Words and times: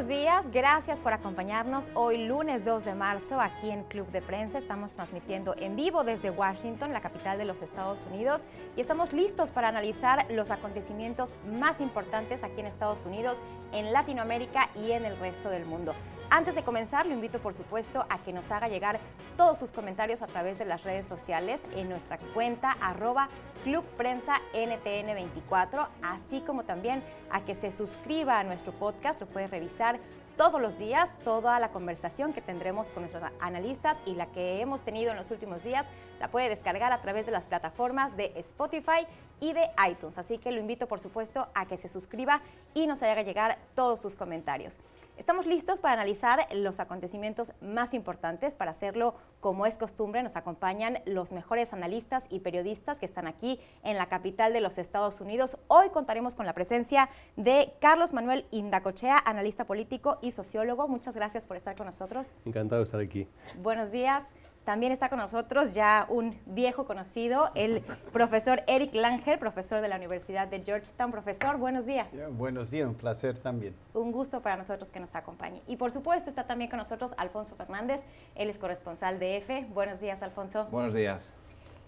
buenos 0.00 0.18
días, 0.18 0.50
gracias 0.50 1.02
por 1.02 1.12
acompañarnos 1.12 1.90
hoy 1.92 2.26
lunes 2.26 2.64
2 2.64 2.86
de 2.86 2.94
marzo 2.94 3.38
aquí 3.38 3.68
en 3.68 3.84
Club 3.84 4.10
de 4.10 4.22
Prensa. 4.22 4.56
Estamos 4.56 4.92
transmitiendo 4.92 5.54
en 5.58 5.76
vivo 5.76 6.04
desde 6.04 6.30
Washington, 6.30 6.94
la 6.94 7.02
capital 7.02 7.36
de 7.36 7.44
los 7.44 7.60
Estados 7.60 8.00
Unidos, 8.10 8.44
y 8.78 8.80
estamos 8.80 9.12
listos 9.12 9.50
para 9.50 9.68
analizar 9.68 10.24
los 10.30 10.50
acontecimientos 10.50 11.34
más 11.58 11.82
importantes 11.82 12.42
aquí 12.42 12.60
en 12.60 12.66
Estados 12.66 13.04
Unidos, 13.04 13.36
en 13.72 13.92
Latinoamérica 13.92 14.70
y 14.74 14.92
en 14.92 15.04
el 15.04 15.18
resto 15.18 15.50
del 15.50 15.66
mundo. 15.66 15.92
Antes 16.30 16.54
de 16.54 16.62
comenzar, 16.62 17.04
lo 17.04 17.12
invito 17.12 17.38
por 17.40 17.52
supuesto 17.52 18.06
a 18.08 18.18
que 18.20 18.32
nos 18.32 18.50
haga 18.52 18.68
llegar 18.68 19.00
todos 19.40 19.56
sus 19.56 19.72
comentarios 19.72 20.20
a 20.20 20.26
través 20.26 20.58
de 20.58 20.66
las 20.66 20.84
redes 20.84 21.06
sociales 21.06 21.62
en 21.74 21.88
nuestra 21.88 22.18
cuenta 22.34 22.72
arroba 22.72 23.30
Club 23.64 23.82
Prensa 23.96 24.34
NTN24, 24.52 25.88
así 26.02 26.42
como 26.42 26.64
también 26.64 27.02
a 27.30 27.42
que 27.46 27.54
se 27.54 27.72
suscriba 27.72 28.38
a 28.38 28.44
nuestro 28.44 28.74
podcast, 28.74 29.18
lo 29.18 29.26
puede 29.26 29.46
revisar 29.46 29.98
todos 30.36 30.60
los 30.60 30.78
días, 30.78 31.08
toda 31.24 31.58
la 31.58 31.70
conversación 31.70 32.34
que 32.34 32.42
tendremos 32.42 32.88
con 32.88 33.04
nuestros 33.04 33.24
analistas 33.40 33.96
y 34.04 34.14
la 34.14 34.26
que 34.26 34.60
hemos 34.60 34.82
tenido 34.82 35.10
en 35.10 35.16
los 35.16 35.30
últimos 35.30 35.64
días, 35.64 35.86
la 36.20 36.28
puede 36.28 36.50
descargar 36.50 36.92
a 36.92 37.00
través 37.00 37.24
de 37.24 37.32
las 37.32 37.44
plataformas 37.44 38.14
de 38.18 38.34
Spotify 38.36 39.06
y 39.40 39.52
de 39.52 39.70
iTunes. 39.88 40.18
Así 40.18 40.38
que 40.38 40.52
lo 40.52 40.60
invito 40.60 40.86
por 40.86 41.00
supuesto 41.00 41.48
a 41.54 41.66
que 41.66 41.76
se 41.76 41.88
suscriba 41.88 42.42
y 42.74 42.86
nos 42.86 43.02
haga 43.02 43.22
llegar 43.22 43.58
todos 43.74 44.00
sus 44.00 44.14
comentarios. 44.14 44.78
Estamos 45.20 45.44
listos 45.44 45.80
para 45.80 45.92
analizar 45.92 46.48
los 46.50 46.80
acontecimientos 46.80 47.52
más 47.60 47.92
importantes. 47.92 48.54
Para 48.54 48.70
hacerlo, 48.70 49.14
como 49.40 49.66
es 49.66 49.76
costumbre, 49.76 50.22
nos 50.22 50.34
acompañan 50.34 51.00
los 51.04 51.30
mejores 51.30 51.74
analistas 51.74 52.24
y 52.30 52.40
periodistas 52.40 52.98
que 52.98 53.04
están 53.04 53.26
aquí 53.26 53.60
en 53.82 53.98
la 53.98 54.08
capital 54.08 54.54
de 54.54 54.62
los 54.62 54.78
Estados 54.78 55.20
Unidos. 55.20 55.58
Hoy 55.68 55.90
contaremos 55.90 56.34
con 56.34 56.46
la 56.46 56.54
presencia 56.54 57.10
de 57.36 57.74
Carlos 57.80 58.14
Manuel 58.14 58.46
Indacochea, 58.50 59.22
analista 59.22 59.66
político 59.66 60.16
y 60.22 60.30
sociólogo. 60.30 60.88
Muchas 60.88 61.14
gracias 61.14 61.44
por 61.44 61.58
estar 61.58 61.76
con 61.76 61.84
nosotros. 61.84 62.32
Encantado 62.46 62.80
de 62.80 62.84
estar 62.86 63.00
aquí. 63.00 63.28
Buenos 63.58 63.90
días. 63.92 64.24
También 64.64 64.92
está 64.92 65.08
con 65.08 65.18
nosotros 65.18 65.72
ya 65.74 66.06
un 66.10 66.38
viejo 66.44 66.84
conocido, 66.84 67.50
el 67.54 67.80
profesor 68.12 68.62
Eric 68.66 68.94
Langer, 68.94 69.38
profesor 69.38 69.80
de 69.80 69.88
la 69.88 69.96
Universidad 69.96 70.48
de 70.48 70.62
Georgetown. 70.62 71.10
Profesor, 71.10 71.56
buenos 71.56 71.86
días. 71.86 72.08
buenos 72.32 72.70
días, 72.70 72.86
un 72.86 72.94
placer 72.94 73.38
también. 73.38 73.74
Un 73.94 74.12
gusto 74.12 74.42
para 74.42 74.56
nosotros 74.56 74.90
que 74.90 75.00
nos 75.00 75.14
acompañe. 75.14 75.62
Y 75.66 75.76
por 75.76 75.92
supuesto 75.92 76.28
está 76.28 76.46
también 76.46 76.68
con 76.68 76.78
nosotros 76.78 77.14
Alfonso 77.16 77.56
Fernández, 77.56 78.00
él 78.34 78.50
es 78.50 78.58
corresponsal 78.58 79.18
de 79.18 79.38
EFE. 79.38 79.66
Buenos 79.72 80.00
días, 80.00 80.22
Alfonso. 80.22 80.66
Buenos 80.70 80.92
días. 80.92 81.32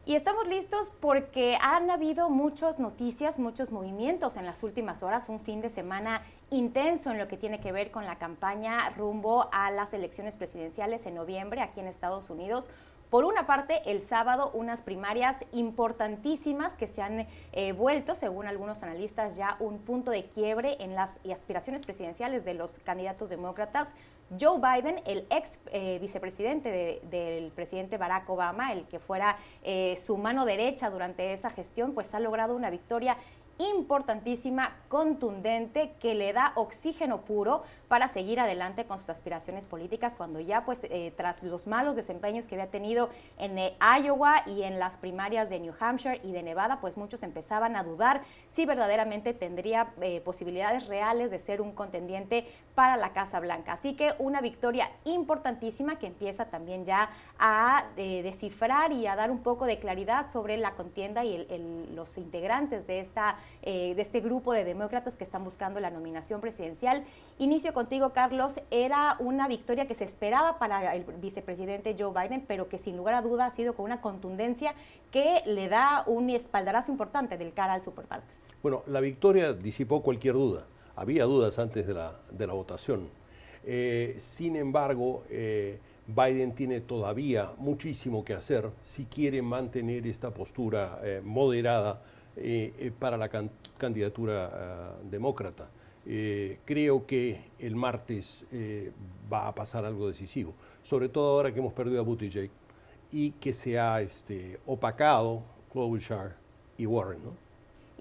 Y 0.05 0.17
estamos 0.17 0.49
listos 0.49 0.91
porque 0.99 1.57
han 1.61 1.89
habido 1.91 2.29
muchas 2.29 2.81
noticias, 2.81 3.39
muchos 3.39 3.71
movimientos 3.71 4.37
en 4.37 4.47
las 4.47 4.65
últimas 4.65 5.03
horas, 5.05 5.29
un 5.29 5.39
fin 5.39 5.61
de 5.61 5.71
semana 5.71 6.23
intenso 6.53 7.11
en 7.11 7.19
lo 7.19 7.29
que 7.29 7.37
tiene 7.37 7.61
que 7.61 7.73
ver 7.73 7.91
con 7.91 8.07
la 8.07 8.19
campaña 8.19 8.91
rumbo 8.91 9.49
a 9.53 9.71
las 9.71 9.93
elecciones 9.95 10.37
presidenciales 10.37 11.07
en 11.07 11.15
noviembre 11.15 11.63
aquí 11.63 11.81
en 11.81 11.89
Estados 11.89 12.31
Unidos. 12.31 12.69
Por 13.13 13.27
una 13.27 13.47
parte, 13.47 13.83
el 13.85 14.07
sábado 14.07 14.51
unas 14.55 14.81
primarias 14.81 15.37
importantísimas 15.53 16.73
que 16.75 16.89
se 16.89 17.03
han 17.03 17.27
eh, 17.53 17.73
vuelto, 17.73 18.15
según 18.15 18.47
algunos 18.47 18.83
analistas, 18.83 19.37
ya 19.37 19.57
un 19.61 19.81
punto 19.81 20.11
de 20.11 20.25
quiebre 20.31 20.79
en 20.81 20.95
las 20.95 21.19
aspiraciones 21.31 21.85
presidenciales 21.85 22.47
de 22.47 22.55
los 22.55 22.71
candidatos 22.85 23.29
demócratas. 23.29 23.89
Joe 24.41 24.59
Biden, 24.59 25.03
el 25.05 25.27
ex 25.29 25.61
eh, 25.73 25.99
vicepresidente 26.01 27.03
del 27.03 27.51
presidente 27.51 27.99
Barack 27.99 28.31
Obama, 28.31 28.73
el 28.73 28.87
que 28.87 28.99
fuera 28.99 29.37
eh, 29.63 30.01
su 30.03 30.17
mano 30.17 30.47
derecha 30.47 30.89
durante 30.89 31.35
esa 31.35 31.51
gestión, 31.51 31.93
pues 31.93 32.15
ha 32.15 32.21
logrado 32.21 32.57
una 32.57 32.71
victoria 32.71 33.19
importantísima, 33.59 34.77
contundente, 34.89 35.93
que 36.01 36.15
le 36.15 36.33
da 36.33 36.53
oxígeno 36.57 37.23
puro 37.23 37.63
para 37.89 38.09
seguir 38.09 38.41
adelante 38.41 38.87
con 38.87 38.99
sus 38.99 39.11
aspiraciones 39.11 39.67
políticas 39.67 40.15
cuando 40.17 40.41
ya 40.41 40.65
pues 40.65 40.81
eh, 40.85 41.13
tras 41.17 41.43
los 41.43 41.67
malos 41.67 41.95
desempeños 41.95 42.49
que 42.49 42.55
había 42.55 42.71
tenido 42.71 43.11
en 43.39 43.59
eh, 43.59 43.77
Iowa 44.03 44.43
y 44.47 44.63
en 44.63 44.79
las 44.79 44.97
primarias 44.97 45.51
de 45.51 45.61
New 45.61 45.75
Hampshire 45.79 46.21
y 46.23 46.33
de 46.33 46.43
Nevada, 46.43 46.81
pues 46.81 46.97
muchos 46.97 47.23
empezaban 47.23 47.77
a 47.77 47.85
dudar 47.85 48.23
si 48.51 48.67
verdaderamente 48.67 49.35
tendría 49.35 49.93
eh, 50.01 50.21
posibilidades 50.21 50.87
reales 50.87 51.31
de 51.31 51.39
ser 51.39 51.61
un 51.61 51.73
contendiente 51.73 52.47
para 52.75 52.97
la 52.97 53.13
Casa 53.13 53.41
Blanca. 53.41 53.75
Así 53.75 53.95
que 53.95 54.13
una 54.19 54.41
victoria 54.41 54.91
importantísima 55.05 55.99
que 55.99 56.07
empieza 56.07 56.47
también 56.47 56.85
ya 56.85 57.11
a 57.39 57.85
descifrar 57.97 58.93
y 58.93 59.07
a 59.07 59.17
dar 59.17 59.31
un 59.31 59.43
poco 59.43 59.67
de 59.67 59.79
claridad 59.79 60.31
sobre 60.31 60.57
la 60.57 60.73
contienda 60.73 61.25
y 61.25 61.47
los 61.95 62.17
integrantes 62.19 62.87
de 62.87 63.01
esta 63.01 63.37
eh, 63.65 63.95
de 63.95 64.03
este 64.03 64.21
grupo 64.21 64.53
de 64.53 64.65
demócratas 64.65 65.17
que 65.17 65.23
están 65.23 65.45
buscando 65.45 65.79
la 65.79 65.91
nominación 65.91 66.41
presidencial. 66.41 67.05
Inicio 67.39 67.73
contigo, 67.73 68.11
Carlos. 68.11 68.61
Era 68.71 69.17
una 69.21 69.47
victoria 69.47 69.87
que 69.87 69.95
se 69.95 70.05
esperaba 70.05 70.59
para 70.59 70.95
el 70.95 71.05
vicepresidente 71.05 71.95
Joe 71.99 72.13
Biden, 72.13 72.45
pero 72.47 72.69
que 72.69 72.79
sin 72.79 72.97
lugar 72.97 73.15
a 73.15 73.23
duda 73.23 73.47
ha 73.47 73.51
sido 73.53 73.75
con 73.75 73.85
una 73.85 74.01
contundencia 74.01 74.75
que 75.13 75.43
le 75.47 75.69
da 75.69 76.03
un 76.07 76.31
espaldarazo 76.31 76.91
importante 76.91 77.39
del 77.39 77.53
cara 77.53 77.75
al 77.75 77.85
superpartes. 77.85 78.37
Bueno, 78.63 78.83
la 78.87 79.01
victoria 79.01 79.53
disipó 79.53 80.03
cualquier 80.03 80.35
duda. 80.35 80.65
Había 80.97 81.25
dudas 81.25 81.59
antes 81.59 81.87
de 81.87 81.95
la, 81.95 82.19
de 82.31 82.47
la 82.47 82.53
votación. 82.53 83.09
Eh, 83.65 84.17
sin 84.19 84.57
embargo, 84.57 85.23
eh, 85.31 85.79
Biden 86.07 86.55
tiene 86.55 86.81
todavía 86.81 87.53
muchísimo 87.59 88.25
que 88.25 88.35
hacer 88.35 88.69
si 88.83 89.05
quiere 89.05 89.41
mantener 89.41 90.07
esta 90.07 90.31
postura 90.35 91.01
moderada 91.23 92.03
eh, 92.37 92.73
eh, 92.79 92.91
para 92.99 93.17
la 93.17 93.29
candidatura 93.79 94.97
demócrata. 95.05 95.69
Creo 96.65 97.07
que 97.07 97.45
el 97.61 97.77
martes 97.77 98.45
va 99.33 99.47
a 99.47 99.55
pasar 99.55 99.85
algo 99.85 100.09
decisivo, 100.09 100.53
sobre 100.83 101.09
todo 101.09 101.37
ahora 101.37 101.53
que 101.53 101.61
hemos 101.61 101.73
perdido 101.73 102.01
a 102.01 102.03
Buttigieg 102.03 102.51
y 103.13 103.31
que 103.33 103.53
se 103.53 103.79
ha 103.79 104.01
este, 104.01 104.59
opacado 104.67 105.45
Klobuchar 105.71 106.37
y 106.77 106.87
Warren. 106.87 107.23
¿no? 107.23 107.52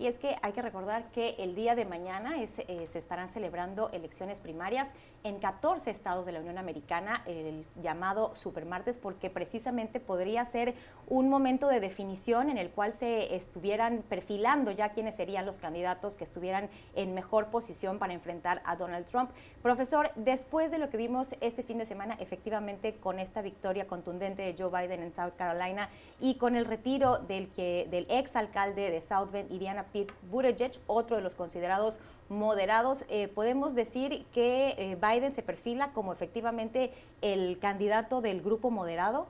Y 0.02 0.08
es 0.08 0.18
que 0.18 0.36
hay 0.42 0.52
que 0.54 0.64
recordar 0.64 1.12
que 1.12 1.36
el 1.38 1.54
día 1.54 1.76
de 1.76 1.86
mañana 1.86 2.34
se 2.48 2.98
estarán 2.98 3.30
celebrando 3.30 3.92
elecciones 3.92 4.42
primarias 4.42 4.88
en 5.24 5.40
14 5.40 5.90
estados 5.90 6.26
de 6.26 6.32
la 6.32 6.40
Unión 6.40 6.58
Americana 6.58 7.24
el 7.26 7.66
llamado 7.82 8.36
supermartes 8.36 8.98
porque 8.98 9.30
precisamente 9.30 10.00
podría 10.00 10.44
ser 10.46 10.76
un 11.08 11.30
momento 11.30 11.68
de 11.68 11.80
definición 11.80 12.50
en 12.50 12.58
el 12.58 12.70
cual 12.70 12.94
se 12.94 13.36
estuvieran 13.36 14.04
perfilando 14.08 14.72
ya 14.72 14.90
quiénes 14.90 15.16
serían 15.16 15.46
los 15.46 15.58
candidatos 15.58 16.16
que 16.16 16.24
estuvieran 16.24 16.70
en 16.96 17.14
mejor 17.14 17.48
posición 17.48 18.00
para 18.00 18.14
enfrentar 18.14 18.62
a 18.66 18.76
Donald 18.76 19.06
Trump. 19.06 19.32
Profesor, 19.62 20.12
después 20.16 20.72
de 20.72 20.78
lo 20.78 20.90
que 20.90 20.98
vimos 20.98 21.36
este 21.42 21.64
fin 21.64 21.78
de 21.78 21.86
semana, 21.86 22.16
efectivamente 22.20 22.96
con 22.96 23.20
esta 23.20 23.42
victoria 23.42 23.88
contundente 23.88 24.42
de 24.42 24.56
Joe 24.58 24.70
Biden 24.70 25.04
en 25.04 25.14
South 25.14 25.34
Carolina 25.38 25.90
y 26.20 26.36
con 26.36 26.56
el 26.56 26.66
retiro 26.66 27.18
del, 27.20 27.50
que, 27.50 27.88
del 27.92 28.08
ex 28.10 28.36
alcalde 28.36 28.90
de 28.90 29.02
South 29.02 29.32
Bend, 29.32 29.52
Indiana 29.52 29.86
Pete 29.92 30.14
Buttigieg, 30.30 30.80
otro 30.88 31.16
de 31.16 31.22
los 31.22 31.36
considerados 31.36 32.00
moderados, 32.32 33.04
eh, 33.10 33.28
podemos 33.28 33.76
decir 33.76 34.26
que 34.34 34.74
eh, 34.78 34.98
Biden 35.00 35.36
se 35.36 35.44
perfila 35.44 35.92
como 35.92 36.14
efectivamente 36.14 36.94
el 37.22 37.60
candidato 37.60 38.22
del 38.22 38.42
grupo 38.42 38.72
moderado. 38.72 39.28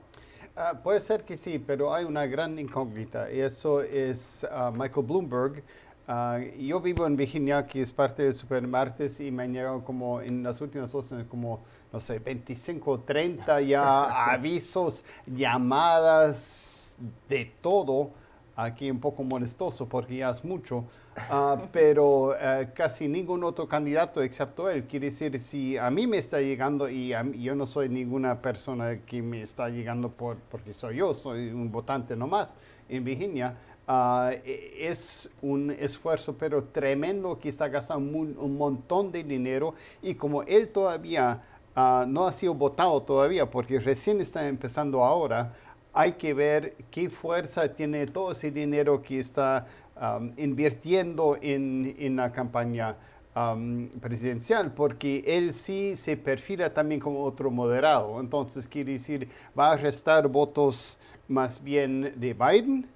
Ah, 0.56 0.80
puede 0.82 1.00
ser 1.00 1.24
que 1.24 1.36
sí, 1.36 1.58
pero 1.58 1.92
hay 1.92 2.04
una 2.04 2.26
gran 2.26 2.58
incógnita 2.58 3.30
y 3.30 3.40
eso 3.40 3.82
es 3.82 4.46
ah, 4.50 4.70
Michael 4.74 5.06
Bloomberg. 5.06 5.64
Ah, 6.06 6.38
yo 6.58 6.80
vivo 6.80 7.06
en 7.06 7.16
Virginia, 7.16 7.66
que 7.66 7.80
es 7.80 7.90
parte 7.90 8.22
del 8.22 8.34
Supermartes, 8.34 9.18
y 9.20 9.30
me 9.30 9.44
han 9.44 9.52
llegado 9.52 9.84
como 9.84 10.20
en 10.20 10.42
las 10.42 10.60
últimas 10.60 10.92
dos 10.92 11.12
como, 11.28 11.60
no 11.92 12.00
sé, 12.00 12.18
25 12.18 13.00
30 13.00 13.60
ya 13.62 14.04
avisos, 14.32 15.04
llamadas, 15.26 16.94
de 17.28 17.52
todo 17.60 18.10
aquí 18.64 18.90
un 18.90 19.00
poco 19.00 19.22
molestoso 19.22 19.88
porque 19.88 20.16
ya 20.16 20.30
es 20.30 20.44
mucho, 20.44 20.84
ah, 21.30 21.56
pero 21.72 22.34
eh, 22.38 22.70
casi 22.74 23.08
ningún 23.08 23.44
otro 23.44 23.66
candidato 23.66 24.22
excepto 24.22 24.68
él. 24.68 24.84
Quiere 24.84 25.06
decir, 25.06 25.38
si 25.38 25.76
a 25.76 25.90
mí 25.90 26.06
me 26.06 26.18
está 26.18 26.40
llegando 26.40 26.88
y 26.88 27.14
yo 27.38 27.54
no 27.54 27.66
soy 27.66 27.88
ninguna 27.88 28.40
persona 28.40 28.98
que 29.06 29.22
me 29.22 29.42
está 29.42 29.68
llegando 29.68 30.10
por, 30.10 30.36
porque 30.50 30.72
soy 30.72 30.96
yo, 30.96 31.14
soy 31.14 31.48
un 31.48 31.70
votante 31.70 32.16
nomás 32.16 32.54
en 32.88 33.04
Virginia, 33.04 33.56
e, 33.88 34.86
es 34.88 35.28
un 35.42 35.70
esfuerzo 35.70 36.36
pero 36.38 36.64
tremendo 36.64 37.38
que 37.38 37.48
está 37.48 37.68
gastando 37.68 38.18
un, 38.18 38.56
montón 38.56 39.10
de 39.10 39.24
dinero 39.24 39.74
y 40.00 40.14
como 40.14 40.44
él 40.44 40.68
todavía 40.68 41.42
ah, 41.74 42.04
no 42.06 42.26
ha 42.26 42.32
sido 42.32 42.54
votado 42.54 43.02
todavía 43.02 43.50
porque 43.50 43.80
recién 43.80 44.20
está 44.20 44.46
empezando 44.46 45.04
ahora, 45.04 45.52
hay 45.92 46.12
que 46.12 46.34
ver 46.34 46.74
qué 46.90 47.10
fuerza 47.10 47.74
tiene 47.74 48.06
todo 48.06 48.32
ese 48.32 48.50
dinero 48.50 49.02
que 49.02 49.18
está 49.18 49.66
invirtiendo 50.36 51.38
en, 51.40 52.16
la 52.16 52.32
campaña 52.32 52.96
presidencial, 54.00 54.72
porque 54.72 55.22
él 55.26 55.54
sí 55.54 55.96
se 55.96 56.16
perfila 56.16 56.72
también 56.72 57.00
como 57.00 57.24
otro 57.24 57.50
moderado. 57.50 58.20
Entonces, 58.20 58.66
quiere 58.68 58.92
decir, 58.92 59.28
va 59.58 59.72
a 59.72 59.76
restar 59.76 60.28
votos 60.28 60.98
más 61.28 61.62
bien 61.62 62.14
de 62.16 62.34
Biden 62.34 62.86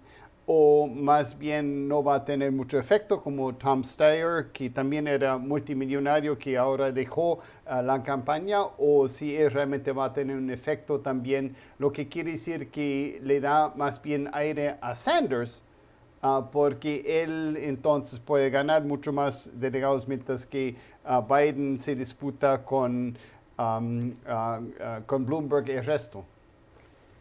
o 0.47 0.87
más 0.87 1.37
bien 1.37 1.89
no 1.89 2.05
va 2.05 2.17
a 2.17 2.25
tener 2.25 2.53
mucho 2.53 2.79
efecto 2.79 3.21
como 3.21 3.57
Tom 3.57 3.83
Steyer, 3.83 4.53
que 4.53 4.71
también 4.71 5.09
era 5.09 5.37
multimillonario, 5.39 6.39
que 6.39 6.57
ahora 6.57 6.93
dejó 6.93 7.39
ah, 7.67 7.83
la 7.83 8.03
campaña, 8.05 8.63
o 8.79 9.09
si 9.09 9.37
realmente 9.49 9.91
va 9.91 10.07
a 10.07 10.13
tener 10.13 10.37
un 10.37 10.51
efecto 10.51 11.01
también, 11.01 11.57
lo 11.79 11.93
que 11.93 12.09
quiere 12.09 12.33
decir 12.33 12.71
que 12.71 13.21
le 13.25 13.41
da 13.41 13.73
más 13.75 14.01
bien 14.01 14.29
aire 14.33 14.77
a 14.81 14.95
Sanders, 14.95 15.63
ah, 16.23 16.49
porque 16.53 17.23
él 17.25 17.57
entonces 17.59 18.21
puede 18.21 18.49
ganar 18.49 18.85
mucho 18.85 19.13
más 19.13 19.51
delegados 19.55 20.07
mientras 20.07 20.47
que 20.47 20.77
ah, 21.05 21.27
Biden 21.29 21.77
se 21.81 21.97
disputa 21.97 22.63
con, 22.65 23.19
con 23.57 25.27
Bloomberg 25.27 25.69
y 25.69 25.73
el 25.73 25.85
resto. 25.85 26.25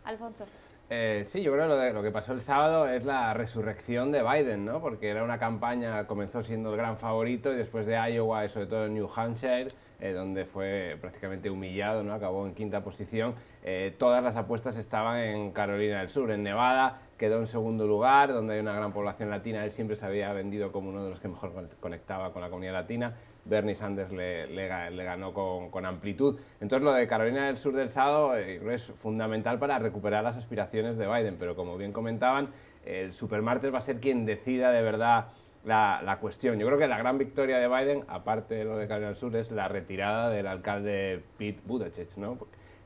Alfonso. 0.03 0.45
Eh, 0.87 1.23
sí, 1.25 1.41
yo 1.41 1.51
creo 1.51 1.67
que 1.67 1.93
lo, 1.93 2.03
que 2.03 2.11
pasó 2.11 2.33
el 2.33 2.41
sábado 2.41 2.87
es 2.87 3.05
la 3.05 3.33
resurrección 3.33 4.11
de 4.11 4.21
Biden, 4.21 4.65
¿no? 4.65 4.81
Porque 4.81 5.09
era 5.09 5.23
una 5.23 5.39
campaña, 5.39 6.05
comenzó 6.05 6.43
siendo 6.43 6.69
el 6.71 6.77
gran 6.77 6.97
favorito 6.97 7.51
y 7.51 7.55
después 7.55 7.87
de 7.87 7.95
Iowa 7.95 8.45
y 8.45 8.49
sobre 8.49 8.67
todo 8.67 8.85
en 8.85 8.93
New 8.93 9.09
Hampshire, 9.15 9.69
eh, 9.99 10.11
donde 10.11 10.45
fue 10.45 10.95
prácticamente 11.01 11.49
humillado, 11.49 12.03
¿no? 12.03 12.13
Acabó 12.13 12.45
en 12.45 12.53
quinta 12.53 12.83
posición. 12.83 13.33
Eh, 13.63 13.95
todas 13.97 14.23
las 14.23 14.35
apuestas 14.35 14.77
estaban 14.77 15.17
en 15.17 15.51
Carolina 15.51 15.99
del 15.99 16.09
Sur. 16.09 16.29
En 16.29 16.43
Nevada 16.43 16.99
quedó 17.17 17.39
en 17.39 17.47
segundo 17.47 17.87
lugar, 17.87 18.31
donde 18.31 18.53
hay 18.53 18.59
una 18.59 18.73
gran 18.73 18.93
población 18.93 19.31
latina. 19.31 19.65
Él 19.65 19.71
siempre 19.71 19.95
se 19.95 20.05
había 20.05 20.33
vendido 20.33 20.71
como 20.71 20.89
uno 20.89 21.03
de 21.03 21.09
los 21.09 21.19
que 21.19 21.29
mejor 21.29 21.51
conectaba 21.79 22.31
con 22.31 22.43
la 22.43 22.49
comunidad 22.49 22.73
latina. 22.73 23.15
Bernie 23.45 23.75
Sanders 23.75 24.11
le, 24.11 24.67
ganó 24.67 25.33
con, 25.33 25.85
amplitud. 25.85 26.39
Entonces 26.59 26.83
lo 26.83 26.93
de 26.93 27.07
Carolina 27.07 27.47
del 27.47 27.57
Sur 27.57 27.75
del 27.75 27.89
Sábado 27.89 28.35
eh, 28.35 28.61
es 28.73 28.91
fundamental 28.91 29.59
para 29.59 29.79
recuperar 29.79 30.23
las 30.23 30.35
aspiraciones 30.37 30.97
de 30.97 31.07
Biden, 31.07 31.37
pero 31.39 31.55
como 31.55 31.77
bien 31.77 31.91
comentaban, 31.91 32.49
el 32.85 33.13
supermartes 33.13 33.73
va 33.73 33.77
a 33.77 33.81
ser 33.81 33.99
quien 33.99 34.25
decida 34.25 34.71
de 34.71 34.81
verdad 34.81 35.27
la, 35.63 36.01
la, 36.03 36.17
cuestión. 36.17 36.59
Yo 36.59 36.65
creo 36.67 36.77
que 36.77 36.87
la 36.87 36.97
gran 36.97 37.17
victoria 37.17 37.57
de 37.57 37.67
Biden, 37.67 38.03
aparte 38.07 38.55
de 38.55 38.65
lo 38.65 38.77
de 38.77 38.87
Carolina 38.87 39.07
del 39.07 39.15
Sur, 39.15 39.35
es 39.35 39.51
la 39.51 39.67
retirada 39.67 40.29
del 40.29 40.47
alcalde 40.47 41.23
Pete 41.37 41.61
Buttigieg, 41.65 42.17
¿no? 42.17 42.37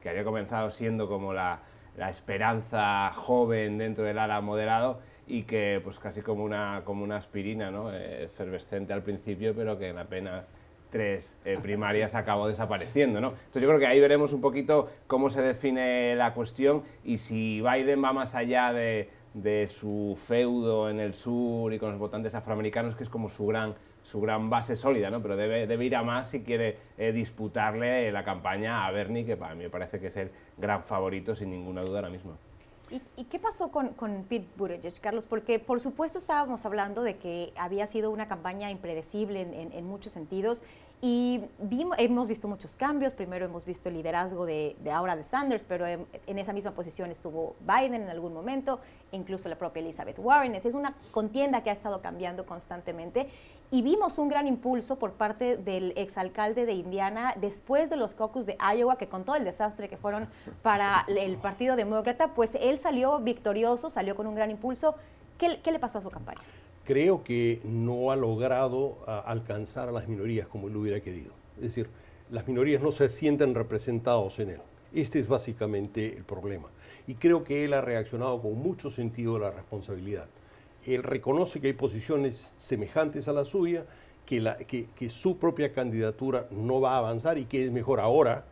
que 0.01 0.09
había 0.09 0.23
comenzado 0.23 0.69
siendo 0.69 1.07
como 1.07 1.33
la, 1.33 1.59
la 1.97 2.09
esperanza 2.09 3.11
joven 3.13 3.77
dentro 3.77 4.05
del 4.05 4.17
ala 4.17 4.39
moderado 4.41 4.99
y 5.29 5.43
que 5.43 5.79
pues 5.83 5.99
casi 5.99 6.21
como 6.21 6.43
una, 6.43 6.81
como 6.83 7.03
una 7.03 7.15
aspirina, 7.15 7.71
¿no? 7.71 7.93
Eh, 7.93 8.23
efervescente 8.23 8.91
al 8.91 9.03
principio, 9.03 9.53
pero 9.55 9.77
que 9.77 9.89
en 9.89 9.99
apenas 9.99 10.49
tres 10.89 11.37
eh, 11.45 11.57
primarias 11.61 12.15
acabó 12.15 12.47
desapareciendo. 12.47 13.21
¿no? 13.21 13.29
Entonces 13.29 13.61
yo 13.61 13.67
creo 13.67 13.79
que 13.79 13.87
ahí 13.87 13.99
veremos 13.99 14.33
un 14.33 14.41
poquito 14.41 14.89
cómo 15.07 15.29
se 15.29 15.41
define 15.41 16.15
la 16.15 16.33
cuestión 16.33 16.83
y 17.03 17.19
si 17.19 17.61
Biden 17.61 18.03
va 18.03 18.11
más 18.11 18.35
allá 18.35 18.73
de, 18.73 19.09
de 19.33 19.67
su 19.67 20.17
feudo 20.19 20.89
en 20.89 20.99
el 20.99 21.13
sur 21.13 21.71
y 21.73 21.79
con 21.79 21.91
los 21.91 21.99
votantes 21.99 22.33
afroamericanos, 22.35 22.95
que 22.95 23.03
es 23.03 23.09
como 23.09 23.29
su 23.29 23.45
gran, 23.45 23.75
su 24.01 24.19
gran 24.21 24.49
base 24.49 24.75
sólida, 24.75 25.09
¿no? 25.09 25.21
pero 25.21 25.37
debe, 25.37 25.67
debe 25.67 25.85
ir 25.85 25.95
a 25.95 26.03
más 26.03 26.29
si 26.29 26.41
quiere 26.41 26.77
eh, 26.97 27.11
disputarle 27.11 28.11
la 28.11 28.23
campaña 28.23 28.85
a 28.85 28.91
Bernie, 28.91 29.25
que 29.25 29.37
para 29.37 29.55
mí 29.55 29.63
me 29.63 29.69
parece 29.69 29.99
que 29.99 30.07
es 30.07 30.17
el 30.17 30.31
gran 30.57 30.83
favorito 30.83 31.35
sin 31.35 31.51
ninguna 31.51 31.81
duda 31.81 31.99
ahora 31.99 32.09
mismo. 32.09 32.48
¿Y, 32.91 33.23
qué 33.25 33.37
pasó 33.37 33.69
con, 33.69 33.89
con, 33.89 34.23
Pete 34.23 34.47
Buttigieg, 34.57 34.99
Carlos? 34.99 35.27
Porque 35.27 35.59
por 35.59 35.79
supuesto 35.79 36.17
estábamos 36.17 36.65
hablando 36.65 37.03
de 37.03 37.17
que 37.17 37.53
había 37.55 37.85
sido 37.85 38.09
una 38.09 38.27
campaña 38.27 38.71
impredecible 38.71 39.41
en 39.41 39.85
muchos 39.85 40.13
sentidos 40.13 40.61
y 41.01 41.41
hemos 41.97 42.27
visto 42.27 42.49
muchos 42.49 42.73
cambios. 42.73 43.13
Primero 43.13 43.45
hemos 43.45 43.63
visto 43.63 43.87
el 43.87 43.95
liderazgo 43.95 44.45
de, 44.45 44.75
ahora 44.91 45.15
de 45.15 45.23
Sanders, 45.23 45.63
pero 45.63 45.87
en, 45.87 46.07
esa 46.27 46.51
misma 46.51 46.71
posición 46.71 47.09
estuvo 47.09 47.55
Biden 47.61 48.01
en 48.01 48.09
algún 48.09 48.33
momento, 48.33 48.81
incluso 49.13 49.47
la 49.47 49.57
propia 49.57 49.79
Elizabeth 49.79 50.19
Warren. 50.19 50.55
Es 50.55 50.65
una 50.73 50.95
contienda 51.11 51.63
que 51.63 51.69
ha 51.69 51.73
estado 51.73 52.01
cambiando 52.01 52.45
constantemente. 52.45 53.29
Y 53.71 53.81
vimos 53.81 54.17
un 54.17 54.27
gran 54.27 54.47
impulso 54.47 54.97
por 54.97 55.13
parte 55.13 55.55
del 55.55 55.93
exalcalde 55.95 56.65
de 56.65 56.73
Indiana 56.73 57.33
después 57.39 57.89
de 57.89 57.95
los 57.95 58.13
caucus 58.13 58.45
de 58.45 58.57
Iowa, 58.59 58.97
que 58.97 59.07
con 59.07 59.23
todo 59.23 59.37
el 59.37 59.45
desastre 59.45 59.87
que 59.87 59.95
fueron 59.95 60.27
para 60.63 61.05
el 61.07 61.37
Partido 61.37 61.77
Demócrata, 61.77 62.33
pues 62.33 62.55
él 62.59 62.79
salió 62.79 63.19
victorioso, 63.19 63.89
salió 63.89 64.15
con 64.17 64.27
un 64.27 64.35
gran 64.35 64.51
impulso. 64.51 64.95
¿Qué, 65.37 65.61
qué 65.61 65.71
le 65.71 65.79
pasó 65.79 65.99
a 65.99 66.01
su 66.01 66.09
campaña? 66.09 66.41
Creo 66.89 67.23
que 67.23 67.61
no 67.65 68.09
ha 68.09 68.15
logrado 68.15 68.97
ah, 69.05 69.19
alcanzar 69.19 69.89
a 69.89 69.91
las 69.91 70.07
minorías 70.07 70.47
como 70.47 70.69
él 70.69 70.75
hubiera 70.75 70.99
querido. 70.99 71.33
Es 71.57 71.61
decir, 71.61 71.87
las 72.31 72.47
minorías 72.47 72.81
no 72.81 72.91
se 72.91 73.09
sienten 73.09 73.53
representados 73.53 74.39
en 74.39 74.49
él. 74.49 74.61
Este 74.91 75.19
es 75.19 75.27
básicamente 75.27 76.17
el 76.17 76.23
problema. 76.23 76.69
Y 77.05 77.13
creo 77.13 77.43
que 77.43 77.63
él 77.63 77.75
ha 77.75 77.81
reaccionado 77.81 78.41
con 78.41 78.57
mucho 78.57 78.89
sentido 78.89 79.35
de 79.35 79.41
la 79.41 79.51
responsabilidad. 79.51 80.29
Él 80.83 81.03
reconoce 81.03 81.61
que 81.61 81.67
hay 81.67 81.73
posiciones 81.73 82.53
semejantes 82.57 83.27
a 83.27 83.33
la 83.33 83.45
suya, 83.45 83.85
que, 84.25 85.09
su 85.09 85.37
propia 85.37 85.71
candidatura 85.71 86.47
no 86.49 86.81
va 86.81 86.93
a 86.93 86.97
avanzar 86.97 87.37
y 87.37 87.45
que 87.45 87.65
es 87.65 87.71
mejor 87.71 87.99
ahora 87.99 88.45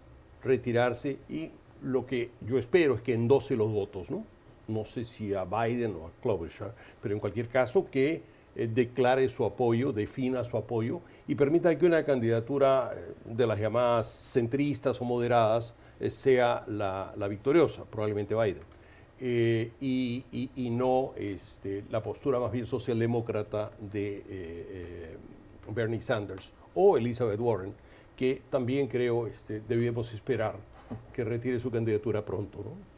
retirarse 0.43 1.17
y 1.27 1.49
lo 1.81 2.05
que 2.05 2.29
yo 2.41 2.59
espero 2.59 2.93
es 2.93 3.01
que 3.01 3.15
endose 3.15 3.55
los 3.55 3.71
votos, 3.71 4.11
¿no? 4.11 4.25
No 4.67 4.85
sé 4.85 5.05
si 5.05 5.33
a 5.33 5.45
Biden 5.45 5.95
o 5.95 6.07
a 6.07 6.11
Klobuchar, 6.21 6.73
pero 7.01 7.13
en 7.13 7.19
cualquier 7.19 7.47
caso 7.47 7.89
que 7.89 8.21
eh, 8.55 8.67
declare 8.67 9.29
su 9.29 9.45
apoyo, 9.45 9.91
defina 9.91 10.43
su 10.43 10.57
apoyo 10.57 11.01
y 11.27 11.35
permita 11.35 11.77
que 11.77 11.85
una 11.85 12.03
candidatura 12.03 12.91
eh, 12.95 13.13
de 13.23 13.45
las 13.45 13.59
llamadas 13.59 14.07
centristas 14.07 14.99
o 14.99 15.05
moderadas 15.05 15.75
eh, 15.99 16.09
sea 16.09 16.63
la, 16.65 17.27
victoriosa, 17.29 17.85
probablemente 17.85 18.33
Biden. 18.33 18.63
y, 19.79 20.69
no 20.71 21.13
este, 21.15 21.83
la 21.91 22.01
postura 22.01 22.39
más 22.39 22.51
bien 22.51 22.65
socialdemócrata 22.65 23.71
de 23.79 25.17
Bernie 25.71 26.01
Sanders 26.01 26.53
o 26.73 26.97
Elizabeth 26.97 27.39
Warren, 27.39 27.73
que 28.15 28.41
también 28.49 28.87
creo 28.87 29.27
este, 29.27 29.59
debemos 29.59 30.13
esperar 30.13 30.55
que 31.13 31.23
retire 31.23 31.59
su 31.59 31.69
candidatura 31.69 32.25
pronto. 32.25 32.59
¿no? 32.59 32.96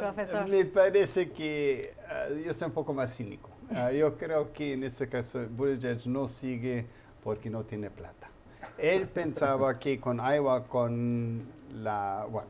Profesor. 0.00 0.48
Me 0.48 0.64
parece 0.64 1.30
que 1.32 1.94
ah, 2.08 2.28
yo 2.44 2.52
soy 2.52 2.68
un 2.68 2.74
poco 2.74 2.94
más 2.94 3.14
cínico. 3.16 3.50
Ah, 3.74 3.90
yo 3.90 4.16
creo 4.16 4.52
que 4.52 4.74
en 4.74 4.84
este 4.84 5.08
caso 5.08 5.46
Buttigieg 5.48 6.06
no 6.06 6.28
sigue 6.28 6.86
porque 7.22 7.50
no 7.50 7.64
tiene 7.64 7.90
plata. 7.90 8.28
Él 8.78 9.08
pensaba 9.08 9.78
que 9.78 10.00
con 10.00 10.18
Iowa, 10.18 10.64
con 10.66 11.42
la, 11.74 12.26
bueno, 12.30 12.48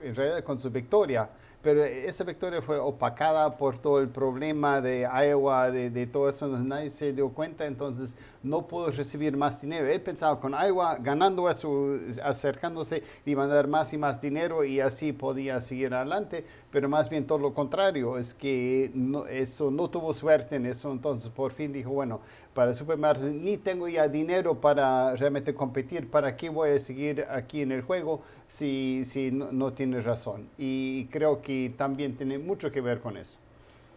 en 0.00 0.14
realidad 0.14 0.44
con 0.44 0.58
su 0.58 0.70
victoria, 0.70 1.28
pero 1.60 1.84
esa 1.84 2.22
victoria 2.22 2.62
fue 2.62 2.78
opacada 2.78 3.56
por 3.56 3.78
todo 3.78 4.00
el 4.00 4.08
problema 4.08 4.80
de 4.80 5.00
Iowa, 5.00 5.72
de, 5.72 5.90
de, 5.90 6.06
todo 6.06 6.28
eso, 6.28 6.46
nadie 6.46 6.88
se 6.88 7.12
dio 7.12 7.30
cuenta, 7.30 7.66
entonces 7.66 8.16
no 8.44 8.68
pudo 8.68 8.92
recibir 8.92 9.36
más 9.36 9.60
dinero. 9.60 9.88
Él 9.88 10.00
pensaba 10.00 10.38
con 10.38 10.52
Iowa, 10.52 10.96
ganando 11.00 11.50
eso, 11.50 11.96
acercándose, 12.22 13.02
iban 13.26 13.50
a 13.50 13.54
dar 13.54 13.66
más 13.66 13.92
y 13.92 13.98
más 13.98 14.20
dinero 14.20 14.64
y 14.64 14.78
así 14.78 15.12
podía 15.12 15.60
seguir 15.60 15.94
adelante, 15.94 16.44
pero 16.70 16.88
más 16.88 17.10
bien 17.10 17.26
todo 17.26 17.38
lo 17.38 17.54
contrario, 17.54 18.18
es 18.18 18.34
que 18.34 18.92
no, 18.94 19.26
eso 19.26 19.72
no 19.72 19.90
tuvo 19.90 20.14
suerte 20.14 20.56
en 20.56 20.66
eso, 20.66 20.92
entonces 20.92 21.28
por 21.28 21.50
fin 21.50 21.72
dijo, 21.72 21.90
bueno, 21.90 22.20
para 22.54 22.70
el 22.70 22.76
supermercado 22.76 23.28
ni 23.30 23.56
tengo 23.56 23.88
ya 23.88 24.06
dinero 24.06 24.60
para 24.60 25.16
realmente 25.16 25.54
competir, 25.54 26.08
¿para 26.08 26.36
qué 26.36 26.50
voy 26.50 26.70
a 26.70 26.78
seguir 26.78 27.26
aquí 27.30 27.62
en 27.62 27.72
el 27.72 27.82
juego 27.82 28.22
si, 28.48 29.02
si 29.04 29.30
no, 29.30 29.52
no 29.52 29.72
tiene 29.72 29.87
razón? 30.00 30.48
Y 30.58 31.06
creo 31.06 31.42
que 31.42 31.72
también 31.76 32.16
tiene 32.16 32.38
mucho 32.38 32.70
que 32.70 32.80
ver 32.80 33.00
con 33.00 33.16
eso. 33.16 33.38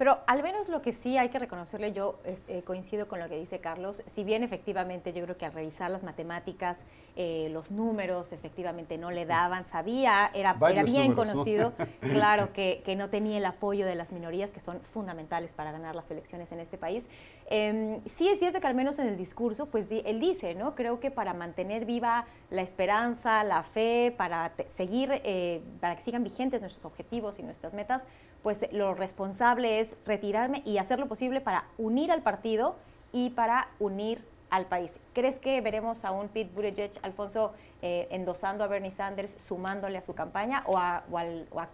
Pero 0.01 0.17
al 0.25 0.41
menos 0.41 0.67
lo 0.67 0.81
que 0.81 0.93
sí 0.93 1.19
hay 1.19 1.29
que 1.29 1.37
reconocerle, 1.37 1.93
yo 1.93 2.17
este, 2.25 2.63
coincido 2.63 3.07
con 3.07 3.19
lo 3.19 3.29
que 3.29 3.37
dice 3.37 3.59
Carlos, 3.59 4.01
si 4.07 4.23
bien 4.23 4.41
efectivamente 4.41 5.13
yo 5.13 5.23
creo 5.25 5.37
que 5.37 5.45
al 5.45 5.53
revisar 5.53 5.91
las 5.91 6.03
matemáticas, 6.03 6.79
eh, 7.15 7.49
los 7.51 7.69
números 7.69 8.31
efectivamente 8.31 8.97
no 8.97 9.11
le 9.11 9.27
daban, 9.27 9.67
sabía, 9.67 10.31
era, 10.33 10.57
era 10.71 10.81
bien 10.81 11.13
conocido, 11.13 11.73
claro, 12.01 12.51
que, 12.51 12.81
que, 12.83 12.95
no 12.95 13.11
tenía 13.11 13.37
el 13.37 13.45
apoyo 13.45 13.85
de 13.85 13.93
las 13.93 14.11
minorías 14.11 14.49
que 14.49 14.59
son 14.59 14.81
fundamentales 14.81 15.53
para 15.53 15.71
ganar 15.71 15.93
las 15.93 16.09
elecciones 16.09 16.51
en 16.51 16.61
este 16.61 16.79
país. 16.79 17.05
Em, 17.53 17.99
sí 18.05 18.29
es 18.29 18.39
cierto 18.39 18.61
que 18.61 18.67
al 18.67 18.75
menos 18.75 18.97
en 18.97 19.07
el 19.07 19.17
discurso, 19.17 19.65
pues 19.65 19.85
él 19.91 20.21
dice, 20.21 20.55
¿no? 20.55 20.73
Creo 20.73 21.01
que 21.01 21.11
para 21.11 21.33
mantener 21.33 21.83
viva 21.83 22.23
la 22.49 22.61
esperanza, 22.61 23.43
la 23.43 23.61
fe, 23.63 24.15
para 24.15 24.53
seguir, 24.69 25.09
eh, 25.25 25.61
para 25.81 25.97
que 25.97 26.01
sigan 26.01 26.23
vigentes 26.23 26.61
nuestros 26.61 26.85
objetivos 26.85 27.39
y 27.39 27.43
nuestras 27.43 27.73
metas, 27.73 28.03
pues 28.41 28.59
lo 28.71 28.93
responsable 28.93 29.81
es 29.81 29.97
retirarme 30.05 30.61
y 30.65 30.77
hacer 30.77 30.97
lo 30.97 31.09
posible 31.09 31.41
para 31.41 31.65
unir 31.77 32.09
al 32.13 32.21
partido 32.21 32.77
y 33.11 33.31
para 33.31 33.67
unir 33.79 34.23
al 34.49 34.67
país. 34.67 34.93
¿Crees 35.13 35.37
que 35.37 35.59
veremos 35.59 36.05
a 36.05 36.11
un 36.11 36.29
Pete 36.29 36.51
Buttigieg, 36.55 36.91
Alfonso, 37.01 37.51
eh, 37.81 38.07
endosando 38.11 38.63
a 38.63 38.67
Bernie 38.67 38.91
Sanders, 38.91 39.35
sumándole 39.37 39.97
a 39.97 40.01
su 40.01 40.15
campaña 40.15 40.63
o 40.67 40.77
a, 40.77 41.03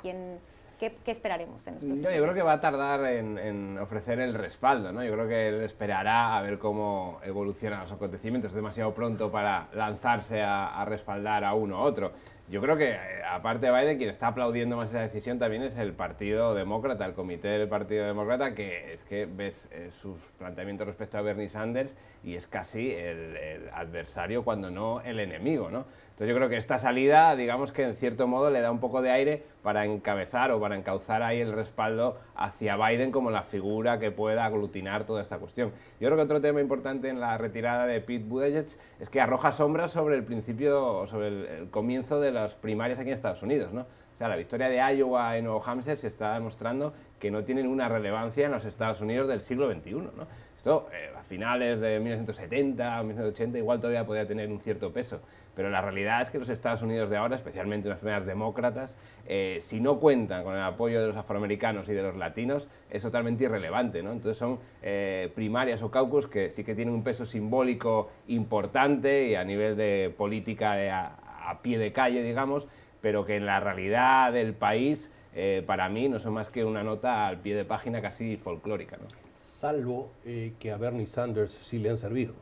quien 0.02 0.40
¿Qué, 0.80 0.96
esperaremos 1.08 1.66
en 1.68 1.74
los 1.74 1.84
próximos 1.84 2.14
Yo 2.14 2.22
creo 2.22 2.34
que 2.36 2.44
va 2.44 2.54
a 2.54 2.60
tardar 2.60 3.04
en, 3.06 3.78
ofrecer 3.80 4.20
el 4.20 4.36
respaldo, 4.36 4.92
¿no? 4.92 5.04
Yo 5.04 5.12
creo 5.14 5.28
que 5.28 5.48
él 5.48 5.62
esperará 5.62 6.38
a 6.38 6.42
ver 6.42 6.60
cómo 6.60 7.20
evolucionan 7.24 7.80
los 7.80 7.92
acontecimientos. 7.92 8.52
Es 8.52 8.56
demasiado 8.56 8.94
pronto 8.94 9.32
para 9.32 9.70
lanzarse 9.74 10.44
a, 10.44 10.86
respaldar 10.86 11.44
a 11.44 11.56
uno 11.56 11.78
u 11.78 11.82
otro. 11.82 12.12
Yo 12.50 12.62
creo 12.62 12.78
que, 12.78 12.92
eh, 12.92 13.00
aparte 13.30 13.66
de 13.66 13.78
Biden, 13.78 13.98
quien 13.98 14.10
está 14.10 14.28
aplaudiendo 14.28 14.78
más 14.78 14.92
esa 14.92 15.02
decisión 15.02 15.38
también 15.38 15.64
es 15.64 15.76
el 15.76 15.92
Partido 15.92 16.56
Demócrata, 16.56 17.06
el 17.06 17.14
comité 17.14 17.50
del 17.50 17.68
Partido 17.68 18.06
Demócrata, 18.06 18.56
que 18.56 18.94
es 18.94 19.04
que 19.04 19.26
ves 19.26 19.68
eh, 19.74 19.90
sus 19.92 20.18
planteamientos 20.38 20.88
respecto 20.88 21.18
a 21.18 21.22
Bernie 21.22 21.50
Sanders 21.50 21.98
y 22.24 22.36
es 22.36 22.48
casi 22.48 22.94
el, 22.94 23.36
el, 23.36 23.70
adversario, 23.74 24.46
cuando 24.46 24.72
no 24.72 25.02
el 25.02 25.20
enemigo. 25.20 25.70
¿no? 25.70 25.86
Entonces 26.18 26.30
yo 26.30 26.36
creo 26.36 26.48
que 26.48 26.56
esta 26.56 26.78
salida, 26.78 27.36
digamos 27.36 27.74
que 27.74 27.84
en 27.84 27.96
cierto 27.96 28.28
modo 28.28 28.50
le 28.50 28.62
da 28.62 28.72
un 28.72 28.80
poco 28.80 29.02
de 29.02 29.12
aire 29.12 29.44
para 29.62 29.84
encabezar 29.84 30.52
o 30.52 30.60
para 30.62 30.78
encauzar 30.78 31.24
ahí 31.24 31.42
el 31.42 31.52
respaldo 31.52 32.18
hacia 32.36 32.78
Biden 32.78 33.12
como 33.12 33.30
la 33.30 33.44
figura 33.44 34.00
que 34.00 34.12
pueda 34.12 34.46
aglutinar 34.46 35.06
toda 35.06 35.22
esta 35.22 35.38
cuestión. 35.38 35.74
Yo 36.00 36.08
creo 36.08 36.16
que 36.16 36.24
otro 36.24 36.40
tema 36.40 36.62
importante 36.62 37.10
en 37.10 37.20
la 37.20 37.38
retirada 37.38 37.86
de 37.86 38.00
Pete 38.00 38.24
Buttigieg 38.24 38.68
es 39.00 39.10
que 39.10 39.20
arroja 39.20 39.52
sombras 39.52 39.92
sobre 39.92 40.16
el 40.16 40.24
principio, 40.24 41.06
sobre 41.08 41.28
el, 41.28 41.46
el 41.46 41.70
comienzo 41.70 42.22
de 42.22 42.32
las 42.42 42.56
primarias 42.56 43.00
aquí 43.00 43.10
en 43.10 43.14
Estados 43.14 43.44
Unidos, 43.44 43.74
¿no? 43.74 43.82
O 43.82 44.18
sea, 44.18 44.30
la 44.30 44.36
victoria 44.36 44.68
de 44.68 44.78
Iowa 44.96 45.38
en 45.38 45.44
Nuevo 45.44 45.64
Hampshire 45.64 45.96
se 45.96 46.08
está 46.08 46.34
demostrando 46.34 46.92
que 47.20 47.30
no 47.30 47.44
tienen 47.44 47.68
una 47.68 47.88
relevancia 47.88 48.48
en 48.48 48.52
los 48.52 48.66
Estados 48.66 49.00
Unidos 49.00 49.28
del 49.28 49.42
siglo 49.42 49.72
XXI. 49.72 49.96
Esto 50.56 50.90
eh, 50.92 51.12
a 51.16 51.22
finales 51.22 51.80
de 51.80 52.00
1970 52.00 53.00
o 53.00 53.04
1980 53.04 53.60
igual 53.60 53.80
todavía 53.80 54.08
podía 54.08 54.26
tener 54.26 54.50
un 54.50 54.60
cierto 54.60 54.92
peso, 54.92 55.22
pero 55.56 55.70
la 55.70 55.82
realidad 55.82 56.24
es 56.24 56.32
que 56.32 56.40
los 56.40 56.50
Estados 56.50 56.82
Unidos 56.82 57.12
de 57.12 57.18
ahora, 57.18 57.36
especialmente 57.36 57.90
las 57.90 58.00
primeras 58.00 58.26
demócratas, 58.26 58.98
eh, 59.28 59.60
si 59.62 59.80
no 59.80 60.00
cuentan 60.00 60.44
con 60.44 60.56
el 60.56 60.64
apoyo 60.64 61.00
de 61.00 61.06
los 61.06 61.16
afroamericanos 61.16 61.88
y 61.88 61.94
de 61.94 62.02
los 62.02 62.16
latinos, 62.16 62.68
es 62.90 63.04
totalmente 63.04 63.44
irrelevante. 63.44 64.02
¿no? 64.02 64.14
Entonces 64.14 64.38
son 64.38 64.58
eh, 64.82 65.32
primarias 65.36 65.84
o 65.84 65.92
caucus 65.92 66.26
que 66.26 66.50
sí 66.50 66.64
que 66.64 66.74
tienen 66.74 66.96
un 66.96 67.04
peso 67.04 67.24
simbólico 67.24 68.10
importante 68.30 69.28
y 69.28 69.36
a 69.36 69.44
nivel 69.44 69.78
de 69.78 70.12
política 70.18 70.76
a 71.48 71.62
pie 71.62 71.78
de 71.78 71.92
calle, 71.92 72.22
digamos, 72.22 72.68
pero 73.02 73.26
que 73.26 73.36
en 73.36 73.46
la 73.46 73.60
realidad 73.60 74.34
del 74.34 74.54
país, 74.54 75.12
eh, 75.34 75.64
para 75.66 75.90
mí, 75.90 76.10
no 76.10 76.20
son 76.20 76.34
más 76.34 76.50
que 76.50 76.66
una 76.66 76.84
nota 76.84 77.28
al 77.28 77.40
pie 77.40 77.56
de 77.56 77.66
página 77.66 78.02
casi 78.02 78.38
folclórica. 78.38 78.98
¿no? 78.98 79.06
Salvo 79.40 80.12
eh, 80.26 80.54
que 80.60 80.72
a 80.72 80.78
Bernie 80.78 81.08
Sanders 81.08 81.52
sí 81.52 81.80
le 81.80 81.90
han 81.90 81.98
servido. 81.98 82.34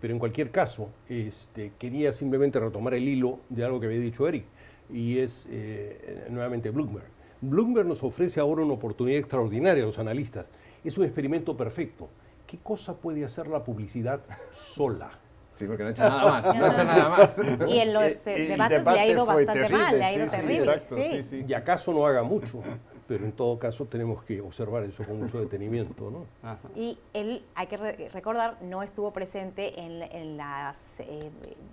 Pero 0.00 0.12
en 0.12 0.18
cualquier 0.18 0.50
caso, 0.50 0.90
este, 1.08 1.72
quería 1.78 2.12
simplemente 2.12 2.60
retomar 2.60 2.94
el 2.94 3.08
hilo 3.08 3.40
de 3.48 3.64
algo 3.64 3.80
que 3.80 3.86
había 3.86 3.98
dicho 3.98 4.28
Eric, 4.28 4.44
y 4.90 5.18
es 5.18 5.48
eh, 5.50 6.26
nuevamente 6.30 6.70
Bloomberg. 6.70 7.06
Bloomberg 7.40 7.86
nos 7.86 8.02
ofrece 8.02 8.40
ahora 8.40 8.62
una 8.62 8.74
oportunidad 8.74 9.18
extraordinaria 9.18 9.82
a 9.82 9.86
los 9.86 9.98
analistas. 9.98 10.50
Es 10.84 10.98
un 10.98 11.04
experimento 11.04 11.56
perfecto. 11.56 12.08
¿Qué 12.46 12.58
cosa 12.58 12.96
puede 12.96 13.24
hacer 13.24 13.46
la 13.48 13.62
publicidad 13.62 14.22
sola? 14.50 15.10
Sí, 15.58 15.66
porque 15.66 15.82
no 15.82 15.88
ha 15.88 15.92
hecho 15.92 16.02
nada 16.04 16.30
más, 16.30 16.54
no 16.54 16.64
ha 16.64 16.68
hecho 16.70 16.84
nada 16.84 17.08
más. 17.08 17.38
Y 17.68 17.78
en 17.80 17.92
los 17.92 18.26
eh, 18.28 18.46
debates 18.48 18.84
le 18.84 18.90
ha 19.00 19.06
ido 19.06 19.26
bastante 19.26 19.52
terrible, 19.54 19.78
mal, 19.82 19.98
le 19.98 20.04
ha 20.04 20.12
ido 20.12 20.24
sí, 20.26 20.30
sí, 20.30 20.36
terrible. 20.40 20.72
exacto, 20.72 20.94
sí, 20.96 21.22
sí. 21.24 21.44
Y 21.48 21.54
acaso 21.54 21.92
no 21.92 22.06
haga 22.06 22.22
mucho, 22.22 22.62
pero 23.08 23.24
en 23.24 23.32
todo 23.32 23.58
caso 23.58 23.86
tenemos 23.86 24.22
que 24.22 24.40
observar 24.40 24.84
eso 24.84 25.02
con 25.02 25.18
mucho 25.20 25.40
detenimiento. 25.40 26.10
¿no? 26.12 26.26
Ajá. 26.42 26.58
Y 26.76 26.98
él, 27.12 27.44
hay 27.56 27.66
que 27.66 27.76
re- 27.76 28.08
recordar, 28.12 28.56
no 28.62 28.82
estuvo 28.84 29.12
presente 29.12 29.80
en, 29.80 30.02
en 30.02 30.36
las 30.36 30.78
eh, 31.00 31.30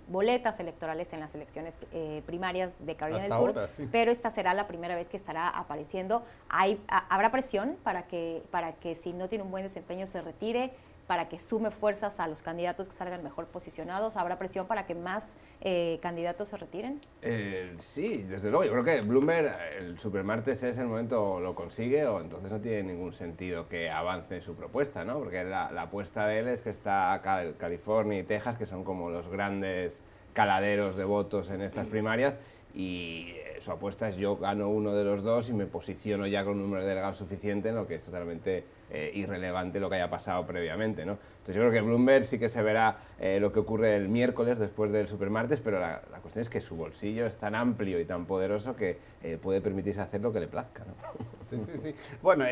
boletas 0.08 0.58
electorales 0.58 1.12
en 1.12 1.20
las 1.20 1.32
elecciones 1.34 1.78
eh, 1.92 2.22
primarias 2.26 2.72
de 2.80 2.96
Carolina 2.96 3.22
Hasta 3.24 3.36
del 3.36 3.46
Sur, 3.46 3.56
ahora, 3.58 3.68
sí. 3.68 3.88
pero 3.92 4.10
esta 4.10 4.30
será 4.30 4.52
la 4.54 4.66
primera 4.66 4.96
vez 4.96 5.08
que 5.08 5.16
estará 5.16 5.48
apareciendo. 5.48 6.24
Hay, 6.48 6.80
a- 6.88 7.06
habrá 7.14 7.30
presión 7.30 7.76
para 7.84 8.08
que, 8.08 8.42
para 8.50 8.72
que 8.72 8.96
si 8.96 9.12
no 9.12 9.28
tiene 9.28 9.44
un 9.44 9.50
buen 9.52 9.62
desempeño 9.62 10.06
se 10.08 10.20
retire, 10.22 10.72
para 11.06 11.28
que 11.28 11.38
sume 11.38 11.70
fuerzas 11.70 12.18
a 12.18 12.26
los 12.26 12.42
candidatos 12.42 12.88
que 12.88 12.94
salgan 12.94 13.22
mejor 13.22 13.46
posicionados. 13.46 14.16
Habrá 14.16 14.38
presión 14.38 14.66
para 14.66 14.86
que 14.86 14.94
más 14.94 15.24
eh, 15.60 15.98
candidatos 16.02 16.48
se 16.48 16.56
retiren. 16.56 17.00
Eh, 17.22 17.74
sí, 17.78 18.24
desde 18.24 18.50
luego. 18.50 18.64
Yo 18.64 18.72
creo 18.72 18.84
que 18.84 19.06
Bloomberg, 19.06 19.56
el 19.78 19.98
supermartes 19.98 20.62
es 20.64 20.78
el 20.78 20.86
momento 20.86 21.40
lo 21.40 21.54
consigue 21.54 22.06
o 22.06 22.20
entonces 22.20 22.50
no 22.50 22.60
tiene 22.60 22.82
ningún 22.82 23.12
sentido 23.12 23.68
que 23.68 23.90
avance 23.90 24.40
su 24.40 24.54
propuesta, 24.54 25.04
¿no? 25.04 25.18
Porque 25.18 25.44
la, 25.44 25.66
apuesta 25.80 26.26
de 26.26 26.40
él 26.40 26.48
es 26.48 26.62
que 26.62 26.70
está 26.70 27.20
Cal- 27.22 27.56
California 27.56 28.18
y 28.18 28.22
Texas, 28.24 28.58
que 28.58 28.66
son 28.66 28.82
como 28.82 29.10
los 29.10 29.28
grandes 29.28 30.02
caladeros 30.32 30.96
de 30.96 31.04
votos 31.04 31.48
en 31.50 31.62
estas 31.62 31.86
primarias 31.86 32.36
y 32.74 33.30
eh, 33.36 33.56
su 33.60 33.72
apuesta 33.72 34.08
es 34.08 34.18
yo 34.18 34.36
gano 34.36 34.68
uno 34.68 34.92
de 34.92 35.02
los 35.02 35.22
dos 35.22 35.48
y 35.48 35.54
me 35.54 35.64
posiciono 35.64 36.26
ya 36.26 36.44
con 36.44 36.56
un 36.56 36.62
número 36.62 36.82
de 36.82 36.88
delegados 36.88 37.16
suficiente, 37.16 37.70
en 37.70 37.76
lo 37.76 37.86
que 37.86 37.94
es 37.94 38.04
totalmente 38.04 38.64
eh, 38.90 39.10
irrelevante 39.14 39.80
lo 39.80 39.90
que 39.90 39.96
haya 39.96 40.08
pasado 40.08 40.46
previamente. 40.46 41.04
¿no? 41.04 41.18
Entonces 41.38 41.56
yo 41.56 41.62
creo 41.62 41.72
que 41.72 41.80
Bloomberg 41.80 42.24
sí 42.24 42.38
que 42.38 42.48
se 42.48 42.62
verá 42.62 42.98
eh, 43.18 43.38
lo 43.40 43.52
que 43.52 43.60
ocurre 43.60 43.96
el 43.96 44.08
miércoles 44.08 44.58
después 44.58 44.92
del 44.92 45.08
supermartes, 45.08 45.60
pero 45.60 45.80
la, 45.80 46.00
cuestión 46.22 46.42
es 46.42 46.48
que 46.48 46.60
su 46.60 46.76
bolsillo 46.76 47.26
es 47.26 47.36
tan 47.36 47.54
amplio 47.54 47.98
y 48.00 48.04
tan 48.04 48.26
poderoso 48.26 48.76
que 48.76 48.98
eh, 49.22 49.38
puede 49.40 49.60
permitirse 49.60 50.00
hacer 50.00 50.20
lo 50.20 50.32
que 50.32 50.40
le 50.40 50.48
plazca. 50.48 50.84
¿no? 50.84 50.94
Sí, 51.48 51.60
sí, 51.64 51.78
sí. 51.78 51.94
Bueno, 52.22 52.44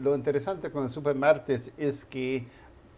lo 0.00 0.14
interesante 0.14 0.70
con 0.70 0.82
el 0.84 0.90
Supermartes 0.90 1.72
es 1.78 2.04
que 2.04 2.44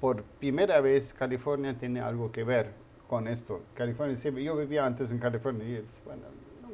por 0.01 0.25
primera 0.25 0.81
vez 0.81 1.15
California 1.15 1.79
tiene 1.79 2.01
algo 2.01 2.33
que 2.33 2.43
ver 2.43 2.73
con 3.09 3.29
esto. 3.29 3.63
California 3.75 4.17
yo 4.17 4.57
vivía 4.57 4.85
antes 4.85 5.13
en 5.13 5.19
California 5.19 5.69
y 5.69 5.75
es, 5.75 6.03
bueno, 6.05 6.23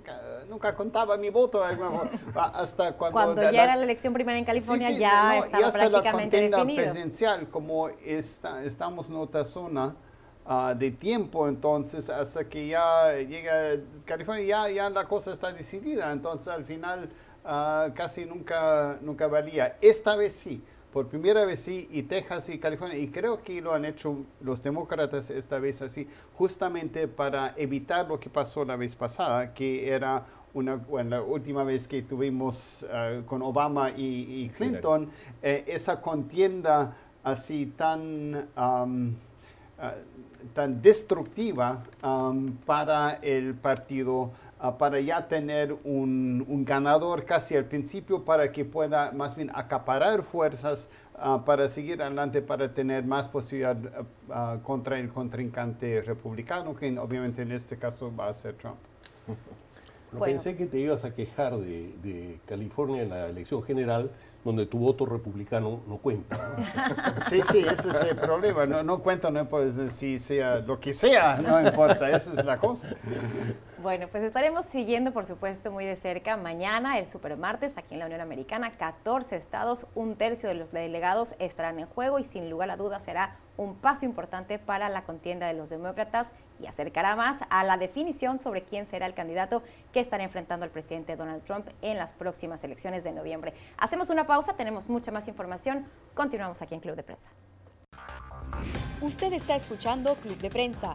nunca, 0.02 0.20
nunca 0.48 0.74
contaba 0.74 1.16
mi 1.16 1.30
voto 1.30 1.62
forma, 1.76 2.10
hasta 2.54 2.92
cuando... 2.94 3.12
Cuando 3.12 3.42
la- 3.42 3.52
ya 3.52 3.64
era 3.64 3.76
la 3.76 3.84
elección 3.84 4.12
primera 4.12 4.38
en 4.38 4.44
California, 4.44 4.88
Sí, 4.88 4.94
sí, 4.94 5.00
ya 5.00 5.22
no, 5.38 5.44
estaba 5.44 5.66
la 5.66 5.72
prácticamente 5.72 6.12
contienda 6.36 6.58
definido. 6.58 6.82
presidencial, 6.84 7.48
como 7.48 7.88
está, 7.88 8.64
estamos 8.64 9.10
en 9.10 9.16
otra 9.16 9.44
zona 9.44 9.94
ah, 10.46 10.74
de 10.76 10.90
tiempo, 10.90 11.48
entonces 11.48 12.10
hasta 12.10 12.48
que 12.48 12.68
ya 12.68 13.12
llega 13.14 13.76
California, 14.04 14.44
ya, 14.44 14.68
ya 14.68 14.90
la 14.90 15.06
cosa 15.06 15.32
está 15.32 15.52
decidida, 15.52 16.10
entonces 16.12 16.48
al 16.48 16.64
final 16.64 17.08
ah, 17.44 17.88
casi 17.94 18.24
nunca, 18.24 18.98
nunca 19.00 19.26
valía. 19.28 19.76
Esta 19.80 20.16
vez 20.16 20.32
sí. 20.34 20.62
Por 20.92 21.08
primera 21.08 21.46
vez 21.46 21.60
sí, 21.60 21.88
y 21.90 22.02
Texas 22.02 22.50
y 22.50 22.58
California, 22.58 22.98
y 22.98 23.08
creo 23.08 23.42
que 23.42 23.62
lo 23.62 23.72
han 23.72 23.86
hecho 23.86 24.14
los 24.42 24.62
demócratas 24.62 25.30
esta 25.30 25.58
vez 25.58 25.80
así, 25.80 26.06
justamente 26.34 27.08
para 27.08 27.54
evitar 27.56 28.06
lo 28.06 28.20
que 28.20 28.28
pasó 28.28 28.62
la 28.62 28.76
vez 28.76 28.94
pasada, 28.94 29.54
que 29.54 29.88
era 29.88 30.26
una, 30.52 30.76
bueno, 30.76 31.16
la 31.16 31.22
última 31.22 31.64
vez 31.64 31.88
que 31.88 32.02
tuvimos 32.02 32.86
ah, 32.92 33.22
con 33.24 33.40
Obama 33.40 33.90
y, 33.90 34.44
y 34.44 34.48
Clinton, 34.50 35.08
eh, 35.42 35.64
esa 35.66 35.98
contienda 36.02 36.94
así 37.24 37.72
tan, 37.74 38.48
ah, 38.54 38.86
tan 40.52 40.82
destructiva 40.82 41.82
para 42.66 43.14
el 43.22 43.54
partido, 43.54 44.30
ah, 44.62 44.78
para 44.78 45.00
ya 45.00 45.26
tener 45.28 45.76
un, 45.84 46.44
un 46.48 46.64
ganador 46.64 47.24
casi 47.24 47.56
al 47.56 47.64
principio, 47.66 48.24
para 48.24 48.50
que 48.52 48.64
pueda 48.64 49.10
más 49.12 49.34
bien 49.36 49.50
acaparar 49.54 50.22
fuerzas 50.22 50.88
ah, 51.18 51.42
para 51.44 51.68
seguir 51.68 52.00
adelante, 52.00 52.40
para 52.40 52.72
tener 52.72 53.04
más 53.04 53.28
posibilidad 53.28 53.76
ah, 54.30 54.58
contra 54.62 54.98
el 54.98 55.08
contrincante 55.10 56.00
republicano, 56.02 56.74
que 56.74 56.96
obviamente 56.98 57.42
en 57.42 57.52
este 57.52 57.76
caso 57.76 58.10
va 58.14 58.28
a 58.28 58.32
ser 58.32 58.54
Trump. 58.54 58.76
Bueno, 59.26 59.40
Bueno. 60.12 60.26
Pensé 60.26 60.56
que 60.56 60.66
te 60.66 60.78
ibas 60.78 61.04
a 61.04 61.14
quejar 61.14 61.56
de, 61.56 61.94
de 62.02 62.38
California 62.46 63.02
en 63.02 63.08
la 63.10 63.26
elección 63.28 63.62
general, 63.62 64.10
donde 64.44 64.66
tu 64.66 64.78
voto 64.78 65.06
republicano 65.06 65.80
no 65.88 65.96
cuenta. 65.98 66.36
¿no? 66.36 66.64
Sí, 67.30 67.40
sí, 67.50 67.60
ese 67.60 67.90
es 67.90 68.02
el 68.02 68.16
problema. 68.16 68.66
No, 68.66 68.82
no 68.82 68.98
cuenta, 68.98 69.30
no 69.30 69.48
puedes 69.48 69.76
decir 69.76 70.18
sea 70.18 70.58
lo 70.58 70.78
que 70.80 70.92
sea, 70.92 71.38
no 71.40 71.60
importa, 71.66 72.10
esa 72.10 72.32
es 72.32 72.44
la 72.44 72.58
cosa. 72.58 72.88
Bueno, 73.82 74.06
pues 74.06 74.22
estaremos 74.22 74.66
siguiendo, 74.66 75.12
por 75.12 75.26
supuesto, 75.26 75.72
muy 75.72 75.84
de 75.84 75.96
cerca 75.96 76.36
mañana, 76.36 76.98
el 77.00 77.08
supermartes, 77.08 77.76
aquí 77.76 77.94
en 77.94 77.98
la 77.98 78.06
Unión 78.06 78.20
Americana. 78.20 78.70
14 78.70 79.34
estados, 79.34 79.86
un 79.96 80.14
tercio 80.14 80.48
de 80.48 80.54
los 80.54 80.70
delegados 80.70 81.34
estarán 81.40 81.80
en 81.80 81.86
juego 81.86 82.20
y 82.20 82.24
sin 82.24 82.48
lugar 82.48 82.70
a 82.70 82.76
dudas 82.76 83.02
será 83.02 83.38
un 83.56 83.74
paso 83.74 84.04
importante 84.04 84.60
para 84.60 84.88
la 84.88 85.02
contienda 85.02 85.48
de 85.48 85.54
los 85.54 85.68
demócratas 85.68 86.28
y 86.60 86.68
acercará 86.68 87.16
más 87.16 87.38
a 87.50 87.64
la 87.64 87.76
definición 87.76 88.38
sobre 88.38 88.62
quién 88.62 88.86
será 88.86 89.06
el 89.06 89.14
candidato 89.14 89.64
que 89.92 89.98
estará 89.98 90.22
enfrentando 90.22 90.62
al 90.62 90.70
presidente 90.70 91.16
Donald 91.16 91.42
Trump 91.42 91.66
en 91.82 91.98
las 91.98 92.12
próximas 92.12 92.62
elecciones 92.62 93.02
de 93.02 93.10
noviembre. 93.10 93.52
Hacemos 93.78 94.10
una 94.10 94.28
pausa, 94.28 94.54
tenemos 94.54 94.88
mucha 94.88 95.10
más 95.10 95.26
información. 95.26 95.86
Continuamos 96.14 96.62
aquí 96.62 96.74
en 96.74 96.80
Club 96.80 96.94
de 96.94 97.02
Prensa. 97.02 97.30
Usted 99.00 99.32
está 99.32 99.56
escuchando 99.56 100.14
Club 100.14 100.38
de 100.38 100.50
Prensa, 100.50 100.94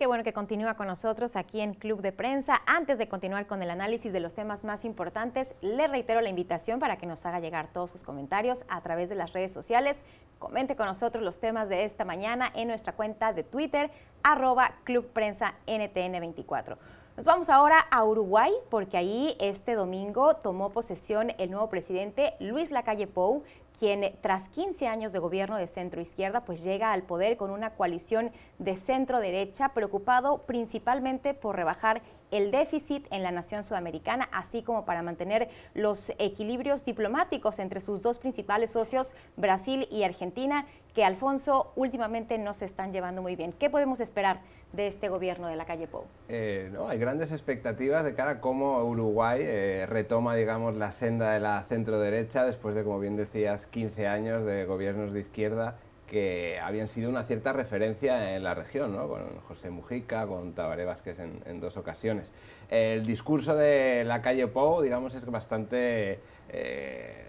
Qué 0.00 0.06
bueno 0.06 0.24
que 0.24 0.32
continúa 0.32 0.78
con 0.78 0.86
nosotros 0.86 1.36
aquí 1.36 1.60
en 1.60 1.74
Club 1.74 2.00
de 2.00 2.10
Prensa. 2.10 2.62
Antes 2.64 2.96
de 2.96 3.06
continuar 3.06 3.46
con 3.46 3.62
el 3.62 3.68
análisis 3.68 4.14
de 4.14 4.20
los 4.20 4.32
temas 4.32 4.64
más 4.64 4.86
importantes, 4.86 5.54
le 5.60 5.88
reitero 5.88 6.22
la 6.22 6.30
invitación 6.30 6.80
para 6.80 6.96
que 6.96 7.04
nos 7.04 7.26
haga 7.26 7.38
llegar 7.38 7.70
todos 7.70 7.90
sus 7.90 8.02
comentarios 8.02 8.64
a 8.70 8.80
través 8.80 9.10
de 9.10 9.14
las 9.14 9.34
redes 9.34 9.52
sociales. 9.52 9.98
Comente 10.38 10.74
con 10.74 10.86
nosotros 10.86 11.22
los 11.22 11.38
temas 11.38 11.68
de 11.68 11.84
esta 11.84 12.06
mañana 12.06 12.50
en 12.54 12.68
nuestra 12.68 12.94
cuenta 12.94 13.34
de 13.34 13.44
Twitter, 13.44 13.90
arroba 14.22 14.72
Club 14.84 15.06
Prensa 15.12 15.56
NTN24. 15.66 16.78
Nos 17.18 17.26
vamos 17.26 17.50
ahora 17.50 17.78
a 17.90 18.02
Uruguay 18.02 18.50
porque 18.70 18.96
ahí 18.96 19.36
este 19.38 19.74
domingo 19.74 20.36
tomó 20.36 20.70
posesión 20.70 21.34
el 21.36 21.50
nuevo 21.50 21.68
presidente 21.68 22.32
Luis 22.40 22.70
Lacalle 22.70 23.06
Pou, 23.06 23.42
quien 23.80 24.14
tras 24.20 24.50
15 24.50 24.86
años 24.88 25.10
de 25.10 25.18
gobierno 25.20 25.56
de 25.56 25.66
centro 25.66 26.02
izquierda, 26.02 26.44
pues 26.44 26.62
llega 26.62 26.92
al 26.92 27.02
poder 27.02 27.38
con 27.38 27.50
una 27.50 27.70
coalición 27.70 28.30
de 28.58 28.76
centro 28.76 29.20
derecha 29.20 29.70
preocupado 29.70 30.42
principalmente 30.42 31.32
por 31.32 31.56
rebajar 31.56 32.02
el 32.30 32.50
déficit 32.50 33.06
en 33.10 33.22
la 33.22 33.30
nación 33.30 33.64
sudamericana, 33.64 34.28
así 34.32 34.62
como 34.62 34.84
para 34.84 35.00
mantener 35.00 35.48
los 35.72 36.12
equilibrios 36.18 36.84
diplomáticos 36.84 37.58
entre 37.58 37.80
sus 37.80 38.02
dos 38.02 38.18
principales 38.18 38.70
socios, 38.70 39.14
Brasil 39.38 39.88
y 39.90 40.02
Argentina, 40.02 40.66
que 40.94 41.02
Alfonso 41.02 41.72
últimamente 41.74 42.36
no 42.36 42.52
se 42.52 42.66
están 42.66 42.92
llevando 42.92 43.22
muy 43.22 43.34
bien. 43.34 43.54
¿Qué 43.54 43.70
podemos 43.70 44.00
esperar 44.00 44.42
de 44.72 44.86
este 44.86 45.08
gobierno 45.08 45.48
de 45.48 45.56
la 45.56 45.64
calle 45.64 45.86
Pou? 45.86 46.04
Eh, 46.28 46.70
no, 46.72 46.88
hay 46.88 46.98
grandes 46.98 47.32
expectativas 47.32 48.04
de 48.04 48.14
cara 48.14 48.30
a 48.30 48.40
cómo 48.40 48.82
Uruguay 48.84 49.40
eh, 49.42 49.86
retoma, 49.88 50.34
digamos, 50.34 50.76
la 50.76 50.92
senda 50.92 51.32
de 51.32 51.40
la 51.40 51.62
centro 51.64 51.98
derecha 51.98 52.44
después 52.44 52.74
de, 52.74 52.84
como 52.84 53.00
bien 53.00 53.16
decías, 53.16 53.66
15 53.66 54.06
años 54.06 54.44
de 54.44 54.64
gobiernos 54.66 55.12
de 55.12 55.20
izquierda 55.20 55.76
que 56.06 56.58
habían 56.60 56.88
sido 56.88 57.08
una 57.08 57.22
cierta 57.22 57.52
referencia 57.52 58.34
en 58.34 58.42
la 58.42 58.52
región, 58.54 58.96
¿no? 58.96 59.06
con 59.06 59.40
José 59.42 59.70
Mujica, 59.70 60.26
con 60.26 60.54
Tabaré 60.54 60.84
Vázquez 60.84 61.18
en, 61.20 61.60
dos 61.60 61.76
ocasiones. 61.76 62.32
El 62.68 63.06
discurso 63.06 63.54
de 63.54 64.02
la 64.04 64.20
calle 64.20 64.48
Pou, 64.48 64.82
digamos, 64.82 65.14
es 65.14 65.24
bastante 65.26 66.18
eh, 66.48 67.26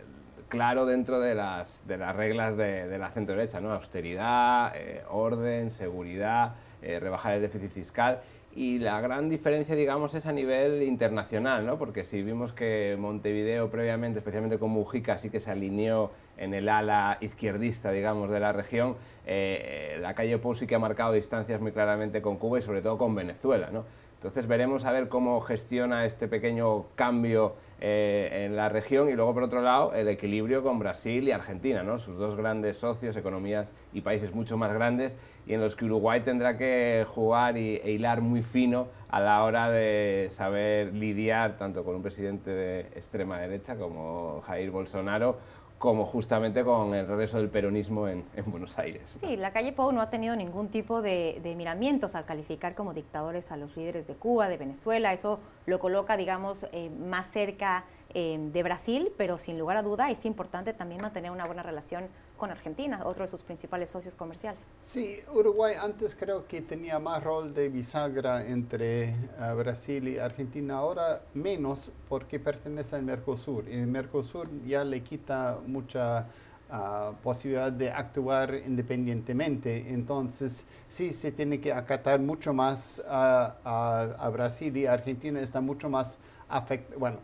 claro 0.49 0.87
dentro 0.87 1.19
de 1.19 1.35
las, 1.35 1.85
de 1.87 1.97
las 1.97 2.15
reglas 2.15 2.57
de, 2.57 2.97
la 2.97 3.11
centro 3.11 3.35
derecha, 3.35 3.61
¿no? 3.61 3.71
austeridad, 3.71 4.73
orden, 5.11 5.69
seguridad, 5.69 6.55
eh, 6.81 6.99
rebajar 6.99 7.33
el 7.33 7.41
déficit 7.41 7.71
fiscal 7.71 8.21
y 8.53 8.79
la 8.79 8.99
gran 8.99 9.29
diferencia, 9.29 9.75
digamos, 9.75 10.13
es 10.13 10.25
a 10.25 10.33
nivel 10.33 10.83
internacional, 10.83 11.65
¿no? 11.65 11.77
Porque 11.77 12.03
si 12.03 12.21
vimos 12.21 12.51
que 12.51 12.97
Montevideo 12.99 13.69
previamente, 13.69 14.19
especialmente 14.19 14.59
con 14.59 14.71
Mujica, 14.71 15.17
sí 15.17 15.29
que 15.29 15.39
se 15.39 15.51
alineó 15.51 16.11
en 16.37 16.53
el 16.53 16.67
ala 16.67 17.17
izquierdista, 17.21 17.91
digamos, 17.91 18.29
de 18.29 18.39
la 18.39 18.51
región, 18.51 18.97
eh, 19.25 19.97
la 20.01 20.15
calle 20.15 20.37
Pou 20.37 20.53
sí 20.53 20.67
que 20.67 20.75
ha 20.75 20.79
marcado 20.79 21.13
distancias 21.13 21.61
muy 21.61 21.71
claramente 21.71 22.21
con 22.21 22.37
Cuba 22.37 22.59
y 22.59 22.61
sobre 22.61 22.81
todo 22.81 22.97
con 22.97 23.15
Venezuela, 23.15 23.69
¿no? 23.71 23.85
Entonces 24.15 24.45
veremos 24.47 24.85
a 24.85 24.91
ver 24.91 25.07
cómo 25.07 25.39
gestiona 25.41 26.05
este 26.05 26.27
pequeño 26.27 26.85
cambio 26.95 27.55
eh, 27.83 28.45
en 28.45 28.55
la 28.55 28.69
región 28.69 29.09
y 29.09 29.13
luego 29.13 29.33
por 29.33 29.41
otro 29.41 29.61
lado 29.63 29.93
el 29.95 30.07
equilibrio 30.07 30.61
con 30.61 30.77
Brasil 30.77 31.27
y 31.27 31.31
Argentina, 31.31 31.83
sus 31.97 32.15
dos 32.15 32.35
grandes 32.35 32.77
socios, 32.77 33.15
economías 33.15 33.73
y 33.91 34.01
países 34.01 34.35
mucho 34.35 34.55
más 34.55 34.71
grandes 34.71 35.17
y 35.47 35.55
en 35.55 35.61
los 35.61 35.75
que 35.75 35.85
Uruguay 35.85 36.21
tendrá 36.21 36.57
que 36.57 37.03
jugar 37.07 37.57
y, 37.57 37.77
e 37.77 37.93
hilar 37.93 38.21
muy 38.21 38.43
fino 38.43 38.87
a 39.09 39.19
la 39.19 39.43
hora 39.43 39.71
de 39.71 40.27
saber 40.29 40.93
lidiar 40.93 41.57
tanto 41.57 41.83
con 41.83 41.95
un 41.95 42.03
presidente 42.03 42.51
de 42.51 42.81
extrema 42.95 43.39
derecha 43.39 43.75
como 43.75 44.41
Jair 44.41 44.69
Bolsonaro 44.69 45.39
como 45.81 46.05
justamente 46.05 46.63
con 46.63 46.93
el 46.93 47.07
regreso 47.07 47.37
del 47.37 47.49
peronismo 47.49 48.07
en, 48.07 48.23
Buenos 48.45 48.77
Aires. 48.77 49.17
Sí, 49.19 49.35
la 49.35 49.51
calle 49.51 49.73
Pou 49.73 49.91
no 49.91 49.99
ha 49.99 50.11
tenido 50.11 50.35
ningún 50.35 50.69
tipo 50.69 51.01
de, 51.01 51.41
miramientos 51.57 52.13
al 52.13 52.23
calificar 52.23 52.75
como 52.75 52.93
dictadores 52.93 53.51
a 53.51 53.57
los 53.57 53.75
líderes 53.75 54.05
de 54.05 54.13
Cuba, 54.13 54.47
de 54.47 54.57
Venezuela. 54.57 55.11
Eso 55.11 55.39
lo 55.65 55.79
coloca, 55.79 56.17
digamos, 56.17 56.67
eh, 56.71 56.91
más 56.91 57.31
cerca 57.31 57.85
eh, 58.13 58.37
de 58.39 58.61
Brasil, 58.61 59.11
pero 59.17 59.39
sin 59.39 59.57
lugar 59.57 59.75
a 59.75 59.81
duda 59.81 60.11
es 60.11 60.23
importante 60.25 60.73
también 60.73 61.01
mantener 61.01 61.31
una 61.31 61.47
buena 61.47 61.63
relación 61.63 62.09
con 62.41 62.49
Argentina, 62.49 63.03
otro 63.05 63.23
de 63.23 63.29
sus 63.29 63.43
principales 63.43 63.91
socios 63.91 64.15
comerciales. 64.15 64.63
Sí, 64.81 65.19
Uruguay 65.31 65.75
antes 65.79 66.15
creo 66.15 66.47
que 66.47 66.63
tenía 66.63 66.97
más 66.97 67.23
rol 67.23 67.53
de 67.53 67.69
bisagra 67.69 68.47
entre 68.47 69.09
eh, 69.09 69.15
Brasil 69.55 70.07
y 70.07 70.17
Argentina, 70.17 70.77
ahora 70.77 71.21
menos 71.35 71.91
porque 72.09 72.39
pertenece 72.39 72.95
al 72.95 73.03
Mercosur. 73.03 73.69
Y 73.69 73.73
el 73.73 73.85
Mercosur 73.85 74.49
ya 74.65 74.83
le 74.83 75.03
quita 75.03 75.59
mucha 75.67 76.25
ah, 76.71 77.11
posibilidad 77.21 77.71
de 77.71 77.91
actuar 77.91 78.55
independientemente. 78.65 79.93
Entonces, 79.93 80.67
sí, 80.89 81.13
se 81.13 81.31
tiene 81.31 81.61
que 81.61 81.71
acatar 81.71 82.19
mucho 82.19 82.53
más 82.53 83.03
a, 83.07 84.15
a 84.17 84.29
Brasil 84.29 84.75
y 84.75 84.87
Argentina 84.87 85.39
está 85.39 85.61
mucho 85.61 85.89
más 85.89 86.17
afectado. 86.49 86.97
Bueno, 86.97 87.19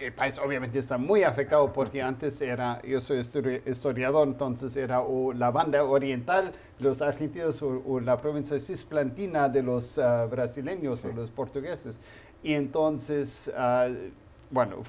el 0.00 0.12
país 0.12 0.38
obviamente 0.38 0.78
está 0.78 0.98
muy 0.98 1.22
afectado 1.22 1.72
porque 1.72 2.02
antes 2.02 2.40
era, 2.40 2.80
yo 2.82 3.00
soy 3.00 3.18
historiador, 3.18 4.28
entonces 4.28 4.76
era 4.76 5.00
o 5.00 5.32
la 5.32 5.50
banda 5.50 5.84
oriental 5.84 6.52
de 6.78 6.84
los 6.84 7.02
argentinos 7.02 7.62
o, 7.62 8.00
la 8.00 8.16
provincia 8.16 8.58
cisplantina 8.58 9.48
de 9.48 9.62
los 9.62 9.98
ah, 9.98 10.26
brasileños 10.26 11.04
o 11.04 11.08
los 11.08 11.30
portugueses. 11.30 12.00
Y 12.42 12.54
entonces, 12.54 13.52
ah, 13.56 13.88
bueno, 14.50 14.82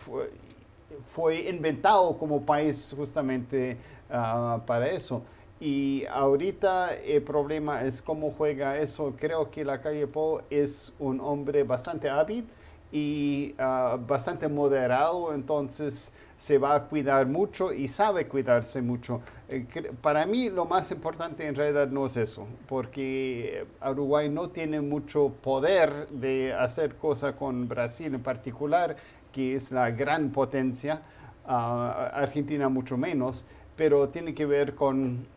fue, 1.05 1.49
inventado 1.49 2.17
como 2.17 2.45
país 2.45 2.93
justamente 2.95 3.77
ah, 4.09 4.61
para 4.65 4.89
eso. 4.89 5.23
Y 5.59 6.05
ahorita 6.09 6.95
el 6.95 7.21
problema 7.21 7.83
es 7.83 8.01
cómo 8.01 8.31
juega 8.31 8.77
eso. 8.77 9.13
Creo 9.19 9.51
que 9.51 9.65
la 9.65 9.81
calle 9.81 10.07
Po 10.07 10.41
es 10.49 10.93
un 10.99 11.19
hombre 11.19 11.63
bastante 11.63 12.09
hábil 12.09 12.47
y 12.91 13.53
ah, 13.59 13.97
bastante 14.07 14.47
moderado, 14.47 15.33
entonces 15.33 16.11
se 16.37 16.57
va 16.57 16.75
a 16.75 16.83
cuidar 16.85 17.27
mucho 17.27 17.73
y 17.73 17.87
sabe 17.87 18.27
cuidarse 18.27 18.81
mucho. 18.81 19.21
Eh, 19.47 19.65
para 20.01 20.25
mí 20.25 20.49
lo 20.49 20.65
más 20.65 20.89
importante 20.91 21.45
en 21.45 21.55
realidad 21.55 21.89
no 21.89 22.05
es 22.05 22.17
eso, 22.17 22.47
porque 22.67 23.65
Uruguay 23.87 24.29
no 24.29 24.49
tiene 24.49 24.81
mucho 24.81 25.33
poder 25.41 26.07
de 26.07 26.53
hacer 26.53 26.95
cosas 26.95 27.35
con 27.35 27.67
Brasil 27.67 28.13
en 28.13 28.23
particular, 28.23 28.95
que 29.31 29.55
es 29.55 29.71
la 29.71 29.91
gran 29.91 30.31
potencia, 30.31 31.01
ah, 31.45 32.11
Argentina 32.13 32.69
mucho 32.69 32.97
menos, 32.97 33.43
pero 33.75 34.09
tiene 34.09 34.33
que 34.33 34.45
ver 34.45 34.75
con 34.75 35.27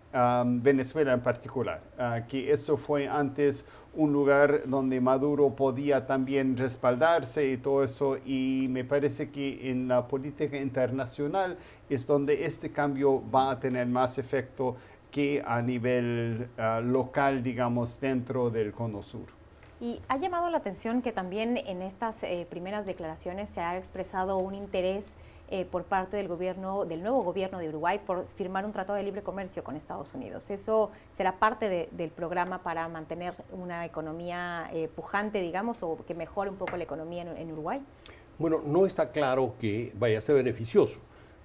Venezuela 0.63 1.15
en 1.15 1.21
particular, 1.23 1.81
ah, 1.99 2.21
que 2.29 2.53
eso 2.53 2.77
fue 2.77 3.09
antes 3.09 3.65
un 3.95 4.13
lugar 4.13 4.63
donde 4.67 5.01
Maduro 5.01 5.51
podía 5.55 6.07
también 6.07 6.57
respaldarse 6.57 7.51
y 7.51 7.57
todo 7.59 7.85
eso, 7.85 8.17
y 8.25 8.67
me 8.71 8.85
parece 8.85 9.31
que 9.31 9.71
en 9.71 9.89
la 9.89 10.09
política 10.09 10.59
internacional 10.59 11.59
es 11.91 12.07
donde 12.07 12.45
este 12.45 12.71
cambio 12.71 13.23
va 13.31 13.51
a 13.51 13.61
tener 13.61 13.87
más 13.87 14.19
efecto 14.19 14.77
que 15.11 15.43
a 15.45 15.61
nivel 15.61 16.49
ah, 16.57 16.81
local, 16.81 17.43
digamos, 17.43 18.01
dentro 18.01 18.51
del 18.51 18.73
Cono 18.73 19.03
Sur. 19.03 19.42
Y 19.83 20.01
ha 20.07 20.17
llamado 20.17 20.49
la 20.49 20.59
atención 20.59 21.03
que 21.03 21.11
también 21.11 21.57
en 21.57 21.83
estas 21.83 22.23
eh, 22.23 22.47
primeras 22.49 22.87
declaraciones 22.87 23.51
se 23.51 23.61
ha 23.61 23.77
expresado 23.77 24.39
un 24.39 24.55
interés 24.55 25.09
eh, 25.51 25.65
por 25.65 25.83
parte 25.83 26.17
del 26.17 26.29
gobierno, 26.29 26.85
del 26.85 27.03
nuevo 27.03 27.25
gobierno 27.25 27.59
de 27.59 27.69
Uruguay, 27.69 27.99
por 28.07 28.25
firmar 28.29 28.65
un 28.65 28.71
tratado 28.71 28.97
de 28.97 29.03
libre 29.03 29.23
comercio 29.23 29.65
con 29.65 29.75
Estados 29.75 30.15
Unidos. 30.15 30.49
¿Eso 30.51 30.93
será 31.11 31.33
parte 31.33 31.89
del 31.91 32.11
programa 32.11 32.63
para 32.63 32.87
mantener 32.87 33.35
una 33.51 33.85
economía 33.85 34.71
eh, 34.73 34.89
pujante, 34.95 35.41
digamos, 35.41 35.83
o 35.83 35.99
que 36.07 36.15
mejore 36.15 36.51
un 36.51 36.59
poco 36.59 36.77
la 36.77 36.85
economía 36.85 37.23
en, 37.23 37.51
Uruguay? 37.51 37.83
Bueno, 38.39 38.61
no 38.65 38.87
está 38.87 39.11
claro 39.11 39.57
que 39.59 39.91
vaya 39.97 40.19
a 40.19 40.21
ser 40.21 40.37
beneficioso. 40.37 41.01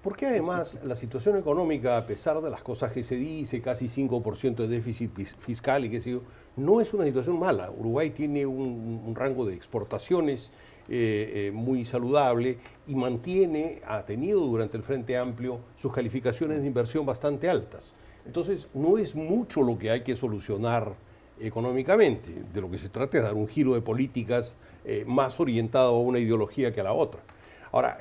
Porque 0.08 0.24
además 0.24 0.80
la 0.84 0.96
situación 0.96 1.36
económica, 1.36 1.98
a 1.98 2.06
pesar 2.06 2.40
de 2.40 2.48
las 2.48 2.62
cosas 2.62 2.92
que 2.92 3.04
se 3.04 3.14
dice, 3.14 3.60
casi 3.60 3.88
5% 3.88 4.56
de 4.56 4.66
déficit 4.66 5.12
fiscal 5.36 5.84
y 5.84 5.90
qué 5.90 6.00
sé 6.00 6.12
yo, 6.12 6.22
no 6.56 6.80
es 6.80 6.94
una 6.94 7.04
situación 7.04 7.38
mala. 7.38 7.70
Uruguay 7.70 8.08
tiene 8.08 8.46
un 8.46 9.12
rango 9.14 9.44
de 9.44 9.54
exportaciones 9.54 10.50
eh, 10.88 11.48
eh, 11.48 11.50
muy 11.52 11.84
saludable 11.84 12.56
y 12.86 12.94
mantiene, 12.94 13.82
ha 13.86 14.06
tenido 14.06 14.40
durante 14.40 14.78
el 14.78 14.82
Frente 14.82 15.18
Amplio 15.18 15.60
sus 15.76 15.92
calificaciones 15.92 16.62
de 16.62 16.68
inversión 16.68 17.04
bastante 17.04 17.50
altas. 17.50 17.92
Entonces, 18.24 18.70
no 18.72 18.96
es 18.96 19.14
mucho 19.14 19.60
lo 19.60 19.78
que 19.78 19.90
hay 19.90 20.04
que 20.04 20.16
solucionar 20.16 20.94
económicamente. 21.38 22.30
De 22.54 22.62
lo 22.62 22.70
que 22.70 22.78
se 22.78 22.88
trata 22.88 23.18
es 23.18 23.24
dar 23.24 23.34
un 23.34 23.46
giro 23.46 23.74
de 23.74 23.82
políticas 23.82 24.56
eh, 24.86 25.04
más 25.06 25.38
orientado 25.38 25.96
a 25.96 26.00
una 26.00 26.18
ideología 26.18 26.72
que 26.72 26.80
a 26.80 26.84
la 26.84 26.94
otra. 26.94 27.20
Ahora, 27.72 27.98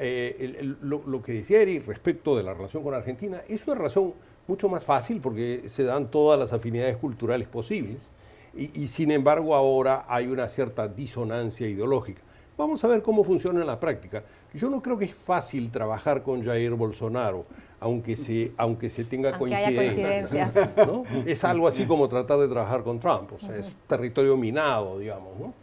lo, 0.81 1.21
que 1.21 1.33
decía 1.33 1.61
Eric 1.61 1.85
respecto 1.87 2.37
de 2.37 2.43
la 2.43 2.53
relación 2.53 2.83
con 2.83 2.93
Argentina 2.93 3.41
es 3.47 3.65
una 3.67 3.75
relación 3.75 4.13
mucho 4.47 4.69
más 4.69 4.85
fácil 4.85 5.19
porque 5.19 5.63
se 5.67 5.83
dan 5.83 6.09
todas 6.09 6.39
las 6.39 6.53
afinidades 6.53 6.97
culturales 6.97 7.47
posibles 7.47 8.11
y 8.55 8.87
sin 8.87 9.11
embargo 9.11 9.55
ahora 9.55 10.05
hay 10.07 10.27
una 10.27 10.47
cierta 10.47 10.87
disonancia 10.87 11.67
ideológica. 11.67 12.21
Vamos 12.57 12.83
a 12.83 12.87
ver 12.87 13.03
cómo 13.03 13.23
funciona 13.23 13.61
en 13.61 13.67
la 13.67 13.79
práctica. 13.79 14.23
Yo 14.53 14.69
no 14.69 14.81
creo 14.81 14.97
que 14.97 15.05
es 15.05 15.13
fácil 15.13 15.69
trabajar 15.69 16.23
con 16.23 16.43
Jair 16.43 16.73
Bolsonaro. 16.73 17.45
aunque 17.79 18.17
se, 18.17 18.51
aunque 18.57 18.89
se 18.89 19.05
tenga 19.05 19.35
Aunque 19.35 19.53
haya 19.53 19.77
coincidencias. 19.77 20.51
coincidencias. 20.51 20.87
¿no? 20.87 21.03
Es 21.27 21.43
algo 21.43 21.67
así 21.67 21.85
como 21.85 22.09
tratar 22.09 22.39
de 22.39 22.47
trabajar 22.47 22.83
con 22.83 22.99
Trump, 22.99 23.33
o 23.33 23.39
sea, 23.39 23.55
es 23.55 23.75
territorio 23.85 24.35
minado, 24.35 24.97
digamos. 24.97 25.39
¿no? 25.39 25.53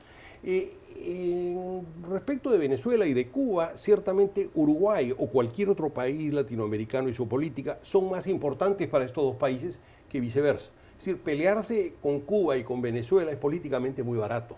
Eh, 0.44 0.76
en 0.96 1.84
respecto 2.08 2.50
de 2.50 2.58
Venezuela 2.58 3.06
y 3.06 3.14
de 3.14 3.28
Cuba, 3.28 3.76
ciertamente 3.76 4.50
Uruguay 4.54 5.12
o 5.16 5.26
cualquier 5.26 5.70
otro 5.70 5.90
país 5.90 6.32
latinoamericano 6.32 7.08
y 7.08 7.14
su 7.14 7.28
política 7.28 7.78
son 7.82 8.10
más 8.10 8.26
importantes 8.26 8.88
para 8.88 9.04
estos 9.04 9.24
dos 9.24 9.36
países 9.36 9.80
que 10.08 10.20
viceversa. 10.20 10.70
Es 10.98 11.06
decir, 11.06 11.20
pelearse 11.20 11.94
con 12.00 12.20
Cuba 12.20 12.56
y 12.56 12.64
con 12.64 12.80
Venezuela 12.80 13.30
es 13.30 13.36
políticamente 13.36 14.02
muy 14.02 14.16
barato, 14.16 14.56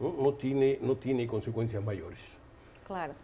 ¿no? 0.00 0.12
No 0.20 0.34
tiene, 0.34 0.78
no 0.82 0.96
tiene 0.96 1.26
consecuencias 1.26 1.82
mayores. 1.84 2.36
Claro. 2.86 3.14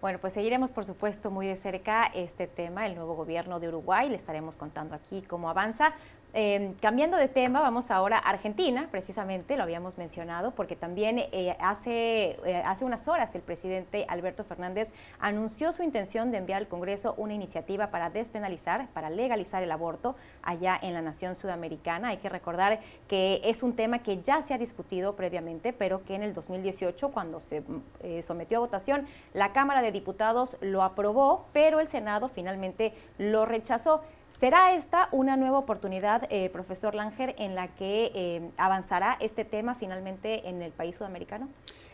Bueno, 0.00 0.18
pues 0.18 0.32
seguiremos, 0.32 0.72
por 0.72 0.86
supuesto, 0.86 1.30
muy 1.30 1.46
de 1.46 1.56
cerca 1.56 2.04
este 2.14 2.46
tema, 2.46 2.86
el 2.86 2.94
nuevo 2.94 3.14
gobierno 3.14 3.60
de 3.60 3.68
Uruguay. 3.68 4.08
Le 4.08 4.16
estaremos 4.16 4.56
contando 4.56 4.94
aquí 4.94 5.20
cómo 5.20 5.50
avanza. 5.50 5.92
Eh, 6.32 6.74
cambiando 6.80 7.16
de 7.16 7.28
tema, 7.28 7.60
vamos 7.60 7.90
ahora 7.90 8.18
a 8.18 8.28
Argentina, 8.30 8.88
precisamente, 8.90 9.56
lo 9.56 9.64
habíamos 9.64 9.98
mencionado, 9.98 10.52
porque 10.52 10.76
también 10.76 11.18
eh, 11.18 11.56
hace, 11.58 12.38
eh, 12.44 12.62
hace 12.64 12.84
unas 12.84 13.08
horas 13.08 13.34
el 13.34 13.42
presidente 13.42 14.06
Alberto 14.08 14.44
Fernández 14.44 14.90
anunció 15.18 15.72
su 15.72 15.82
intención 15.82 16.30
de 16.30 16.38
enviar 16.38 16.58
al 16.58 16.68
Congreso 16.68 17.14
una 17.16 17.34
iniciativa 17.34 17.88
para 17.88 18.10
despenalizar, 18.10 18.88
para 18.94 19.10
legalizar 19.10 19.62
el 19.62 19.72
aborto 19.72 20.14
allá 20.42 20.78
en 20.80 20.94
la 20.94 21.02
nación 21.02 21.34
sudamericana. 21.34 22.08
Hay 22.08 22.18
que 22.18 22.28
recordar 22.28 22.80
que 23.08 23.40
es 23.44 23.62
un 23.62 23.74
tema 23.74 24.00
que 24.00 24.22
ya 24.22 24.42
se 24.42 24.54
ha 24.54 24.58
discutido 24.58 25.16
previamente, 25.16 25.72
pero 25.72 26.04
que 26.04 26.14
en 26.14 26.22
el 26.22 26.32
2018, 26.32 27.10
cuando 27.10 27.40
se 27.40 27.62
eh, 28.02 28.22
sometió 28.22 28.58
a 28.58 28.60
votación, 28.60 29.06
la 29.34 29.52
Cámara 29.52 29.82
de 29.82 29.90
Diputados 29.90 30.56
lo 30.60 30.82
aprobó, 30.82 31.46
pero 31.52 31.80
el 31.80 31.88
Senado 31.88 32.28
finalmente 32.28 32.94
lo 33.18 33.46
rechazó. 33.46 34.02
¿Será 34.32 34.72
esta 34.74 35.08
una 35.12 35.36
nueva 35.36 35.58
oportunidad, 35.58 36.26
eh, 36.30 36.48
profesor 36.50 36.94
Langer, 36.94 37.34
en 37.38 37.54
la 37.54 37.68
que 37.68 38.10
eh, 38.14 38.50
avanzará 38.56 39.18
este 39.20 39.44
tema 39.44 39.74
finalmente 39.74 40.48
en 40.48 40.62
el 40.62 40.72
país 40.72 40.96
sudamericano? 40.96 41.48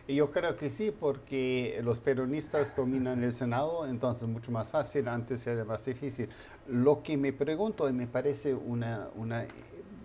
Yo 0.06 0.30
creo 0.30 0.56
que 0.56 0.70
sí, 0.70 0.92
porque 0.92 1.80
los 1.82 1.98
peronistas 1.98 2.74
dominan 2.76 3.24
el 3.24 3.32
Senado, 3.32 3.88
entonces 3.88 4.22
es 4.22 4.28
mucho 4.28 4.52
más 4.52 4.70
fácil, 4.70 5.08
antes 5.08 5.44
era 5.48 5.64
más 5.64 5.84
difícil. 5.84 6.28
Lo 6.68 7.02
que 7.02 7.16
me 7.16 7.32
pregunto, 7.32 7.88
y 7.88 7.92
me 7.92 8.06
parece 8.06 8.54
una, 8.54 9.08
una 9.16 9.44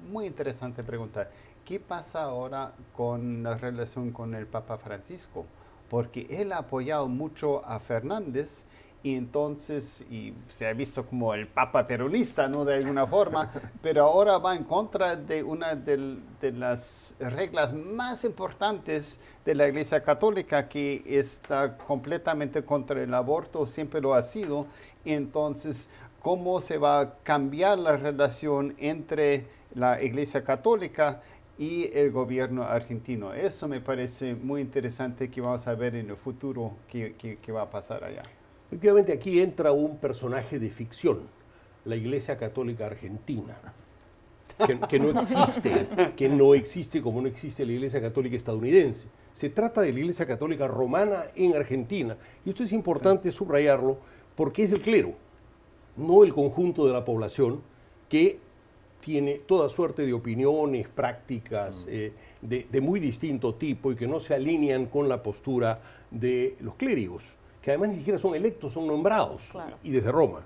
muy 0.09 0.25
interesante 0.25 0.83
pregunta, 0.83 1.29
¿qué 1.63 1.79
pasa 1.79 2.23
ahora 2.23 2.73
con 2.95 3.43
la 3.43 3.55
relación 3.55 4.11
con 4.11 4.33
el 4.33 4.47
Papa 4.47 4.79
Francisco? 4.79 5.45
Porque 5.87 6.25
él 6.31 6.51
ha 6.51 6.59
apoyado 6.59 7.07
mucho 7.07 7.63
a 7.63 7.79
Fernández 7.79 8.65
y 9.03 9.15
entonces 9.15 10.05
y 10.11 10.33
se 10.47 10.67
ha 10.67 10.73
visto 10.73 11.05
como 11.05 11.33
el 11.33 11.47
papa 11.47 11.87
peronista, 11.87 12.47
¿no? 12.47 12.65
De 12.65 12.75
alguna 12.75 13.07
forma, 13.07 13.51
pero 13.81 14.05
ahora 14.05 14.37
va 14.37 14.55
en 14.55 14.63
contra 14.63 15.15
de 15.15 15.41
una 15.43 15.75
de, 15.75 16.17
de, 16.39 16.51
las 16.51 17.15
reglas 17.19 17.73
más 17.73 18.23
importantes 18.25 19.19
de 19.43 19.55
la 19.55 19.67
Iglesia 19.67 20.03
Católica, 20.03 20.67
que 20.67 21.03
está 21.05 21.77
completamente 21.77 22.63
contra 22.63 23.01
el 23.01 23.13
aborto, 23.13 23.65
siempre 23.65 24.01
lo 24.01 24.13
ha 24.13 24.21
sido. 24.21 24.67
Entonces, 25.03 25.89
¿cómo 26.21 26.61
se 26.61 26.77
va 26.77 26.99
a 26.99 27.13
cambiar 27.23 27.79
la 27.79 27.97
relación 27.97 28.75
entre 28.77 29.47
la 29.73 30.01
Iglesia 30.01 30.43
Católica 30.43 31.21
y 31.57 31.89
el 31.97 32.11
gobierno 32.11 32.63
argentino? 32.63 33.33
Eso 33.33 33.67
me 33.67 33.81
parece 33.81 34.35
muy 34.35 34.61
interesante 34.61 35.31
que 35.31 35.41
vamos 35.41 35.65
a 35.67 35.73
ver 35.73 35.95
en 35.95 36.11
el 36.11 36.17
futuro 36.17 36.73
qué, 36.87 37.15
qué, 37.17 37.39
qué 37.41 37.51
va 37.51 37.63
a 37.63 37.69
pasar 37.71 38.03
allá. 38.03 38.21
Efectivamente, 38.71 39.11
aquí 39.11 39.41
entra 39.41 39.73
un 39.73 39.97
personaje 39.97 40.57
de 40.57 40.69
ficción, 40.69 41.23
la 41.83 41.97
Iglesia 41.97 42.37
Católica 42.37 42.85
Argentina, 42.85 43.53
que, 44.65 44.79
que, 44.79 44.97
no 44.97 45.09
existe, 45.09 45.87
que 46.15 46.29
no 46.29 46.53
existe 46.55 47.01
como 47.01 47.19
no 47.21 47.27
existe 47.27 47.65
la 47.65 47.73
Iglesia 47.73 47.99
Católica 47.99 48.37
estadounidense. 48.37 49.09
Se 49.33 49.49
trata 49.49 49.81
de 49.81 49.91
la 49.91 49.99
Iglesia 49.99 50.25
Católica 50.25 50.69
Romana 50.69 51.25
en 51.35 51.53
Argentina. 51.53 52.15
Y 52.45 52.51
esto 52.51 52.63
es 52.63 52.71
importante 52.71 53.29
subrayarlo 53.33 53.97
porque 54.37 54.63
es 54.63 54.71
el 54.71 54.81
clero, 54.81 55.15
no 55.97 56.23
el 56.23 56.33
conjunto 56.33 56.87
de 56.87 56.93
la 56.93 57.03
población 57.03 57.61
que 58.07 58.39
tiene 59.01 59.33
toda 59.33 59.67
suerte 59.67 60.05
de 60.05 60.13
opiniones, 60.13 60.87
prácticas 60.87 61.87
eh, 61.89 62.13
de, 62.41 62.67
de 62.71 62.79
muy 62.79 63.01
distinto 63.01 63.53
tipo 63.55 63.91
y 63.91 63.97
que 63.97 64.07
no 64.07 64.21
se 64.21 64.33
alinean 64.33 64.85
con 64.85 65.09
la 65.09 65.21
postura 65.21 65.81
de 66.09 66.55
los 66.61 66.75
clérigos 66.75 67.40
que 67.61 67.71
además 67.71 67.89
ni 67.89 67.95
siquiera 67.97 68.19
son 68.19 68.35
electos, 68.35 68.73
son 68.73 68.87
nombrados, 68.87 69.49
claro. 69.51 69.75
y 69.83 69.91
desde 69.91 70.11
Roma. 70.11 70.45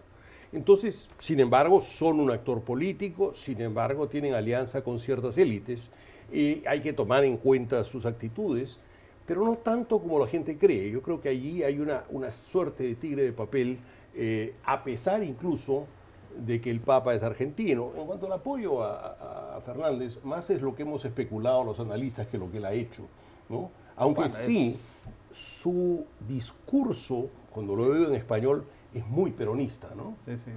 Entonces, 0.51 1.09
sin 1.17 1.39
embargo, 1.39 1.81
son 1.81 2.19
un 2.19 2.31
actor 2.31 2.61
político, 2.61 3.33
sin 3.33 3.61
embargo, 3.61 4.07
tienen 4.07 4.33
alianza 4.33 4.83
con 4.83 4.99
ciertas 4.99 5.37
élites, 5.37 5.91
y 6.31 6.65
hay 6.67 6.81
que 6.81 6.93
tomar 6.93 7.23
en 7.23 7.37
cuenta 7.37 7.83
sus 7.83 8.05
actitudes, 8.05 8.79
pero 9.25 9.43
no 9.43 9.55
tanto 9.57 9.99
como 9.99 10.19
la 10.19 10.27
gente 10.27 10.57
cree. 10.57 10.91
Yo 10.91 11.01
creo 11.01 11.19
que 11.19 11.29
allí 11.29 11.63
hay 11.63 11.79
una, 11.79 12.03
una 12.09 12.31
suerte 12.31 12.83
de 12.83 12.95
tigre 12.95 13.23
de 13.23 13.33
papel, 13.33 13.79
eh, 14.13 14.55
a 14.65 14.83
pesar 14.83 15.23
incluso 15.23 15.87
de 16.37 16.61
que 16.61 16.69
el 16.69 16.79
Papa 16.79 17.15
es 17.15 17.23
argentino. 17.23 17.91
En 17.95 18.05
cuanto 18.05 18.27
al 18.27 18.33
apoyo 18.33 18.83
a, 18.83 19.55
a, 19.57 19.61
Fernández, 19.61 20.19
más 20.23 20.49
es 20.49 20.61
lo 20.61 20.75
que 20.75 20.83
hemos 20.83 21.05
especulado 21.05 21.63
los 21.63 21.79
analistas 21.79 22.27
que 22.27 22.37
lo 22.37 22.51
que 22.51 22.57
él 22.57 22.65
ha 22.65 22.73
hecho. 22.73 23.03
¿no? 23.49 23.71
Aunque 23.97 24.29
sí, 24.29 24.77
su 25.31 26.05
discurso, 26.27 27.29
cuando 27.51 27.75
lo 27.75 27.89
veo 27.89 28.07
en 28.09 28.15
español, 28.15 28.65
es 28.95 29.05
muy 29.07 29.31
peronista, 29.31 29.89
¿no? 29.95 30.15
Sí, 30.23 30.37
sí. 30.37 30.51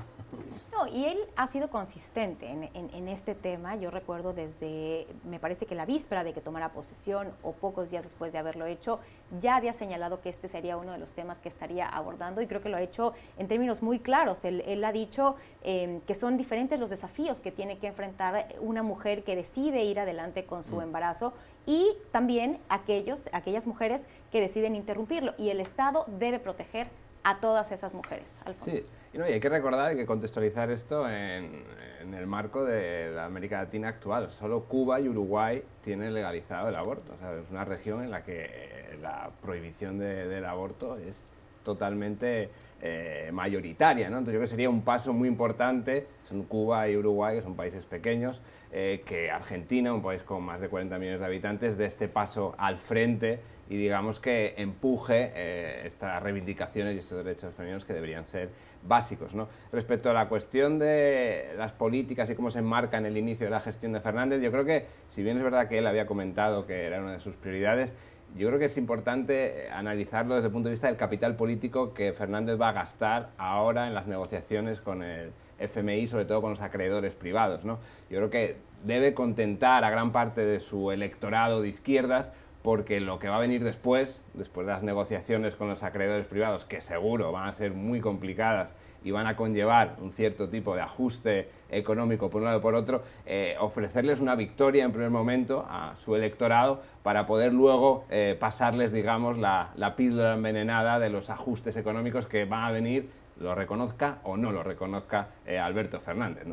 No, 0.73 0.87
y 0.87 1.07
él 1.07 1.19
ha 1.37 1.49
sido 1.49 1.71
consistente 1.71 2.49
en, 2.49 2.65
en, 2.75 2.91
en, 2.95 3.09
este 3.09 3.35
tema. 3.35 3.75
Yo 3.77 3.91
recuerdo 3.91 4.33
desde, 4.33 5.09
me 5.25 5.41
parece 5.41 5.67
que 5.67 5.75
la 5.75 5.87
víspera 5.87 6.23
de 6.23 6.33
que 6.33 6.41
tomara 6.41 6.71
posesión 6.73 7.33
o 7.43 7.53
pocos 7.53 7.91
días 7.91 8.05
después 8.05 8.33
de 8.33 8.39
haberlo 8.39 8.67
hecho, 8.67 9.01
ya 9.41 9.57
había 9.57 9.73
señalado 9.73 10.21
que 10.21 10.29
este 10.29 10.49
sería 10.49 10.77
uno 10.77 10.93
de 10.93 10.99
los 10.99 11.13
temas 11.13 11.41
que 11.41 11.49
estaría 11.49 11.89
abordando 11.89 12.41
y 12.41 12.47
creo 12.47 12.61
que 12.61 12.69
lo 12.69 12.77
ha 12.77 12.83
hecho 12.83 13.13
en 13.39 13.49
términos 13.49 13.83
muy 13.83 13.99
claros. 13.99 14.45
Él, 14.45 14.63
él 14.67 14.85
ha 14.85 14.93
dicho 14.93 15.35
eh, 15.63 16.01
que 16.07 16.15
son 16.15 16.37
diferentes 16.37 16.79
los 16.79 16.91
desafíos 16.91 17.41
que 17.41 17.51
tiene 17.51 17.79
que 17.79 17.89
enfrentar 17.89 18.55
una 18.61 18.85
mujer 18.85 19.25
que 19.25 19.35
decide 19.35 19.83
ir 19.83 19.99
adelante 19.99 20.45
con 20.45 20.63
su 20.63 20.77
mm. 20.77 20.83
embarazo 20.83 21.33
y 21.67 21.97
también 22.13 22.61
aquellos, 22.69 23.29
aquellas 23.33 23.67
mujeres 23.67 24.03
que 24.31 24.41
deciden 24.41 24.77
interrumpirlo. 24.77 25.35
Y 25.39 25.51
el 25.51 25.61
Estado 25.61 26.05
debe 26.07 26.39
proteger 26.39 26.89
a 27.29 27.41
todas 27.41 27.71
esas 27.73 27.93
mujeres. 27.93 28.35
Alfonso. 28.47 28.71
Sí, 28.71 28.87
y, 29.13 29.19
no, 29.19 29.29
y 29.29 29.33
hay 29.33 29.41
que 29.41 29.51
recordar, 29.51 29.89
hay 29.89 29.97
que 29.97 30.07
contextualizar 30.07 30.71
esto 30.71 31.07
en, 31.07 31.63
en, 32.01 32.15
el 32.15 32.27
marco 32.27 32.65
de 32.65 33.11
la 33.11 33.27
América 33.27 33.59
Latina 33.59 33.89
actual. 33.89 34.31
Solo 34.31 34.65
Cuba 34.65 34.99
y 34.99 35.09
Uruguay 35.09 35.63
tienen 35.83 36.15
legalizado 36.15 36.71
el 36.71 36.75
aborto. 36.75 37.13
O 37.13 37.19
sea, 37.19 37.35
es 37.35 37.51
una 37.51 37.67
región 37.67 38.03
en 38.03 38.11
la 38.11 38.23
que 38.23 38.99
la 39.03 39.31
prohibición 39.43 39.99
de, 39.99 40.27
del 40.27 40.47
aborto 40.47 40.97
es 40.97 41.27
totalmente 41.69 42.49
eh, 42.81 43.31
mayoritaria. 43.33 44.09
¿no? 44.09 44.19
Entonces 44.19 44.35
yo 44.35 44.39
creo 44.39 44.45
que 44.45 44.51
sería 44.51 44.71
un 44.71 44.83
paso 44.83 45.13
muy 45.13 45.29
importante, 45.29 46.07
son 46.25 46.45
Cuba 46.45 46.89
y 46.89 46.97
Uruguay, 46.97 47.37
que 47.37 47.43
son 47.43 47.57
países 47.57 47.85
pequeños, 47.85 48.41
eh, 48.73 49.03
que 49.05 49.31
Argentina, 49.31 49.93
un 49.93 50.01
país 50.01 50.23
con 50.23 50.43
más 50.43 50.61
de 50.61 50.69
40 50.69 50.99
millones 50.99 51.21
de 51.21 51.27
habitantes, 51.27 51.77
de 51.77 51.85
este 51.85 52.09
paso 52.09 52.55
al 52.57 52.79
frente 52.79 53.41
y 53.69 53.77
digamos 53.77 54.19
que 54.19 54.55
empuje 54.57 55.33
eh, 55.35 55.83
estas 55.85 56.23
reivindicaciones 56.23 56.95
y 56.95 56.99
estos 57.01 57.23
derechos 57.23 57.53
femeninos 57.55 57.85
que 57.85 57.93
deberían 57.93 58.25
ser 58.25 58.49
básicos. 58.83 59.35
¿no? 59.35 59.49
Respecto 59.73 60.09
a 60.09 60.15
la 60.15 60.29
cuestión 60.29 60.79
de 60.79 61.53
las 61.59 61.73
políticas 61.73 62.31
y 62.31 62.35
cómo 62.35 62.51
se 62.51 62.61
enmarca 62.61 62.97
en 62.97 63.05
el 63.05 63.19
inicio 63.19 63.47
de 63.47 63.51
la 63.51 63.61
gestión 63.61 63.93
de 63.93 64.01
Fernández, 64.01 64.41
yo 64.41 64.51
creo 64.51 64.65
que, 64.65 64.87
si 65.09 65.23
bien 65.23 65.37
es 65.37 65.43
verdad 65.43 65.69
que 65.69 65.79
él 65.79 65.87
había 65.87 66.07
comentado 66.07 66.65
que 66.65 66.87
era 66.87 67.01
una 67.03 67.13
de 67.13 67.21
sus 67.21 67.37
prioridades, 67.37 67.95
yo 68.37 68.49
creo 68.49 68.59
que 68.59 68.67
es 68.67 68.77
importante 68.77 69.69
analizarlo 69.71 70.35
desde 70.35 70.49
el 70.49 70.53
punto 70.53 70.69
de 70.69 70.73
vista 70.73 70.87
del 70.87 70.97
capital 70.97 71.37
político 71.37 71.95
que 71.95 72.13
Fernández 72.13 72.61
va 72.61 72.69
a 72.69 72.73
gastar 72.73 73.31
ahora 73.39 73.87
en 73.87 73.95
las 73.95 74.07
negociaciones 74.07 74.81
con 74.81 75.03
el 75.03 75.33
FMI, 75.59 76.07
sobre 76.07 76.25
todo 76.25 76.41
con 76.41 76.51
los 76.51 76.61
acreedores 76.61 77.15
privados. 77.15 77.65
Yo 77.65 77.79
creo 78.09 78.31
que 78.31 78.57
debe 78.85 79.15
contentar 79.15 79.85
a 79.85 79.91
gran 79.91 80.13
parte 80.13 80.45
de 80.45 80.61
su 80.61 80.93
electorado 80.93 81.63
de 81.63 81.69
izquierdas 81.69 82.33
porque 82.63 83.01
lo 83.01 83.19
que 83.19 83.29
va 83.29 83.37
a 83.37 83.41
venir 83.41 83.65
después, 83.65 84.27
después 84.35 84.67
de 84.67 84.73
las 84.73 84.83
negociaciones 84.83 85.57
con 85.57 85.69
los 85.69 85.83
acreedores 85.83 86.27
privados, 86.27 86.65
que 86.65 86.81
seguro 86.81 87.33
van 87.33 87.49
a 87.49 87.53
ser 87.53 87.73
muy 87.73 88.01
complicadas 88.01 88.75
y 89.05 89.11
van 89.11 89.27
a 89.27 89.37
conllevar 89.37 89.97
un 90.01 90.13
cierto 90.13 90.49
tipo 90.49 90.75
de 90.75 90.83
ajuste 90.83 91.51
económico 91.71 92.31
por 92.31 92.41
un 92.41 92.47
lado 92.47 92.59
y 92.59 92.63
por 92.63 92.75
otro, 92.75 93.03
eh, 93.27 93.57
ofrecerles 93.61 94.21
una 94.21 94.35
victoria 94.35 94.85
en 94.85 94.93
primer 94.93 95.11
momento 95.11 95.67
a 95.69 95.95
su 95.97 96.17
electorado 96.17 96.81
para 97.03 97.27
poder 97.27 97.53
luego 97.53 98.05
eh, 98.11 98.37
pasarles, 98.39 98.93
digamos, 98.93 99.39
la, 99.39 99.71
la 99.77 99.95
píldora 99.97 100.35
envenenada 100.35 100.99
de 100.99 101.11
los 101.11 101.31
ajustes 101.31 101.77
económicos 101.77 102.27
que 102.27 102.45
van 102.45 102.65
a 102.65 102.71
venir, 102.71 103.11
lo 103.41 103.55
reconozca 103.55 104.19
o 104.25 104.37
no 104.37 104.53
lo 104.53 104.63
reconozca 104.63 105.29
eh, 105.47 105.59
Alberto 105.59 106.01
Fernández. 106.01 106.47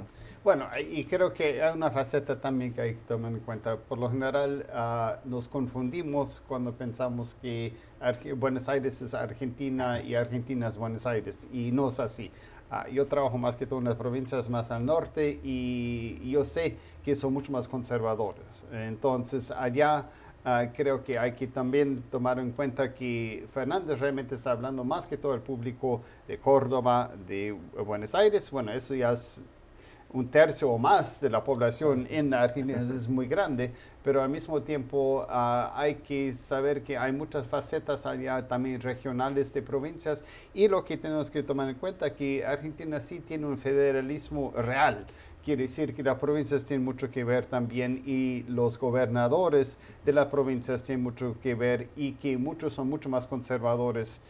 Bueno, 0.45 0.67
y 0.77 1.03
creo 1.05 1.34
que 1.34 1.63
hay 1.63 1.73
una 1.73 1.89
faceta 1.89 2.39
también 2.39 2.71
que 2.71 2.79
hay 2.79 2.93
que 2.93 3.01
tomar 3.08 3.31
en 3.31 3.39
cuenta. 3.39 3.77
Por 3.77 3.97
lo 3.97 4.12
general 4.12 4.67
ah, 4.71 5.17
nos 5.25 5.47
confundimos 5.47 6.43
cuando 6.47 6.71
pensamos 6.71 7.36
que 7.41 7.73
Buenos 8.38 8.69
Aires 8.69 9.01
es 9.01 9.15
Argentina 9.15 9.99
y 10.03 10.13
Argentina 10.13 10.67
es 10.67 10.77
Buenos 10.77 11.08
Aires, 11.08 11.47
y 11.51 11.71
no 11.71 11.88
es 11.88 11.99
así. 11.99 12.29
Ah, 12.69 12.88
yo 12.88 13.08
trabajo 13.08 13.39
más 13.39 13.55
que 13.55 13.65
todo 13.65 13.79
en 13.79 13.86
las 13.86 13.95
provincias 13.95 14.47
más 14.47 14.69
al 14.69 14.86
norte 14.86 15.39
y 15.43 16.29
yo 16.29 16.45
sé 16.45 16.77
que 17.03 17.15
son 17.15 17.34
mucho 17.34 17.51
más 17.51 17.67
conservadores. 17.67 18.65
Entonces, 18.71 19.49
allá 19.49 20.05
Ah, 20.47 20.67
creo 20.71 21.03
que 21.03 21.17
hay 21.17 21.31
que 21.31 21.47
también 21.47 22.03
tomar 22.12 22.38
en 22.38 22.51
cuenta 22.51 22.93
que 22.93 23.47
Fernández 23.51 23.99
realmente 23.99 24.36
está 24.36 24.51
hablando 24.51 24.84
más 24.84 25.08
que 25.08 25.17
todo 25.17 25.34
el 25.34 25.41
público 25.41 26.03
de 26.27 26.38
Córdoba, 26.38 27.10
de 27.27 27.51
Buenos 27.84 28.13
Aires. 28.13 28.51
Bueno, 28.51 28.71
eso 28.71 28.93
ya 28.93 29.12
es 29.12 29.43
un 30.15 30.30
tercio 30.30 30.71
o 30.71 30.78
más 30.78 31.19
de 31.19 31.30
la 31.30 31.43
población 31.43 32.08
en 32.10 32.34
Argentina, 32.34 32.82
es 32.82 33.10
muy 33.10 33.28
grande, 33.28 33.71
pero 34.01 34.23
al 34.23 34.30
mismo 34.30 34.62
tiempo 34.62 35.25
ah, 35.30 35.73
hay 35.75 35.95
que 35.95 36.34
saber 36.34 36.84
que 36.84 36.97
hay 36.97 37.12
muchas 37.12 37.45
facetas 37.45 38.06
allá 38.06 38.47
también 38.47 38.80
regionales 38.80 39.54
de 39.54 39.62
provincias 39.62 40.23
y 40.54 40.69
lo 40.69 40.86
que 40.86 40.95
tenemos 40.95 41.30
que 41.30 41.43
tomar 41.43 41.67
en 41.67 41.75
cuenta 41.75 42.08
es 42.08 42.13
que 42.13 42.45
Argentina 42.45 42.99
sí 43.01 43.19
tiene 43.19 43.45
un 43.45 43.58
federalismo 43.58 44.54
real 44.56 45.06
quiere 45.43 45.63
decir 45.63 45.93
que 45.93 46.01
las 46.01 46.17
provincias 46.17 46.65
tienen 46.65 46.84
mucho 46.84 47.12
que 47.12 47.23
ver 47.23 47.45
también 47.45 48.01
y 48.06 48.43
los 48.43 48.80
gobernadores 48.80 49.78
de 50.04 50.13
las 50.13 50.28
provincias 50.28 50.82
tienen 50.82 51.04
mucho 51.04 51.36
que 51.43 51.54
ver 51.54 51.89
y 51.95 52.13
que 52.13 52.38
muchos 52.38 52.73
son 52.73 52.89
mucho 52.89 53.10
más 53.10 53.28
conservadores 53.28 54.21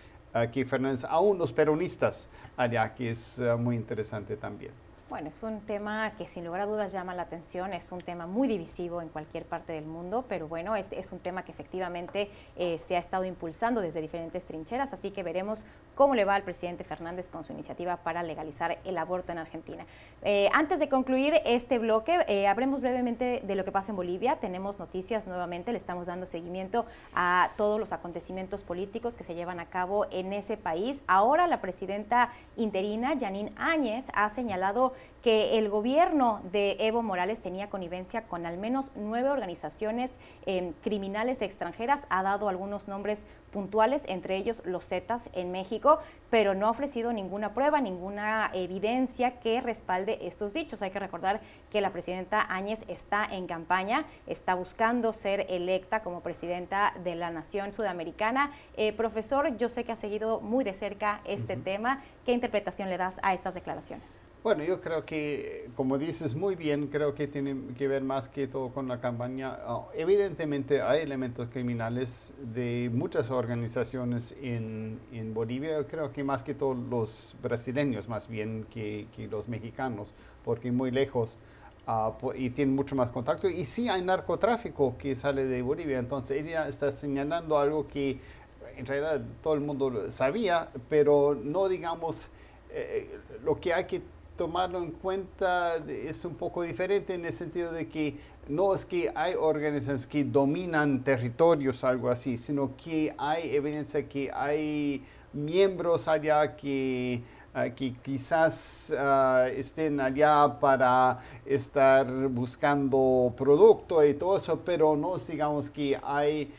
que 0.51 0.65
Fernández, 0.65 1.05
aún 1.05 1.37
los 1.37 1.53
peronistas 1.53 2.27
allá, 2.57 2.93
que 2.93 3.11
es 3.11 3.39
ah, 3.39 3.55
muy 3.55 3.77
interesante 3.77 4.35
también. 4.35 4.84
Bueno, 5.07 5.29
es 5.29 5.43
un 5.43 5.61
tema 5.61 6.13
que 6.17 6.25
sin 6.25 6.43
lugar 6.45 6.61
a 6.61 6.65
dudas 6.65 6.91
llama 6.91 7.13
la 7.13 7.21
atención, 7.21 7.73
es 7.73 7.91
un 7.91 8.01
tema 8.01 8.25
muy 8.25 8.47
divisivo 8.47 9.03
en 9.03 9.09
cualquier 9.09 9.45
parte 9.45 9.71
del 9.71 9.85
mundo, 9.85 10.25
pero 10.27 10.47
bueno, 10.47 10.75
es, 10.75 10.91
un 11.11 11.19
tema 11.19 11.45
que 11.45 11.51
efectivamente 11.51 12.31
eh, 12.55 12.79
se 12.79 12.95
ha 12.95 12.99
estado 12.99 13.23
impulsando 13.23 13.81
desde 13.81 14.01
diferentes 14.01 14.45
trincheras, 14.45 14.93
así 14.93 15.11
que 15.11 15.21
veremos 15.21 15.63
cómo 15.93 16.15
le 16.15 16.25
va 16.25 16.33
al 16.33 16.41
presidente 16.41 16.83
Fernández 16.83 17.29
con 17.29 17.43
su 17.43 17.53
iniciativa 17.53 17.97
para 17.97 18.23
legalizar 18.23 18.79
el 18.83 18.97
aborto 18.97 19.31
en 19.31 19.37
Argentina. 19.37 19.85
Eh, 20.23 20.49
antes 20.53 20.79
de 20.79 20.89
concluir 20.89 21.35
este 21.45 21.77
bloque, 21.77 22.25
eh, 22.27 22.47
hablemos 22.47 22.81
brevemente 22.81 23.43
de 23.45 23.55
lo 23.55 23.63
que 23.63 23.71
pasa 23.71 23.91
en 23.91 23.97
Bolivia. 23.97 24.37
Tenemos 24.37 24.79
noticias 24.79 25.27
nuevamente, 25.27 25.71
le 25.71 25.77
estamos 25.77 26.07
dando 26.07 26.25
seguimiento 26.25 26.87
a 27.13 27.51
todos 27.57 27.79
los 27.79 27.91
acontecimientos 27.91 28.63
políticos 28.63 29.13
que 29.13 29.23
se 29.23 29.35
llevan 29.35 29.59
a 29.59 29.67
cabo 29.67 30.07
en 30.09 30.33
ese 30.33 30.57
país. 30.57 30.99
Ahora 31.05 31.45
la 31.45 31.61
presidenta 31.61 32.31
interina, 32.57 33.13
Janine 33.19 33.53
Áñez, 33.55 34.07
ha 34.15 34.31
señalado 34.31 34.94
que 35.25 35.57
el 35.57 35.69
gobierno 35.69 36.41
de 36.51 36.77
Evo 36.79 37.01
Morales 37.01 37.39
tenía 37.41 37.67
connivencia 37.67 38.25
con 38.27 38.45
al 38.45 38.59
menos 38.59 38.91
nueve 38.93 39.29
organizaciones 39.29 40.11
em, 40.45 40.73
criminales 40.83 41.41
extranjeras, 41.41 42.01
ha 42.09 42.21
dado 42.21 42.47
algunos 42.47 42.87
nombres 42.87 43.23
puntuales, 43.51 44.03
entre 44.07 44.37
ellos 44.37 44.61
los 44.65 44.85
Zetas 44.85 45.29
en 45.33 45.51
México, 45.51 45.97
pero 46.29 46.53
no 46.53 46.67
ha 46.67 46.69
ofrecido 46.69 47.11
ninguna 47.11 47.55
prueba, 47.55 47.81
ninguna 47.81 48.51
evidencia 48.53 49.39
que 49.39 49.61
respalde 49.61 50.19
estos 50.21 50.53
dichos. 50.53 50.83
Hay 50.83 50.91
que 50.91 50.99
recordar 50.99 51.41
que 51.71 51.81
la 51.81 51.89
presidenta 51.89 52.45
Áñez 52.47 52.81
está 52.87 53.25
en 53.25 53.47
campaña, 53.47 54.05
está 54.27 54.53
buscando 54.53 55.11
ser 55.11 55.47
electa 55.49 56.03
como 56.03 56.21
presidenta 56.21 56.93
de 57.03 57.15
la 57.15 57.31
nación 57.31 57.73
sudamericana. 57.73 58.51
Eh, 58.77 58.93
profesor, 58.93 59.57
yo 59.57 59.69
sé 59.69 59.85
que 59.85 59.91
ha 59.91 59.95
seguido 59.95 60.39
muy 60.39 60.63
de 60.63 60.75
cerca 60.75 61.21
este 61.25 61.55
tema. 61.57 62.03
¿Qué 62.27 62.31
interpretación 62.31 62.89
le 62.89 62.97
das 62.97 63.19
a 63.23 63.33
estas 63.33 63.55
declaraciones? 63.55 64.24
Bueno, 64.45 64.63
yo 64.63 64.79
creo 64.79 65.03
que, 65.07 65.71
como 65.75 65.97
dices 65.97 66.35
muy 66.35 66.55
bien, 66.55 66.85
creo 66.85 67.15
que 67.15 67.25
tiene 67.27 67.73
que 67.75 67.87
ver 67.87 68.03
más 68.03 68.29
que 68.29 68.47
todo 68.47 68.69
con 68.69 68.87
la 68.87 69.01
campaña. 69.01 69.57
Ah, 69.65 69.87
evidentemente 69.95 70.83
hay 70.83 71.01
elementos 71.01 71.49
criminales 71.49 72.31
de 72.53 72.91
muchas 72.93 73.31
organizaciones 73.31 74.35
en, 74.39 74.99
en, 75.11 75.33
Bolivia, 75.33 75.87
creo 75.87 76.11
que 76.11 76.23
más 76.23 76.43
que 76.43 76.53
todos 76.53 76.77
los 76.77 77.35
brasileños, 77.41 78.07
más 78.07 78.27
bien 78.27 78.67
que, 78.69 79.07
que 79.15 79.25
los 79.25 79.47
mexicanos, 79.47 80.13
porque 80.43 80.71
muy 80.71 80.91
lejos. 80.91 81.39
Uh, 81.87 82.31
y 82.35 82.51
tienen 82.51 82.75
mucho 82.75 82.95
más 82.95 83.09
contacto. 83.09 83.49
Y 83.49 83.65
sí 83.65 83.89
hay 83.89 84.03
narcotráfico 84.03 84.95
que 84.95 85.15
sale 85.15 85.45
de 85.45 85.63
Bolivia, 85.63 85.97
entonces 85.97 86.45
ella 86.45 86.67
está 86.67 86.91
señalando 86.91 87.57
algo 87.57 87.87
que 87.87 88.19
en 88.77 88.85
realidad 88.85 89.21
todo 89.41 89.55
el 89.55 89.61
mundo 89.61 90.11
sabía, 90.11 90.69
pero 90.87 91.33
no 91.33 91.67
digamos 91.67 92.29
eh, 92.69 93.09
lo 93.43 93.59
que 93.59 93.73
hay 93.73 93.85
que 93.85 94.01
tomarlo 94.35 94.79
en 94.79 94.91
cuenta 94.91 95.77
es 95.87 96.25
un 96.25 96.35
poco 96.35 96.63
diferente 96.63 97.13
en 97.13 97.25
el 97.25 97.33
sentido 97.33 97.71
de 97.71 97.87
que 97.87 98.17
no 98.47 98.73
es 98.73 98.85
que 98.85 99.11
hay 99.15 99.33
organizaciones 99.35 100.05
que 100.05 100.23
dominan 100.23 101.03
territorios 101.03 101.83
algo 101.83 102.09
así, 102.09 102.37
sino 102.37 102.75
que 102.75 103.13
hay 103.17 103.55
evidencia 103.55 104.07
que 104.07 104.31
hay 104.31 105.03
miembros 105.33 106.07
allá 106.07 106.55
que, 106.55 107.21
ah, 107.53 107.69
que 107.69 107.93
quizás 108.03 108.93
ah, 108.97 109.47
estén 109.53 109.99
allá 109.99 110.59
para 110.59 111.19
estar 111.45 112.05
buscando 112.27 113.33
producto 113.35 114.03
y 114.03 114.13
todo 114.13 114.37
eso, 114.37 114.61
pero 114.63 114.95
no 114.95 115.17
digamos 115.17 115.69
que 115.69 115.99
hay 116.03 116.51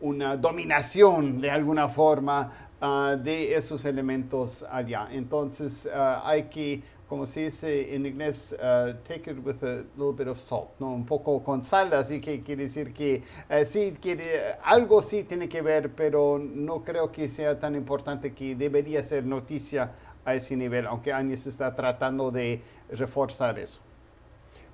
una 0.00 0.36
dominación 0.36 1.40
de 1.40 1.50
alguna 1.50 1.88
forma 1.88 2.52
ah, 2.80 3.16
de 3.18 3.54
esos 3.54 3.84
elementos 3.84 4.64
allá. 4.70 5.08
Entonces 5.10 5.88
hay 5.92 6.44
que 6.44 6.82
como 7.10 7.26
se 7.26 7.40
dice 7.40 7.92
en 7.92 8.06
inglés, 8.06 8.56
uh, 8.56 8.92
take 9.02 9.32
it 9.32 9.44
with 9.44 9.60
a 9.64 9.82
little 9.96 10.12
bit 10.16 10.28
of 10.28 10.38
salt, 10.38 10.68
¿no? 10.78 10.92
Un 10.92 11.04
poco 11.04 11.42
con 11.42 11.60
sal, 11.64 11.92
así 11.92 12.20
que 12.20 12.40
quiere 12.40 12.62
decir 12.62 12.94
que 12.94 13.24
uh, 13.50 13.64
sí, 13.64 13.96
quiere, 14.00 14.54
algo 14.62 15.02
sí 15.02 15.24
tiene 15.24 15.48
que 15.48 15.60
ver, 15.60 15.90
pero 15.92 16.38
no 16.38 16.84
creo 16.84 17.10
que 17.10 17.28
sea 17.28 17.58
tan 17.58 17.74
importante 17.74 18.32
que 18.32 18.54
debería 18.54 19.02
ser 19.02 19.26
noticia 19.26 19.90
a 20.24 20.36
ese 20.36 20.54
nivel, 20.54 20.86
aunque 20.86 21.12
Áñez 21.12 21.48
está 21.48 21.74
tratando 21.74 22.30
de 22.30 22.62
reforzar 22.92 23.58
eso. 23.58 23.80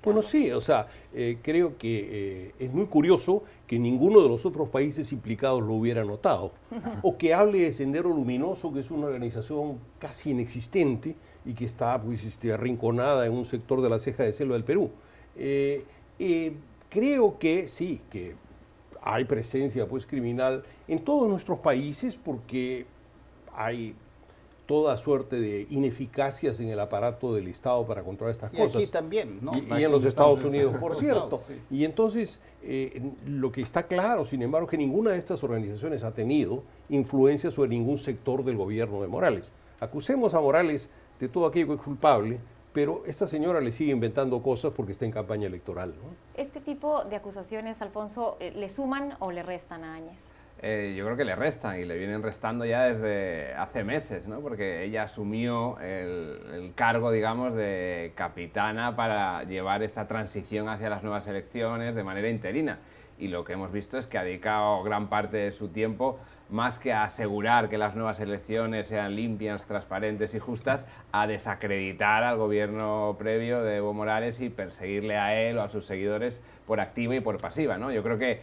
Bueno, 0.03 0.21
sí, 0.21 0.51
o 0.51 0.61
sea, 0.61 0.85
eh, 1.15 1.39
creo 1.41 1.75
que 1.75 2.45
eh, 2.49 2.53
es 2.59 2.71
muy 2.71 2.85
curioso 2.85 3.43
que 3.65 3.79
ninguno 3.79 4.21
de 4.21 4.29
los 4.29 4.45
otros 4.45 4.69
países 4.69 5.11
implicados 5.11 5.63
lo 5.63 5.73
hubiera 5.73 6.05
notado, 6.05 6.51
o 7.01 7.17
que 7.17 7.33
hable 7.33 7.61
de 7.61 7.71
Sendero 7.71 8.09
Luminoso, 8.09 8.71
que 8.71 8.81
es 8.81 8.91
una 8.91 9.07
organización 9.07 9.79
casi 9.97 10.29
inexistente, 10.29 11.15
y 11.47 11.53
que 11.53 11.65
está 11.65 11.99
pues, 12.01 12.25
este, 12.25 12.51
arrinconada 12.51 13.25
en 13.25 13.33
un 13.33 13.45
sector 13.45 13.81
de 13.81 13.89
la 13.89 13.99
ceja 13.99 14.23
de 14.23 14.33
selva 14.33 14.55
del 14.55 14.65
Perú. 14.65 14.91
Eh, 15.37 15.85
eh, 16.19 16.53
creo 16.89 17.39
que 17.39 17.69
sí, 17.69 18.01
que 18.11 18.35
hay 19.01 19.23
presencia 19.23 19.87
pues, 19.87 20.05
criminal 20.05 20.63
en 20.89 20.99
todos 20.99 21.29
nuestros 21.29 21.59
países 21.59 22.17
porque 22.17 22.85
hay 23.55 23.95
toda 24.65 24.97
suerte 24.97 25.39
de 25.39 25.65
ineficacias 25.69 26.59
en 26.59 26.67
el 26.67 26.79
aparato 26.81 27.33
del 27.33 27.47
Estado 27.47 27.87
para 27.87 28.03
controlar 28.03 28.35
estas 28.35 28.51
cosas. 28.51 28.75
Y 28.75 28.83
aquí 28.83 28.87
también, 28.91 29.39
¿no? 29.41 29.53
Y, 29.55 29.81
en 29.81 29.89
los 29.89 30.03
Estados, 30.03 30.43
Unidos, 30.43 30.75
por 30.77 30.97
cierto. 30.97 31.41
Y 31.71 31.85
entonces, 31.85 32.41
eh, 32.61 33.01
lo 33.25 33.53
que 33.53 33.61
está 33.61 33.87
claro, 33.87 34.25
sin 34.25 34.41
embargo, 34.41 34.67
que 34.67 34.77
ninguna 34.77 35.11
de 35.11 35.17
estas 35.19 35.41
organizaciones 35.41 36.03
ha 36.03 36.11
tenido 36.11 36.63
influencia 36.89 37.49
sobre 37.49 37.69
ningún 37.69 37.97
sector 37.97 38.43
del 38.43 38.57
gobierno 38.57 39.01
de 39.01 39.07
Morales. 39.07 39.53
Acusemos 39.79 40.33
a 40.33 40.41
Morales 40.41 40.89
de 41.19 41.27
todo 41.29 41.47
aquello 41.47 41.67
que 41.67 41.73
es 41.75 41.81
culpable, 41.81 42.39
pero 42.73 43.03
esta 43.07 43.27
señora 43.27 43.59
le 43.59 43.71
sigue 43.71 43.91
inventando 43.91 44.41
cosas 44.41 44.71
porque 44.75 44.91
está 44.91 45.05
en 45.05 45.11
campaña 45.11 45.47
electoral. 45.47 45.95
¿Este 46.35 46.61
tipo 46.61 47.03
de 47.05 47.15
acusaciones, 47.15 47.81
Alfonso, 47.81 48.37
eh, 48.39 48.51
le 48.55 48.69
suman 48.69 49.15
o 49.19 49.31
le 49.31 49.41
restan 49.41 49.83
a 49.83 49.95
Áñez? 49.95 50.19
Eh, 50.61 50.95
yo 50.97 51.05
creo 51.05 51.15
que 51.15 51.25
le 51.25 51.35
restan 51.35 51.79
y 51.79 51.85
le 51.85 51.97
vienen 51.97 52.23
restando 52.23 52.65
ya 52.65 52.85
desde 52.85 53.53
hace 53.53 53.83
meses, 53.83 54.27
¿no? 54.27 54.39
porque 54.39 54.83
ella 54.83 55.03
asumió 55.03 55.79
el, 55.79 56.39
el, 56.51 56.73
cargo, 56.73 57.11
digamos, 57.11 57.53
de 57.53 58.11
capitana 58.15 58.95
para 58.95 59.43
llevar 59.43 59.83
esta 59.83 60.07
transición 60.07 60.67
hacia 60.67 60.89
las 60.89 61.03
nuevas 61.03 61.27
elecciones 61.27 61.93
de 61.93 62.03
manera 62.03 62.29
interina. 62.29 62.79
Y 63.19 63.27
lo 63.27 63.43
que 63.43 63.53
hemos 63.53 63.71
visto 63.71 63.97
es 63.97 64.07
que 64.07 64.17
ha 64.17 64.23
dedicado 64.23 64.81
gran 64.83 65.09
parte 65.09 65.37
de 65.37 65.51
su 65.51 65.69
tiempo 65.69 66.19
más 66.49 66.79
que 66.79 66.93
a 66.93 67.03
asegurar 67.03 67.69
que 67.69 67.77
las 67.77 67.95
nuevas 67.95 68.19
elecciones 68.19 68.87
sean 68.87 69.15
limpias, 69.15 69.65
transparentes 69.65 70.33
y 70.33 70.39
justas, 70.39 70.85
a 71.11 71.27
desacreditar 71.27 72.23
al 72.23 72.37
gobierno 72.37 73.15
previo 73.19 73.63
de 73.63 73.77
Evo 73.77 73.93
Morales 73.93 74.39
y 74.41 74.49
perseguirle 74.49 75.17
a 75.17 75.39
él 75.39 75.57
o 75.57 75.61
a 75.61 75.69
sus 75.69 75.85
seguidores 75.85 76.41
por 76.65 76.79
activa 76.79 77.15
y 77.15 77.19
por 77.19 77.37
pasiva. 77.37 77.77
¿no? 77.77 77.91
Yo 77.91 78.03
creo 78.03 78.17
que 78.17 78.31
eh, 78.31 78.41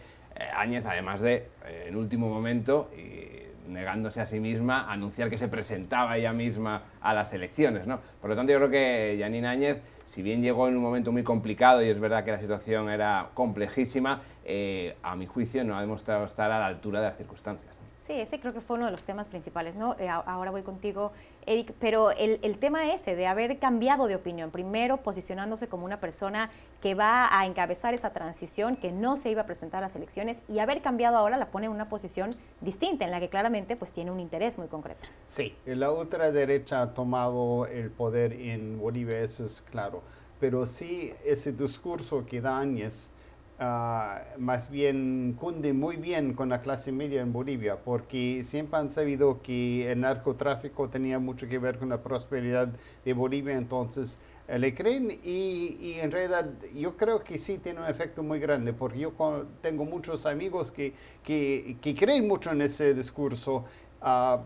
Áñez, 0.55 0.85
además 0.85 1.21
de, 1.21 1.47
eh, 1.65 1.85
en 1.87 1.95
último 1.95 2.29
momento, 2.29 2.89
y 2.97 3.45
negándose 3.69 4.21
a 4.21 4.25
sí 4.25 4.39
misma, 4.39 4.91
anunciar 4.91 5.29
que 5.29 5.37
se 5.37 5.47
presentaba 5.47 6.17
ella 6.17 6.33
misma 6.33 6.83
a 7.01 7.13
las 7.13 7.33
elecciones. 7.33 7.87
¿no? 7.87 7.99
Por 8.21 8.29
lo 8.29 8.35
tanto, 8.35 8.51
yo 8.51 8.59
creo 8.59 8.69
que 8.69 9.17
Janine 9.19 9.47
Áñez, 9.47 9.81
si 10.05 10.21
bien 10.21 10.41
llegó 10.41 10.67
en 10.67 10.77
un 10.77 10.83
momento 10.83 11.11
muy 11.11 11.23
complicado 11.23 11.83
y 11.83 11.89
es 11.89 11.99
verdad 11.99 12.23
que 12.23 12.31
la 12.31 12.39
situación 12.39 12.89
era 12.89 13.29
complejísima, 13.33 14.21
eh, 14.43 14.95
a 15.03 15.15
mi 15.15 15.25
juicio 15.25 15.63
no 15.63 15.77
ha 15.77 15.81
demostrado 15.81 16.25
estar 16.25 16.51
a 16.51 16.59
la 16.59 16.67
altura 16.67 16.99
de 16.99 17.07
las 17.07 17.17
circunstancias. 17.17 17.74
Sí, 18.07 18.13
ese 18.13 18.39
creo 18.39 18.53
que 18.53 18.61
fue 18.61 18.77
uno 18.77 18.85
de 18.85 18.91
los 18.91 19.03
temas 19.03 19.27
principales, 19.27 19.75
¿no? 19.75 19.95
Eh, 19.97 20.07
ahora 20.07 20.51
voy 20.51 20.61
contigo, 20.61 21.11
Eric, 21.47 21.73
pero 21.79 22.11
el, 22.11 22.39
el, 22.43 22.59
tema 22.59 22.93
ese 22.93 23.15
de 23.15 23.25
haber 23.25 23.57
cambiado 23.57 24.05
de 24.05 24.15
opinión, 24.15 24.51
primero 24.51 24.97
posicionándose 24.97 25.67
como 25.67 25.85
una 25.85 25.99
persona 25.99 26.51
que 26.83 26.93
va 26.93 27.27
a 27.35 27.47
encabezar 27.47 27.95
esa 27.95 28.13
transición, 28.13 28.75
que 28.75 28.91
no 28.91 29.17
se 29.17 29.31
iba 29.31 29.41
a 29.41 29.45
presentar 29.47 29.79
a 29.79 29.87
las 29.87 29.95
elecciones, 29.95 30.37
y 30.47 30.59
haber 30.59 30.83
cambiado 30.83 31.17
ahora 31.17 31.35
la 31.37 31.47
pone 31.47 31.65
en 31.65 31.71
una 31.71 31.89
posición 31.89 32.29
distinta, 32.61 33.05
en 33.05 33.11
la 33.11 33.19
que 33.19 33.29
claramente 33.29 33.75
pues 33.75 33.91
tiene 33.91 34.11
un 34.11 34.19
interés 34.19 34.59
muy 34.59 34.67
concreto. 34.67 35.07
Sí, 35.25 35.55
la 35.65 35.91
ultraderecha 35.91 36.83
ha 36.83 36.93
tomado 36.93 37.65
el 37.65 37.89
poder 37.89 38.33
en 38.33 38.77
Bolivia, 38.77 39.19
eso 39.19 39.45
es 39.45 39.63
claro, 39.63 40.03
pero 40.39 40.67
sí 40.67 41.11
ese 41.25 41.53
discurso 41.53 42.23
que 42.23 42.39
Áñez, 42.45 43.09
Ah, 43.57 44.21
más 44.37 44.69
bien 44.69 45.33
cunde 45.39 45.71
muy 45.71 45.95
bien 45.95 46.33
con 46.33 46.49
la 46.49 46.61
clase 46.61 46.91
media 46.91 47.21
en 47.21 47.31
Bolivia, 47.31 47.77
porque 47.85 48.41
siempre 48.43 48.79
han 48.79 48.91
sabido 48.91 49.41
que 49.41 49.89
el 49.89 50.01
narcotráfico 50.01 50.89
tenía 50.89 51.19
mucho 51.19 51.47
que 51.47 51.57
ver 51.57 51.79
con 51.79 51.87
la 51.87 52.03
prosperidad 52.03 52.67
de 53.05 53.13
Bolivia, 53.13 53.55
entonces 53.55 54.19
eh, 54.49 54.59
le 54.59 54.75
creen 54.75 55.09
y, 55.23 55.77
y, 55.79 55.99
en 56.01 56.11
realidad 56.11 56.51
yo 56.75 56.97
creo 56.97 57.23
que 57.23 57.37
sí 57.37 57.57
tiene 57.57 57.79
un 57.79 57.87
efecto 57.87 58.23
muy 58.23 58.39
grande, 58.39 58.73
porque 58.73 58.99
yo 58.99 59.13
tengo 59.61 59.85
muchos 59.85 60.25
amigos 60.25 60.69
que, 60.69 60.93
que, 61.23 61.77
que 61.81 61.95
creen 61.95 62.27
mucho 62.27 62.51
en 62.51 62.61
ese 62.61 62.93
discurso. 62.93 63.63
Uh, 64.01 64.39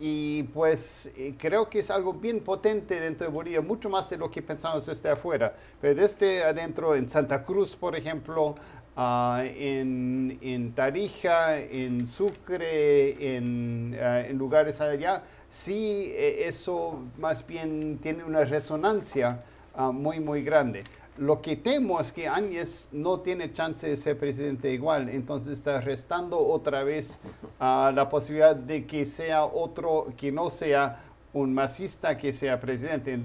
y 0.00 0.42
pues 0.44 1.12
eh, 1.16 1.34
creo 1.38 1.68
que 1.68 1.78
es 1.78 1.90
algo 1.90 2.12
bien 2.12 2.40
potente 2.40 2.98
dentro 2.98 3.26
de 3.26 3.32
Bolivia, 3.32 3.60
mucho 3.60 3.88
más 3.88 4.10
de 4.10 4.16
lo 4.16 4.30
que 4.30 4.42
pensamos 4.42 4.86
desde 4.86 5.10
afuera. 5.10 5.54
Pero 5.80 5.94
desde 5.94 6.42
adentro, 6.42 6.96
en 6.96 7.08
Santa 7.08 7.42
Cruz, 7.42 7.76
por 7.76 7.94
ejemplo, 7.94 8.54
ah, 8.96 9.42
en, 9.44 10.38
en, 10.40 10.72
Tarija, 10.72 11.58
en 11.58 12.06
Sucre, 12.06 13.36
en, 13.36 13.96
ah, 14.02 14.20
en, 14.22 14.36
lugares 14.38 14.80
allá, 14.80 15.22
sí 15.48 16.12
eh, 16.14 16.46
eso 16.46 17.04
más 17.18 17.46
bien 17.46 17.98
tiene 18.02 18.24
una 18.24 18.44
resonancia 18.44 19.42
ah, 19.74 19.92
muy, 19.92 20.18
muy 20.18 20.42
grande. 20.42 20.84
Lo 21.18 21.42
que 21.42 21.56
temo 21.56 22.00
es 22.00 22.10
que 22.10 22.26
Áñez 22.26 22.88
no 22.90 23.20
tiene 23.20 23.52
chance 23.52 23.86
de 23.86 23.96
ser 23.96 24.18
presidente 24.18 24.72
igual, 24.72 25.10
entonces 25.10 25.52
está 25.52 25.80
restando 25.82 26.38
otra 26.38 26.84
vez 26.84 27.20
uh, 27.60 27.92
la 27.92 28.08
posibilidad 28.08 28.56
de 28.56 28.86
que 28.86 29.04
sea 29.04 29.44
otro, 29.44 30.08
que 30.16 30.32
no 30.32 30.48
sea 30.48 31.02
un 31.34 31.52
masista 31.52 32.16
que 32.16 32.32
sea 32.32 32.60
presidente. 32.60 33.18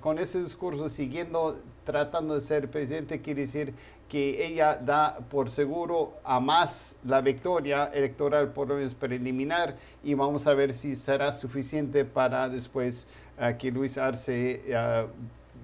con 0.00 0.18
ese 0.18 0.42
discurso, 0.42 0.88
siguiendo 0.88 1.58
tratando 1.84 2.34
de 2.34 2.40
ser 2.40 2.70
presidente, 2.70 3.20
quiere 3.20 3.42
decir 3.42 3.74
que 4.08 4.46
ella 4.46 4.76
da 4.76 5.18
por 5.30 5.50
seguro 5.50 6.14
a 6.24 6.40
más 6.40 6.96
la 7.04 7.20
victoria 7.20 7.90
electoral 7.92 8.52
por 8.52 8.68
lo 8.68 8.76
menos 8.76 8.94
preliminar 8.94 9.76
y 10.02 10.14
vamos 10.14 10.46
a 10.46 10.54
ver 10.54 10.72
si 10.72 10.96
será 10.96 11.32
suficiente 11.32 12.04
para 12.04 12.48
después 12.48 13.06
uh, 13.38 13.56
que 13.58 13.70
Luis 13.70 13.98
Arce 13.98 14.62
uh, 14.68 15.08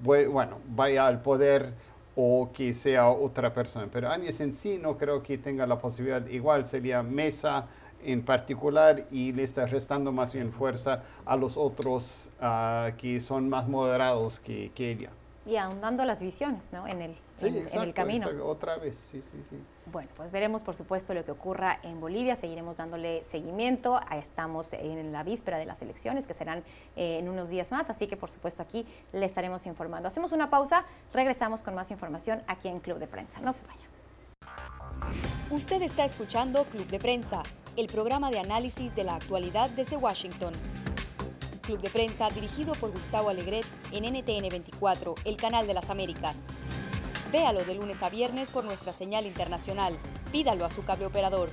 bueno, 0.05 0.59
vaya 0.69 1.07
al 1.07 1.23
poder 1.23 1.73
o 2.17 2.51
que 2.53 2.73
sea 2.75 3.09
otra 3.09 3.53
persona. 3.53 3.89
Pero 3.91 4.11
Áñez 4.11 4.41
en 4.41 4.55
sí 4.55 4.79
no 4.81 4.97
creo 4.97 5.23
que 5.23 5.39
tenga 5.39 5.67
la 5.67 5.79
posibilidad, 5.79 6.27
igual 6.29 6.67
sería 6.67 7.03
Mesa 7.03 7.67
en 8.03 8.23
particular 8.23 9.07
y 9.11 9.33
le 9.33 9.43
está 9.43 9.67
restando 9.67 10.13
más 10.13 10.35
bien 10.35 10.53
fuerza 10.53 11.03
a 11.25 11.37
los 11.37 11.57
otros 11.57 12.31
uh, 12.41 12.95
que 12.97 13.21
son 13.21 13.49
más 13.49 13.67
moderados 13.67 14.41
que, 14.41 14.71
que 14.75 14.91
ella 14.91 15.11
y 15.47 15.57
ahondando 15.57 16.05
las 16.05 16.21
visiones 16.21 16.71
¿no? 16.73 16.87
en, 16.87 17.03
el, 17.03 17.15
en, 17.41 17.83
el 17.83 17.95
camino. 17.95 18.29
otra 18.45 18.77
vez, 18.79 18.97
sí, 18.97 19.21
sí, 19.23 19.39
sí. 19.49 19.57
Bueno, 19.87 20.09
pues 20.17 20.33
veremos 20.33 20.63
por 20.63 20.77
supuesto 20.77 21.13
lo 21.13 21.25
que 21.25 21.31
ocurra 21.31 21.79
en 21.83 22.01
Bolivia, 22.01 22.37
seguiremos 22.37 22.77
dándole 22.77 23.23
seguimiento, 23.25 24.01
estamos 24.13 24.73
en 24.73 25.13
la 25.13 25.23
víspera 25.23 25.59
de 25.59 25.67
las 25.67 25.83
elecciones 25.83 26.27
que 26.27 26.33
serán 26.33 26.65
eh, 26.97 27.19
en 27.19 27.29
unos 27.29 27.51
días 27.51 27.71
más, 27.71 27.91
así 27.91 28.07
que 28.07 28.17
por 28.17 28.31
supuesto 28.31 28.63
aquí 28.63 28.87
le 29.13 29.27
estaremos 29.27 29.67
informando. 29.67 30.09
Hacemos 30.09 30.33
una 30.33 30.49
pausa, 30.49 30.85
regresamos 31.13 31.63
con 31.63 31.75
más 31.75 31.91
información 31.91 32.43
aquí 32.47 32.69
en 32.69 32.81
Club 32.81 32.99
de 32.99 33.07
Prensa, 33.07 33.41
no 33.41 33.53
se 33.53 33.61
vaya. 33.67 35.15
Usted 35.51 35.83
está 35.83 36.05
escuchando 36.07 36.65
Club 36.65 36.87
de 36.87 36.99
Prensa, 36.99 37.43
el 37.77 37.87
programa 37.89 38.31
de 38.31 38.39
análisis 38.39 38.95
de 38.95 39.05
la 39.05 39.17
actualidad 39.17 39.69
desde 39.71 39.97
Washington. 39.97 40.55
Club 41.61 41.81
de 41.81 41.91
Prensa 41.91 42.29
dirigido 42.31 42.75
por 42.75 42.91
Gustavo 42.91 43.29
Alegret 43.29 43.67
en 43.93 44.05
NTN 44.05 44.49
24, 44.49 45.15
el 45.25 45.37
canal 45.37 45.67
de 45.67 45.75
las 45.75 45.91
Américas. 45.91 46.37
Véalo 47.35 47.65
de 47.65 47.75
lunes 47.75 48.01
a 48.01 48.11
viernes 48.11 48.49
por 48.53 48.63
nuestra 48.63 48.93
señal 48.93 49.27
internacional. 49.27 49.93
Pídalo 50.31 50.65
a 50.65 50.71
su 50.71 50.85
cable 50.85 51.07
operador. 51.07 51.49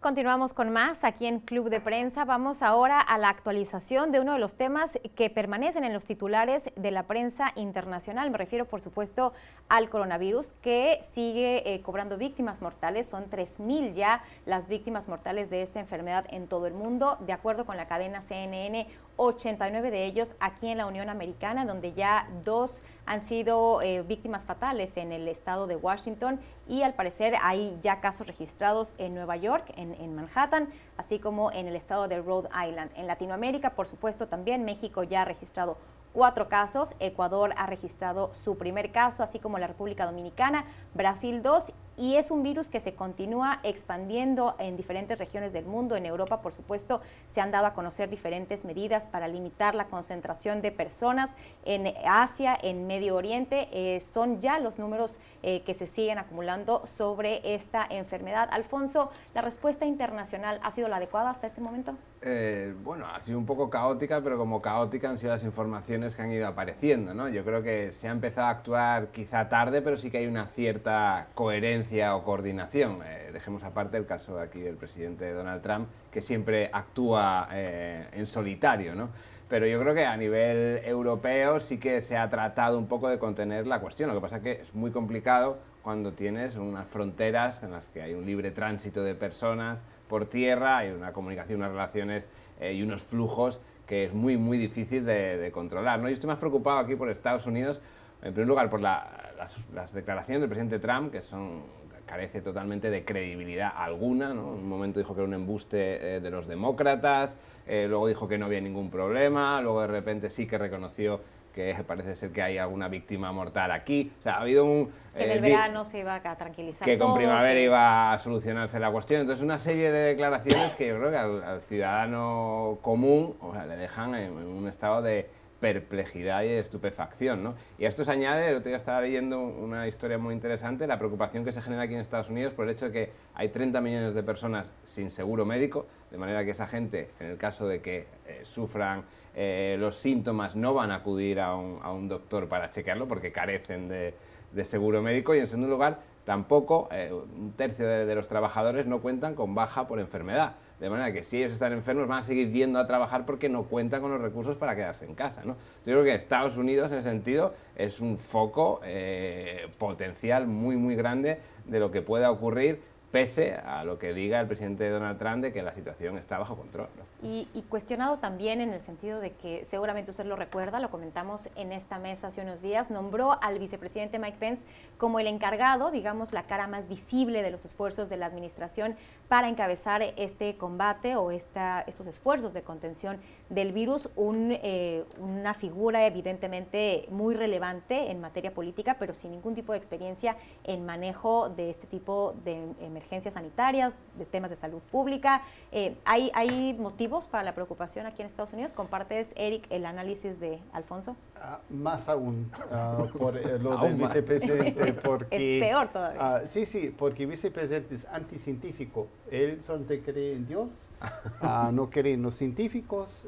Continuamos 0.00 0.52
con 0.52 0.70
más 0.70 1.04
aquí 1.04 1.28
en 1.28 1.38
Club 1.38 1.70
de 1.70 1.80
Prensa. 1.80 2.24
Vamos 2.24 2.62
ahora 2.62 3.00
a 3.00 3.16
la 3.18 3.28
actualización 3.28 4.10
de 4.10 4.18
uno 4.18 4.32
de 4.32 4.40
los 4.40 4.56
temas 4.56 4.98
que 5.14 5.30
permanecen 5.30 5.84
en 5.84 5.92
los 5.92 6.04
titulares 6.04 6.64
de 6.74 6.90
la 6.90 7.04
prensa 7.04 7.52
internacional. 7.54 8.28
Me 8.32 8.38
refiero, 8.38 8.64
por 8.64 8.80
supuesto, 8.80 9.32
al 9.68 9.88
coronavirus 9.88 10.54
que 10.60 10.98
sigue 11.12 11.72
eh, 11.72 11.80
cobrando 11.82 12.18
víctimas 12.18 12.60
mortales. 12.60 13.06
Son 13.06 13.30
3.000 13.30 13.92
ya 13.92 14.24
las 14.44 14.66
víctimas 14.66 15.06
mortales 15.06 15.48
de 15.48 15.62
esta 15.62 15.78
enfermedad 15.78 16.26
en 16.30 16.48
todo 16.48 16.66
el 16.66 16.74
mundo. 16.74 17.16
De 17.20 17.32
acuerdo 17.32 17.64
con 17.64 17.76
la 17.76 17.86
cadena 17.86 18.20
CNN, 18.20 18.88
89 19.16 19.90
de 19.90 20.04
ellos 20.04 20.34
aquí 20.40 20.68
en 20.68 20.78
la 20.78 20.86
Unión 20.86 21.08
Americana, 21.08 21.64
donde 21.64 21.92
ya 21.92 22.28
dos 22.44 22.82
han 23.06 23.26
sido 23.26 23.82
eh, 23.82 24.02
víctimas 24.02 24.46
fatales 24.46 24.96
en 24.96 25.12
el 25.12 25.28
estado 25.28 25.66
de 25.66 25.76
Washington. 25.76 26.40
Y 26.68 26.82
al 26.82 26.94
parecer 26.94 27.34
hay 27.42 27.78
ya 27.82 28.00
casos 28.00 28.26
registrados 28.26 28.94
en 28.98 29.14
Nueva 29.14 29.36
York, 29.36 29.72
en, 29.76 29.94
en, 29.94 30.14
Manhattan, 30.14 30.68
así 30.96 31.18
como 31.18 31.52
en 31.52 31.66
el 31.66 31.76
estado 31.76 32.08
de 32.08 32.20
Rhode 32.20 32.48
Island. 32.48 32.90
En 32.96 33.06
Latinoamérica, 33.06 33.70
por 33.70 33.86
supuesto, 33.86 34.28
también 34.28 34.64
México 34.64 35.02
ya 35.02 35.22
ha 35.22 35.24
registrado 35.24 35.76
cuatro 36.12 36.48
casos, 36.48 36.94
Ecuador 37.00 37.54
ha 37.56 37.66
registrado 37.66 38.32
su 38.34 38.56
primer 38.56 38.92
caso, 38.92 39.22
así 39.22 39.38
como 39.38 39.58
la 39.58 39.66
República 39.66 40.06
Dominicana, 40.06 40.64
Brasil 40.94 41.42
dos 41.42 41.72
y 41.96 42.16
es 42.16 42.30
un 42.30 42.42
virus 42.42 42.68
que 42.68 42.80
se 42.80 42.94
continúa 42.94 43.60
expandiendo 43.62 44.56
en 44.58 44.76
diferentes 44.76 45.18
regiones 45.18 45.52
del 45.52 45.66
mundo. 45.66 45.96
En 45.96 46.06
Europa, 46.06 46.40
por 46.40 46.52
supuesto, 46.52 47.00
se 47.30 47.40
han 47.40 47.50
dado 47.50 47.66
a 47.66 47.74
conocer 47.74 48.08
diferentes 48.08 48.64
medidas 48.64 49.06
para 49.06 49.28
limitar 49.28 49.74
la 49.74 49.86
concentración 49.86 50.62
de 50.62 50.72
personas. 50.72 51.30
En 51.64 51.92
Asia, 52.06 52.56
en 52.60 52.86
Medio 52.86 53.16
Oriente, 53.16 53.68
eh, 53.72 54.00
son 54.00 54.40
ya 54.40 54.58
los 54.58 54.78
números 54.78 55.18
eh, 55.42 55.62
que 55.62 55.74
se 55.74 55.86
siguen 55.86 56.18
acumulando 56.18 56.86
sobre 56.86 57.54
esta 57.54 57.86
enfermedad. 57.88 58.48
Alfonso, 58.52 59.10
¿la 59.34 59.42
respuesta 59.42 59.84
internacional 59.84 60.60
ha 60.62 60.70
sido 60.70 60.88
la 60.88 60.96
adecuada 60.96 61.30
hasta 61.30 61.46
este 61.46 61.60
momento? 61.60 61.94
Eh, 62.22 62.74
bueno, 62.82 63.06
ha 63.06 63.20
sido 63.20 63.38
un 63.38 63.46
poco 63.46 63.68
caótica, 63.68 64.22
pero 64.22 64.38
como 64.38 64.62
caótica 64.62 65.10
han 65.10 65.18
sido 65.18 65.32
las 65.32 65.44
informaciones 65.44 66.14
que 66.14 66.22
han 66.22 66.32
ido 66.32 66.46
apareciendo. 66.46 67.12
¿no? 67.14 67.28
Yo 67.28 67.44
creo 67.44 67.62
que 67.62 67.92
se 67.92 68.08
ha 68.08 68.12
empezado 68.12 68.46
a 68.46 68.50
actuar 68.50 69.08
quizá 69.08 69.48
tarde, 69.48 69.82
pero 69.82 69.96
sí 69.96 70.10
que 70.10 70.18
hay 70.18 70.26
una 70.26 70.46
cierta 70.46 71.28
coherencia 71.34 71.81
o 72.14 72.22
coordinación. 72.22 73.00
Eh, 73.04 73.30
dejemos 73.32 73.64
aparte 73.64 73.96
el 73.96 74.06
caso 74.06 74.38
aquí 74.38 74.60
del 74.60 74.76
presidente 74.76 75.32
Donald 75.32 75.62
Trump, 75.62 75.88
que 76.10 76.22
siempre 76.22 76.70
actúa 76.72 77.48
eh, 77.52 78.06
en 78.12 78.26
solitario, 78.26 78.94
¿no? 78.94 79.10
Pero 79.48 79.66
yo 79.66 79.78
creo 79.80 79.94
que 79.94 80.06
a 80.06 80.16
nivel 80.16 80.80
europeo 80.84 81.60
sí 81.60 81.78
que 81.78 82.00
se 82.00 82.16
ha 82.16 82.28
tratado 82.30 82.78
un 82.78 82.86
poco 82.86 83.08
de 83.08 83.18
contener 83.18 83.66
la 83.66 83.80
cuestión. 83.80 84.08
Lo 84.08 84.14
que 84.14 84.20
pasa 84.22 84.36
es 84.36 84.42
que 84.42 84.52
es 84.62 84.74
muy 84.74 84.90
complicado 84.90 85.58
cuando 85.82 86.12
tienes 86.12 86.56
unas 86.56 86.88
fronteras 86.88 87.62
en 87.62 87.72
las 87.72 87.86
que 87.88 88.00
hay 88.00 88.14
un 88.14 88.24
libre 88.24 88.50
tránsito 88.50 89.02
de 89.02 89.14
personas 89.14 89.82
por 90.08 90.26
tierra, 90.26 90.78
hay 90.78 90.90
una 90.90 91.12
comunicación, 91.12 91.60
unas 91.60 91.72
relaciones 91.72 92.28
eh, 92.60 92.72
y 92.74 92.82
unos 92.82 93.02
flujos 93.02 93.60
que 93.86 94.04
es 94.04 94.14
muy, 94.14 94.36
muy 94.38 94.56
difícil 94.56 95.04
de, 95.04 95.36
de 95.36 95.50
controlar. 95.50 95.98
¿no? 96.00 96.08
Yo 96.08 96.14
estoy 96.14 96.28
más 96.28 96.38
preocupado 96.38 96.78
aquí 96.78 96.94
por 96.96 97.10
Estados 97.10 97.46
Unidos, 97.46 97.80
en 98.22 98.32
primer 98.32 98.48
lugar 98.48 98.70
por 98.70 98.80
la, 98.80 99.32
las, 99.74 99.92
declaraciones 99.92 100.40
del 100.40 100.48
presidente 100.48 100.78
Trump, 100.78 101.12
que 101.12 101.20
son 101.20 101.62
carece 102.06 102.40
totalmente 102.40 102.90
de 102.90 103.04
credibilidad 103.04 103.72
alguna. 103.74 104.32
En 104.32 104.38
un 104.38 104.68
momento 104.68 104.98
dijo 104.98 105.14
que 105.14 105.20
era 105.20 105.28
un 105.28 105.34
embuste 105.34 106.16
eh, 106.16 106.20
de 106.20 106.30
los 106.30 106.46
demócratas, 106.46 107.38
eh, 107.66 107.86
luego 107.88 108.06
dijo 108.06 108.28
que 108.28 108.38
no 108.38 108.46
había 108.46 108.60
ningún 108.60 108.90
problema, 108.90 109.60
luego 109.62 109.80
de 109.80 109.86
repente 109.86 110.28
sí 110.28 110.46
que 110.46 110.58
reconoció 110.58 111.20
que 111.54 111.74
parece 111.86 112.14
ser 112.16 112.30
que 112.30 112.42
hay 112.42 112.58
alguna 112.58 112.88
víctima 112.88 113.32
mortal 113.32 113.72
aquí. 113.72 114.12
O 114.18 114.22
sea, 114.22 114.34
ha 114.34 114.40
habido 114.42 114.64
un... 114.64 114.92
Que 115.14 115.24
en 115.24 115.30
el 115.30 115.38
eh, 115.38 115.40
verano 115.40 115.84
se 115.84 115.98
iba 115.98 116.14
a 116.14 116.36
tranquilizar 116.36 116.84
Que 116.84 116.98
con 116.98 117.14
primavera 117.14 117.60
iba 117.60 118.12
a 118.12 118.18
solucionarse 118.18 118.78
la 118.78 118.90
cuestión. 118.90 119.22
Entonces, 119.22 119.42
una 119.42 119.58
serie 119.58 119.90
de 119.90 120.04
declaraciones 120.08 120.74
que 120.74 120.88
yo 120.88 120.98
creo 120.98 121.10
que 121.10 121.16
al, 121.16 121.62
ciudadano 121.62 122.78
común 122.82 123.36
o 123.40 123.52
sea, 123.52 123.66
le 123.66 123.76
dejan 123.76 124.14
en 124.14 124.32
un 124.32 124.68
estado 124.68 125.02
de 125.02 125.28
perplejidad 125.62 126.42
y 126.42 126.48
estupefacción. 126.48 127.44
¿no? 127.44 127.54
Y 127.78 127.84
a 127.84 127.88
esto 127.88 128.02
se 128.02 128.10
añade, 128.10 128.48
el 128.48 128.56
otro 128.56 128.68
día 128.68 128.76
estaba 128.76 129.00
leyendo 129.00 129.40
una 129.40 129.86
historia 129.86 130.18
muy 130.18 130.34
interesante, 130.34 130.88
la 130.88 130.98
preocupación 130.98 131.44
que 131.44 131.52
se 131.52 131.62
genera 131.62 131.82
aquí 131.84 131.94
en 131.94 132.00
Estados 132.00 132.28
Unidos 132.28 132.52
por 132.52 132.66
el 132.66 132.72
hecho 132.72 132.86
de 132.86 132.92
que 132.92 133.12
hay 133.34 133.48
30 133.48 133.80
millones 133.80 134.14
de 134.14 134.24
personas 134.24 134.74
sin 134.82 135.08
seguro 135.08 135.46
médico, 135.46 135.86
de 136.10 136.18
manera 136.18 136.44
que 136.44 136.50
esa 136.50 136.66
gente, 136.66 137.10
en 137.20 137.28
el 137.28 137.36
caso 137.38 137.68
de 137.68 137.80
que 137.80 138.06
eh, 138.26 138.40
sufran 138.42 139.04
eh, 139.36 139.76
los 139.78 139.96
síntomas, 139.96 140.56
no 140.56 140.74
van 140.74 140.90
a 140.90 140.96
acudir 140.96 141.38
a 141.38 141.54
un, 141.54 142.08
doctor 142.08 142.48
para 142.48 142.68
chequearlo 142.68 143.06
porque 143.06 143.30
carecen 143.30 143.88
de, 143.88 144.14
de 144.50 144.64
seguro 144.64 145.00
médico. 145.00 145.32
Y 145.32 145.38
en 145.38 145.46
segundo 145.46 145.68
lugar, 145.68 146.00
tampoco 146.24 146.88
eh, 146.92 147.12
un 147.12 147.52
tercio 147.52 147.86
de, 147.86 148.14
los 148.14 148.28
trabajadores 148.28 148.86
no 148.86 149.00
cuentan 149.00 149.34
con 149.34 149.54
baja 149.54 149.86
por 149.86 150.00
enfermedad. 150.00 150.56
De 150.80 150.90
manera 150.90 151.12
que 151.12 151.22
si 151.22 151.36
ellos 151.36 151.52
están 151.52 151.72
enfermos 151.72 152.08
van 152.08 152.18
a 152.18 152.22
seguir 152.22 152.50
yendo 152.50 152.80
a 152.80 152.86
trabajar 152.86 153.24
porque 153.24 153.48
no 153.48 153.64
cuentan 153.64 154.00
con 154.02 154.10
los 154.10 154.20
recursos 154.20 154.56
para 154.56 154.74
quedarse 154.74 155.04
en 155.04 155.14
casa. 155.14 155.42
¿no? 155.44 155.56
Yo 155.84 155.92
creo 155.92 156.02
que 156.02 156.14
Estados 156.14 156.56
Unidos 156.56 156.90
en 156.90 156.98
ese 156.98 157.08
sentido 157.08 157.54
es 157.76 158.00
un 158.00 158.18
foco 158.18 158.80
eh, 158.84 159.68
potencial 159.78 160.48
muy 160.48 160.76
muy 160.76 160.96
grande 160.96 161.40
de 161.66 161.78
lo 161.78 161.92
que 161.92 162.02
pueda 162.02 162.30
ocurrir 162.32 162.80
pese 163.12 163.54
a 163.54 163.84
lo 163.84 163.98
que 163.98 164.14
diga 164.14 164.40
el 164.40 164.46
presidente 164.46 164.88
Donald 164.88 165.18
Trump 165.18 165.42
de 165.42 165.52
que 165.52 165.62
la 165.62 165.74
situación 165.74 166.16
está 166.16 166.38
bajo 166.38 166.56
control. 166.56 166.88
Y, 167.22 167.46
cuestionado 167.68 168.18
también 168.18 168.60
en 168.60 168.72
el 168.72 168.80
sentido 168.80 169.20
de 169.20 169.32
que 169.32 169.64
seguramente 169.64 170.10
usted 170.10 170.24
lo 170.24 170.34
recuerda, 170.34 170.80
lo 170.80 170.90
comentamos 170.90 171.48
en 171.54 171.72
esta 171.72 171.98
mesa 171.98 172.28
hace 172.28 172.40
unos 172.40 172.62
días, 172.62 172.90
nombró 172.90 173.38
al 173.42 173.58
vicepresidente 173.58 174.18
Mike 174.18 174.38
Pence 174.40 174.64
como 174.96 175.20
el 175.20 175.26
encargado, 175.26 175.90
digamos, 175.90 176.32
la 176.32 176.44
cara 176.44 176.66
más 176.66 176.88
visible 176.88 177.42
de 177.42 177.50
los 177.50 177.64
esfuerzos 177.64 178.08
de 178.08 178.16
la 178.16 178.26
administración 178.26 178.96
para 179.28 179.48
encabezar 179.48 180.02
este 180.16 180.56
combate 180.56 181.16
o 181.16 181.30
esta, 181.30 181.82
estos 181.82 182.06
esfuerzos 182.06 182.54
de 182.54 182.62
contención 182.62 183.20
del 183.50 183.72
virus, 183.72 184.08
eh, 184.16 185.04
una 185.18 185.54
figura 185.54 186.06
evidentemente 186.06 187.06
muy 187.10 187.34
relevante 187.34 188.10
en 188.10 188.20
materia 188.20 188.54
política, 188.54 188.96
pero 188.98 189.14
sin 189.14 189.32
ningún 189.32 189.54
tipo 189.54 189.72
de 189.72 189.78
experiencia 189.78 190.36
en 190.64 190.86
manejo 190.86 191.50
de 191.50 191.70
este 191.70 191.86
tipo 191.86 192.34
de 192.44 192.54
emergencias 192.80 193.01
emergencias 193.02 193.34
sanitarias, 193.34 193.94
de 194.16 194.24
temas 194.24 194.50
de 194.50 194.56
salud 194.56 194.80
pública. 194.90 195.42
Eh, 195.72 195.96
¿hay, 196.04 196.30
¿Hay 196.34 196.74
motivos 196.74 197.26
para 197.26 197.42
la 197.42 197.54
preocupación 197.54 198.06
aquí 198.06 198.22
en 198.22 198.26
Estados 198.26 198.52
Unidos? 198.52 198.72
¿Compartes, 198.72 199.32
Eric, 199.34 199.66
el 199.70 199.86
análisis 199.86 200.38
de 200.38 200.60
Alfonso? 200.72 201.16
Ah, 201.36 201.60
más 201.68 202.08
aún 202.08 202.50
ah, 202.70 203.04
por 203.18 203.36
eh, 203.36 203.58
lo 203.58 203.76
del 203.82 203.94
vicepresidente. 203.94 204.92
Porque, 205.02 205.58
es 205.58 205.64
peor 205.64 205.88
todavía. 205.88 206.20
Ah, 206.20 206.40
sí, 206.46 206.64
sí, 206.64 206.94
porque 206.96 207.24
el 207.24 207.30
vicepresidente 207.30 207.94
es 207.94 208.06
anticientífico. 208.06 209.08
Él 209.30 209.62
solamente 209.62 210.00
cree 210.02 210.34
en 210.34 210.46
Dios, 210.46 210.88
no 211.72 211.90
cree 211.90 212.14
en 212.14 212.22
los 212.22 212.36
científicos 212.36 213.26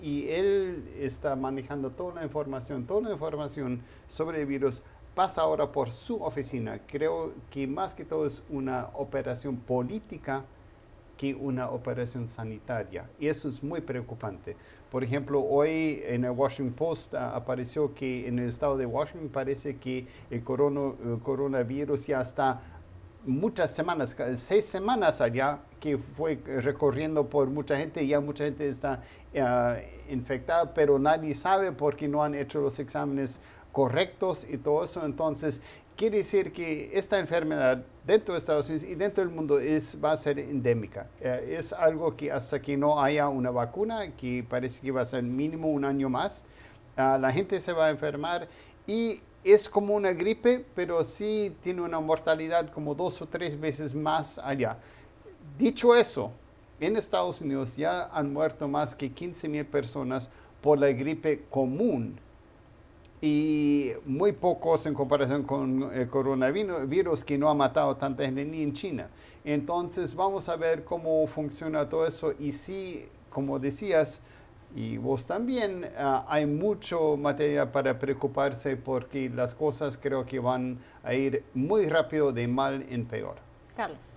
y 0.00 0.28
él 0.28 0.88
está 0.98 1.36
manejando 1.36 1.90
toda 1.90 2.14
la 2.16 2.24
información, 2.24 2.86
toda 2.86 3.02
la 3.02 3.12
información 3.12 3.82
sobre 4.08 4.40
el 4.40 4.46
virus 4.46 4.82
pasa 5.14 5.42
ahora 5.42 5.70
por 5.70 5.90
su 5.90 6.22
oficina. 6.22 6.80
Creo 6.86 7.32
que 7.50 7.66
más 7.66 7.94
que 7.94 8.04
todo 8.04 8.26
es 8.26 8.42
una 8.48 8.88
operación 8.94 9.56
política 9.56 10.44
que 11.16 11.34
una 11.34 11.70
operación 11.70 12.28
sanitaria. 12.28 13.08
Y 13.20 13.28
eso 13.28 13.48
es 13.48 13.62
muy 13.62 13.80
preocupante. 13.80 14.56
Por 14.90 15.04
ejemplo, 15.04 15.40
hoy 15.40 16.02
en 16.04 16.24
el 16.24 16.32
Washington 16.32 16.74
Post 16.74 17.14
ah, 17.14 17.36
apareció 17.36 17.94
que 17.94 18.26
en 18.26 18.38
el 18.38 18.48
estado 18.48 18.76
de 18.76 18.86
Washington 18.86 19.28
parece 19.28 19.76
que 19.76 20.06
el, 20.30 20.42
coronavirus 20.42 22.06
ya 22.08 22.20
está 22.20 22.60
muchas 23.24 23.72
semanas, 23.72 24.16
seis 24.34 24.64
semanas 24.64 25.20
allá, 25.20 25.60
que 25.78 25.96
fue 25.96 26.40
recorriendo 26.60 27.28
por 27.28 27.48
mucha 27.48 27.76
gente 27.76 28.04
ya 28.04 28.20
mucha 28.20 28.44
gente 28.44 28.68
está 28.68 29.00
ah, 29.38 29.76
infectada, 30.10 30.74
pero 30.74 30.98
nadie 30.98 31.34
sabe 31.34 31.72
porque 31.72 32.08
no 32.08 32.22
han 32.22 32.34
hecho 32.34 32.60
los 32.60 32.78
exámenes 32.80 33.40
correctos 33.72 34.46
y 34.48 34.58
todo 34.58 34.84
eso. 34.84 35.04
Entonces, 35.04 35.62
quiere 35.96 36.18
decir 36.18 36.52
que 36.52 36.96
esta 36.96 37.18
enfermedad 37.18 37.84
dentro 38.06 38.34
de 38.34 38.38
Estados 38.38 38.68
Unidos 38.68 38.88
y 38.88 38.94
dentro 38.94 39.24
del 39.24 39.34
mundo 39.34 39.58
es, 39.58 39.98
va 40.02 40.12
a 40.12 40.16
ser 40.16 40.38
endémica. 40.38 41.08
Eh, 41.20 41.56
es 41.58 41.72
algo 41.72 42.16
que 42.16 42.30
hasta 42.30 42.60
que 42.60 42.76
no 42.76 43.02
haya 43.02 43.28
una 43.28 43.50
vacuna, 43.50 44.12
que 44.16 44.44
parece 44.48 44.80
que 44.80 44.90
va 44.90 45.00
a 45.00 45.04
ser 45.04 45.22
mínimo 45.22 45.68
un 45.68 45.84
año 45.84 46.08
más, 46.08 46.44
ah, 46.96 47.18
la 47.20 47.32
gente 47.32 47.58
se 47.60 47.72
va 47.72 47.86
a 47.86 47.90
enfermar 47.90 48.48
y 48.86 49.20
es 49.44 49.68
como 49.68 49.94
una 49.94 50.12
gripe, 50.12 50.64
pero 50.74 51.02
sí 51.02 51.54
tiene 51.62 51.82
una 51.82 51.98
mortalidad 52.00 52.70
como 52.70 52.94
dos 52.94 53.20
o 53.22 53.26
tres 53.26 53.58
veces 53.58 53.94
más 53.94 54.38
allá. 54.38 54.78
Dicho 55.58 55.94
eso, 55.94 56.30
en 56.80 56.96
Estados 56.96 57.40
Unidos 57.40 57.76
ya 57.76 58.06
han 58.06 58.32
muerto 58.32 58.68
más 58.68 58.94
que 58.94 59.10
15 59.10 59.48
mil 59.48 59.66
personas 59.66 60.30
por 60.60 60.78
la 60.78 60.88
gripe 60.88 61.44
común 61.50 62.18
y 63.24 63.92
muy 64.04 64.32
pocos 64.32 64.84
en 64.86 64.94
comparación 64.94 65.44
con 65.44 65.90
el 65.94 66.08
coronavirus 66.08 67.24
que 67.24 67.38
no 67.38 67.48
ha 67.48 67.54
matado 67.54 67.96
tanta 67.96 68.24
gente 68.24 68.44
ni 68.44 68.62
en 68.62 68.72
China. 68.72 69.08
Entonces 69.44 70.16
vamos 70.16 70.48
a 70.48 70.56
ver 70.56 70.84
cómo 70.84 71.24
funciona 71.28 71.88
todo 71.88 72.04
eso 72.04 72.34
y 72.40 72.50
sí, 72.50 73.06
como 73.30 73.60
decías, 73.60 74.20
y 74.74 74.96
vos 74.96 75.24
también, 75.24 75.88
ah, 75.96 76.26
hay 76.28 76.46
mucho 76.46 77.16
material 77.16 77.70
para 77.70 77.96
preocuparse 77.96 78.76
porque 78.76 79.30
las 79.30 79.54
cosas 79.54 79.96
creo 79.96 80.26
que 80.26 80.40
van 80.40 80.78
a 81.04 81.14
ir 81.14 81.44
muy 81.54 81.88
rápido 81.88 82.32
de 82.32 82.48
mal 82.48 82.84
en 82.90 83.04
peor. 83.04 83.36
Carlos. 83.76 84.08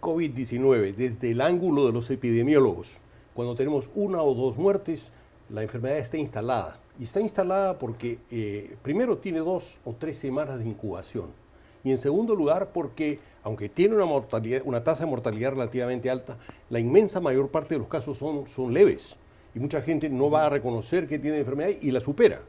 COVID-19, 0.00 0.94
desde 0.94 1.32
el 1.32 1.42
ángulo 1.42 1.86
de 1.86 1.92
los 1.92 2.08
epidemiólogos, 2.08 2.98
cuando 3.34 3.54
tenemos 3.56 3.90
una 3.94 4.22
o 4.22 4.34
dos 4.34 4.56
muertes, 4.56 5.10
la 5.50 5.62
enfermedad 5.62 5.98
está 5.98 6.16
instalada 6.16 6.78
y 6.98 7.04
está 7.04 7.20
instalada 7.20 7.78
porque 7.78 8.18
eh, 8.30 8.76
primero 8.82 9.18
tiene 9.18 9.40
dos 9.40 9.78
o 9.84 9.94
tres 9.94 10.16
semanas 10.16 10.58
de 10.58 10.66
incubación. 10.66 11.26
Y 11.82 11.90
en 11.90 11.98
segundo 11.98 12.34
lugar 12.34 12.70
porque, 12.72 13.18
aunque 13.42 13.68
tiene 13.68 13.94
una, 13.94 14.06
mortalidad, 14.06 14.62
una 14.64 14.82
tasa 14.82 15.04
de 15.04 15.10
mortalidad 15.10 15.50
relativamente 15.50 16.08
alta, 16.08 16.38
la 16.70 16.78
inmensa 16.78 17.20
mayor 17.20 17.50
parte 17.50 17.74
de 17.74 17.80
los 17.80 17.88
casos 17.88 18.16
son, 18.16 18.46
son 18.48 18.72
leves. 18.72 19.16
Y 19.54 19.58
mucha 19.58 19.82
gente 19.82 20.08
no 20.08 20.30
va 20.30 20.46
a 20.46 20.48
reconocer 20.48 21.06
que 21.06 21.18
tiene 21.18 21.38
enfermedad 21.38 21.70
y 21.80 21.90
la 21.90 22.00
supera. 22.00 22.40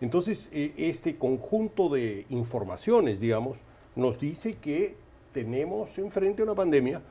Entonces, 0.00 0.50
eh, 0.52 0.72
este 0.76 1.16
conjunto 1.16 1.88
de 1.88 2.26
informaciones, 2.28 3.18
digamos, 3.18 3.58
nos 3.96 4.20
dice 4.20 4.54
que 4.54 4.94
tenemos 5.32 5.98
enfrente 5.98 6.42
una 6.42 6.54
pandemia 6.54 7.02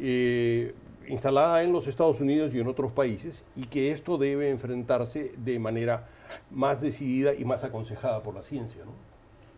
eh, 0.00 0.74
instalada 1.08 1.62
en 1.62 1.72
los 1.72 1.86
Estados 1.86 2.20
Unidos 2.20 2.54
y 2.54 2.60
en 2.60 2.68
otros 2.68 2.92
países 2.92 3.44
y 3.56 3.66
que 3.66 3.92
esto 3.92 4.18
debe 4.18 4.50
enfrentarse 4.50 5.32
de 5.36 5.58
manera 5.58 6.06
más 6.50 6.80
decidida 6.80 7.34
y 7.34 7.44
más 7.44 7.64
aconsejada 7.64 8.22
por 8.22 8.34
la 8.34 8.42
ciencia. 8.42 8.82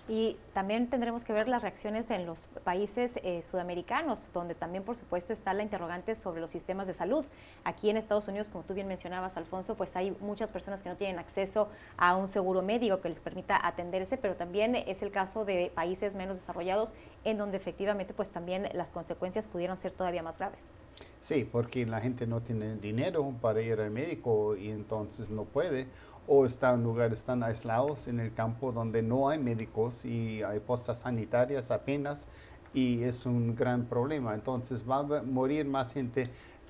Y 0.08 0.36
también 0.54 0.88
tendremos 0.88 1.22
que 1.22 1.32
ver 1.32 1.46
las 1.46 1.62
reacciones 1.62 2.10
en 2.10 2.26
los 2.26 2.40
países 2.64 3.20
eh, 3.22 3.44
sudamericanos, 3.48 4.24
donde 4.34 4.56
también, 4.56 4.82
por 4.82 4.96
supuesto, 4.96 5.32
está 5.32 5.54
la 5.54 5.62
interrogante 5.62 6.16
sobre 6.16 6.40
los 6.40 6.50
sistemas 6.50 6.88
de 6.88 6.94
salud. 6.94 7.24
Aquí 7.62 7.90
en 7.90 7.96
Estados 7.96 8.26
Unidos, 8.26 8.48
como 8.50 8.64
tú 8.64 8.74
bien 8.74 8.88
mencionabas, 8.88 9.36
Alfonso, 9.36 9.76
pues 9.76 9.94
hay 9.94 10.10
muchas 10.18 10.50
personas 10.50 10.82
que 10.82 10.88
no 10.88 10.96
tienen 10.96 11.20
acceso 11.20 11.68
a 11.96 12.16
un 12.16 12.26
seguro 12.26 12.60
médico 12.60 13.00
que 13.00 13.08
les 13.08 13.20
permita 13.20 13.64
atenderse, 13.64 14.16
pero 14.16 14.34
también 14.34 14.74
es 14.74 15.00
el 15.02 15.12
caso 15.12 15.44
de 15.44 15.70
países 15.72 16.16
menos 16.16 16.38
desarrollados, 16.38 16.92
en 17.22 17.38
donde 17.38 17.58
efectivamente, 17.58 18.12
pues 18.12 18.30
también 18.30 18.68
las 18.72 18.90
consecuencias 18.90 19.46
pudieron 19.46 19.78
ser 19.78 19.92
todavía 19.92 20.24
más 20.24 20.38
graves. 20.38 20.72
Sí, 21.20 21.48
porque 21.50 21.84
la 21.84 22.00
gente 22.00 22.26
no 22.26 22.40
tiene 22.40 22.76
dinero 22.76 23.34
para 23.40 23.60
ir 23.60 23.80
al 23.80 23.90
médico 23.90 24.56
y 24.56 24.70
entonces 24.70 25.30
no 25.30 25.44
puede 25.44 25.86
o 26.26 26.46
están 26.46 26.76
en 26.76 26.84
lugares 26.84 27.24
tan 27.24 27.42
aislados 27.42 28.06
en 28.06 28.20
el 28.20 28.32
campo 28.32 28.72
donde 28.72 29.02
no 29.02 29.28
hay 29.28 29.38
médicos 29.38 30.04
y 30.04 30.42
hay 30.42 30.60
postas 30.60 31.00
sanitarias 31.00 31.70
apenas 31.70 32.26
y 32.72 33.02
es 33.02 33.26
un 33.26 33.54
gran 33.54 33.84
problema. 33.84 34.34
Entonces 34.34 34.84
va 34.88 34.98
a 34.98 35.22
morir 35.22 35.66
más 35.66 35.92
gente, 35.92 36.24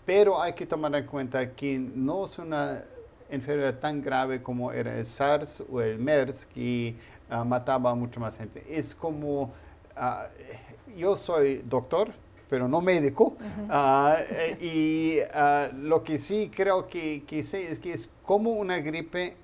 pero 0.07 0.41
hay 0.41 0.55
que 0.55 0.67
tomar 0.67 0.95
en 0.95 1.07
cuenta 1.07 1.53
que 1.53 1.79
no 1.79 2.25
es 2.25 2.39
una 2.39 2.83
enfermedad 3.29 3.79
tan 3.79 4.03
grave 4.03 4.43
como 4.43 4.73
era 4.73 4.99
el 4.99 5.07
SARS 5.07 5.63
o 5.71 5.81
el 5.81 5.99
MERS 5.99 6.47
que 6.47 6.97
ah, 7.29 7.45
mataba 7.45 7.91
a 7.91 7.95
mucha 7.95 8.19
más 8.19 8.37
gente. 8.37 8.65
Es 8.69 8.95
como, 8.95 9.53
ah, 9.95 10.27
yo 10.97 11.17
soy 11.17 11.63
doctor, 11.69 12.13
pero 12.51 12.69
no 12.69 12.81
médico. 12.83 13.37
Ah, 13.71 14.17
eh, 14.29 14.59
y 14.61 15.79
lo 15.83 16.03
que 16.03 16.19
sí 16.19 16.51
creo 16.55 16.89
que, 16.89 17.23
que 17.27 17.43
sé 17.43 17.71
es 17.71 17.79
que 17.79 17.93
es 17.93 18.11
como 18.25 18.51
una 18.51 18.79
gripe 18.79 19.37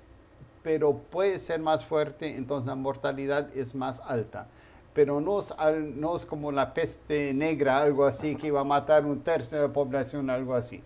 pero 0.67 0.97
puede 0.97 1.39
ser 1.39 1.61
más 1.61 1.85
fuerte, 1.85 2.35
entonces 2.35 2.67
la 2.67 2.75
mortalidad 2.75 3.55
es 3.55 3.73
más 3.73 4.01
alta. 4.01 4.47
Pero 4.93 5.21
no 5.21 5.39
es, 5.39 5.53
no 5.95 6.13
es 6.13 6.25
como 6.25 6.51
la 6.51 6.73
peste 6.73 7.33
negra, 7.33 7.81
algo 7.81 8.03
así, 8.03 8.35
que 8.35 8.51
va 8.51 8.61
a 8.61 8.63
matar 8.65 9.05
un 9.05 9.21
tercio 9.21 9.59
de 9.61 9.67
la 9.69 9.73
población, 9.73 10.29
algo 10.29 10.55
así. 10.55 10.83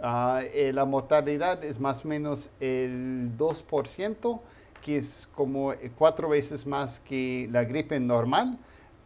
Ah, 0.00 0.40
eh, 0.52 0.72
la 0.72 0.84
mortalidad 0.84 1.64
es 1.64 1.80
más 1.80 2.04
o 2.04 2.08
menos 2.08 2.50
el 2.60 3.32
2%, 3.36 4.40
que 4.80 4.98
es 4.98 5.28
como 5.34 5.72
cuatro 5.98 6.28
veces 6.28 6.64
más 6.64 7.00
que 7.00 7.48
la 7.50 7.64
gripe 7.64 7.98
normal, 7.98 8.56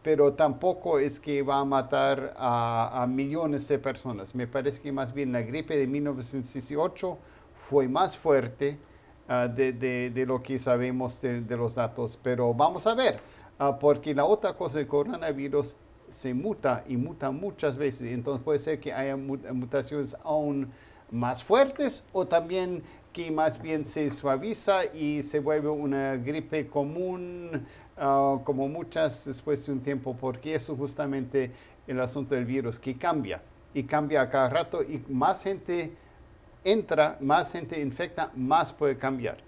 pero 0.03 0.33
tampoco 0.35 0.99
es 0.99 1.21
que 1.21 1.43
va 1.43 1.59
a 1.59 1.65
matar 1.65 2.35
a, 2.37 3.07
millones 3.09 3.67
de 3.69 3.79
personas. 3.79 4.35
Me 4.35 4.47
parece 4.47 4.81
que 4.81 4.93
más 4.93 5.13
bien 5.13 5.33
la 5.33 5.43
gripe 5.43 5.77
de 5.77 5.87
1918 5.87 7.19
fue 7.55 7.89
más 7.89 8.17
fuerte 8.17 8.79
Ah, 9.31 9.47
de, 9.47 9.75
de, 9.75 10.25
lo 10.25 10.43
que 10.43 10.59
sabemos 10.59 11.21
de, 11.21 11.43
los 11.55 11.75
datos. 11.75 12.19
Pero 12.23 12.55
vamos 12.55 12.87
a 12.87 12.95
ver, 12.95 13.21
ah, 13.59 13.79
porque 13.79 14.15
la 14.15 14.25
otra 14.25 14.55
cosa, 14.55 14.81
el 14.81 14.87
coronavirus 14.87 15.77
se 16.09 16.33
muta 16.33 16.83
y 16.89 16.97
muta 16.97 17.31
muchas 17.31 17.77
veces, 17.77 18.11
entonces 18.11 18.43
puede 18.43 18.59
ser 18.59 18.81
que 18.81 18.91
haya 18.95 19.15
mutaciones 19.19 20.17
aún 20.25 20.71
más 21.11 21.45
fuertes 21.45 22.05
o 22.13 22.27
también 22.27 22.83
que 23.13 23.31
más 23.31 23.61
bien 23.61 23.85
se 23.85 24.09
suaviza 24.09 24.87
y 24.87 25.23
se 25.23 25.41
vuelve 25.41 25.69
una 25.69 26.17
gripe 26.17 26.67
común, 26.67 27.67
ah, 27.99 28.39
como 28.45 28.69
muchas 28.69 29.25
después 29.25 29.65
de 29.67 29.73
un 29.73 29.81
tiempo, 29.81 30.17
porque 30.19 30.55
eso 30.55 30.77
justamente 30.77 31.53
el 31.87 32.01
asunto 32.01 32.35
del 32.35 32.45
virus 32.45 32.79
que 32.79 32.97
cambia 32.97 33.43
y 33.75 33.85
cambia 33.85 34.23
a 34.23 34.31
cada 34.31 34.49
rato 34.49 34.83
y 34.83 35.05
más 35.09 35.43
gente 35.43 35.93
entra, 36.65 37.17
más 37.21 37.53
gente 37.53 37.81
infecta, 37.81 38.31
más 38.35 38.73
puede 38.73 38.97
cambiar. 38.97 39.39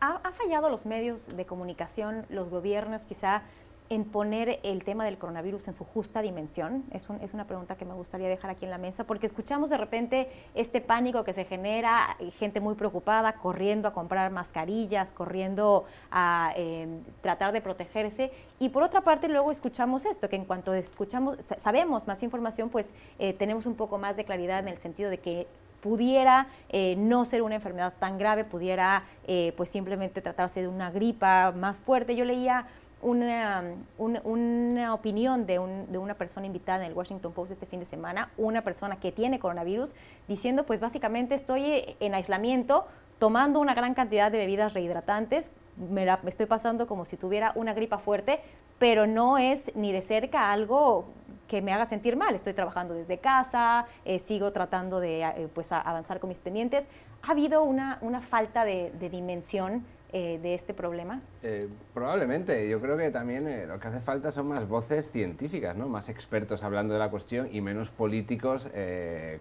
¿Ha, 0.00 0.20
¿Ha, 0.22 0.32
fallado 0.32 0.70
los 0.70 0.86
medios 0.86 1.36
de 1.36 1.44
comunicación, 1.44 2.24
los 2.30 2.48
gobiernos 2.48 3.02
quizá 3.02 3.42
en 3.90 4.04
poner 4.04 4.60
el 4.62 4.84
tema 4.84 5.04
del 5.04 5.18
coronavirus 5.18 5.66
en 5.66 5.74
su 5.74 5.84
justa 5.84 6.22
dimensión? 6.22 6.84
Es, 6.92 7.08
es, 7.20 7.34
una 7.34 7.46
pregunta 7.46 7.76
que 7.76 7.84
me 7.84 7.92
gustaría 7.92 8.28
dejar 8.28 8.52
aquí 8.52 8.64
en 8.64 8.70
la 8.70 8.78
mesa, 8.78 9.04
porque 9.04 9.26
escuchamos 9.26 9.68
de 9.68 9.76
repente 9.76 10.30
este 10.54 10.80
pánico 10.80 11.24
que 11.24 11.34
se 11.34 11.44
genera, 11.44 12.16
gente 12.38 12.60
muy 12.60 12.76
preocupada, 12.76 13.32
corriendo 13.34 13.88
a 13.88 13.92
comprar 13.92 14.30
mascarillas, 14.30 15.12
corriendo 15.12 15.84
a 16.12 16.52
eh, 16.56 16.86
tratar 17.20 17.52
de 17.52 17.60
protegerse, 17.60 18.30
y 18.60 18.68
por 18.68 18.84
otra 18.84 19.00
parte 19.00 19.28
luego 19.28 19.50
escuchamos 19.50 20.04
esto, 20.04 20.28
que 20.28 20.36
en 20.36 20.44
cuanto 20.44 20.72
escuchamos, 20.72 21.38
sabemos 21.56 22.06
más 22.06 22.22
información, 22.22 22.70
pues 22.70 22.92
eh, 23.18 23.32
tenemos 23.32 23.66
un 23.66 23.74
poco 23.74 23.98
más 23.98 24.16
de 24.16 24.24
claridad 24.24 24.60
en 24.60 24.68
el 24.68 24.78
sentido 24.78 25.10
de 25.10 25.18
que 25.18 25.48
pudiera 25.80 26.48
eh, 26.68 26.94
no 26.96 27.24
ser 27.24 27.42
una 27.42 27.56
enfermedad 27.56 27.94
tan 27.98 28.18
grave, 28.18 28.44
pudiera 28.44 29.04
eh, 29.26 29.52
pues 29.56 29.70
simplemente 29.70 30.20
tratarse 30.20 30.60
de 30.60 30.68
una 30.68 30.90
gripa 30.90 31.52
más 31.52 31.80
fuerte. 31.80 32.14
Yo 32.16 32.24
leía 32.24 32.66
una, 33.02 33.62
una, 33.98 34.94
opinión 34.94 35.46
de, 35.46 35.58
un, 35.58 35.90
de, 35.90 35.98
una 35.98 36.14
persona 36.14 36.46
invitada 36.46 36.84
en 36.84 36.90
el 36.90 36.96
Washington 36.96 37.32
Post 37.32 37.52
este 37.52 37.66
fin 37.66 37.80
de 37.80 37.86
semana, 37.86 38.30
una 38.36 38.62
persona 38.62 39.00
que 39.00 39.12
tiene 39.12 39.38
coronavirus, 39.38 39.92
diciendo 40.28 40.64
pues 40.64 40.80
básicamente 40.80 41.34
estoy 41.34 41.96
en 42.00 42.14
aislamiento, 42.14 42.86
tomando 43.18 43.60
una 43.60 43.74
gran 43.74 43.94
cantidad 43.94 44.30
de 44.30 44.38
bebidas 44.38 44.74
rehidratantes, 44.74 45.50
me 45.76 46.04
la 46.04 46.20
estoy 46.26 46.46
pasando 46.46 46.86
como 46.86 47.04
si 47.04 47.16
tuviera 47.16 47.52
una 47.54 47.72
gripa 47.74 47.98
fuerte, 47.98 48.40
pero 48.78 49.06
no 49.06 49.38
es 49.38 49.74
ni 49.74 49.92
de 49.92 50.02
cerca 50.02 50.50
algo 50.50 51.06
que 51.48 51.62
me 51.62 51.72
haga 51.72 51.86
sentir 51.86 52.16
mal. 52.16 52.34
Estoy 52.34 52.54
trabajando 52.54 52.94
desde 52.94 53.18
casa, 53.18 53.86
eh, 54.04 54.18
sigo 54.18 54.52
tratando 54.52 55.00
de 55.00 55.22
eh, 55.22 55.48
pues, 55.52 55.72
avanzar 55.72 56.20
con 56.20 56.28
mis 56.28 56.40
pendientes. 56.40 56.84
¿Ha 57.22 57.32
habido 57.32 57.62
una, 57.62 57.98
una 58.02 58.20
falta 58.20 58.64
de 58.64 58.90
dimensión 59.10 59.84
eh, 60.12 60.38
de 60.42 60.54
este 60.54 60.74
problema? 60.74 61.20
Eh, 61.42 61.68
probablemente. 61.94 62.68
Yo 62.68 62.80
creo 62.80 62.96
que 62.96 63.10
también 63.10 63.46
eh, 63.46 63.66
lo 63.66 63.78
que 63.78 63.88
hace 63.88 64.00
falta 64.00 64.32
son 64.32 64.48
más 64.48 64.66
voces 64.68 65.10
científicas, 65.10 65.76
¿no? 65.76 65.88
más 65.88 66.08
expertos 66.08 66.62
hablando 66.62 66.94
de 66.94 67.00
la 67.00 67.10
cuestión 67.10 67.48
y 67.50 67.60
menos 67.60 67.90
políticos 67.90 68.68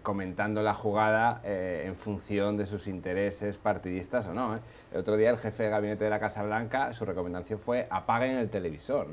comentando 0.03 0.61
la 0.61 0.73
jugada 0.73 1.41
en 1.43 1.95
función 1.95 2.57
de 2.57 2.65
sus 2.65 2.87
intereses 2.87 3.57
partidistas 3.57 4.27
o 4.27 4.33
no. 4.33 4.59
El 4.91 4.99
otro 4.99 5.17
día 5.17 5.29
el 5.29 5.37
jefe 5.37 5.63
de 5.63 5.69
gabinete 5.69 6.03
de 6.03 6.09
la 6.09 6.19
Casa 6.19 6.43
Blanca, 6.43 6.93
su 6.93 7.05
recomendación 7.05 7.59
fue 7.59 7.87
apaguen 7.89 8.37
el 8.37 8.49
televisor. 8.49 9.07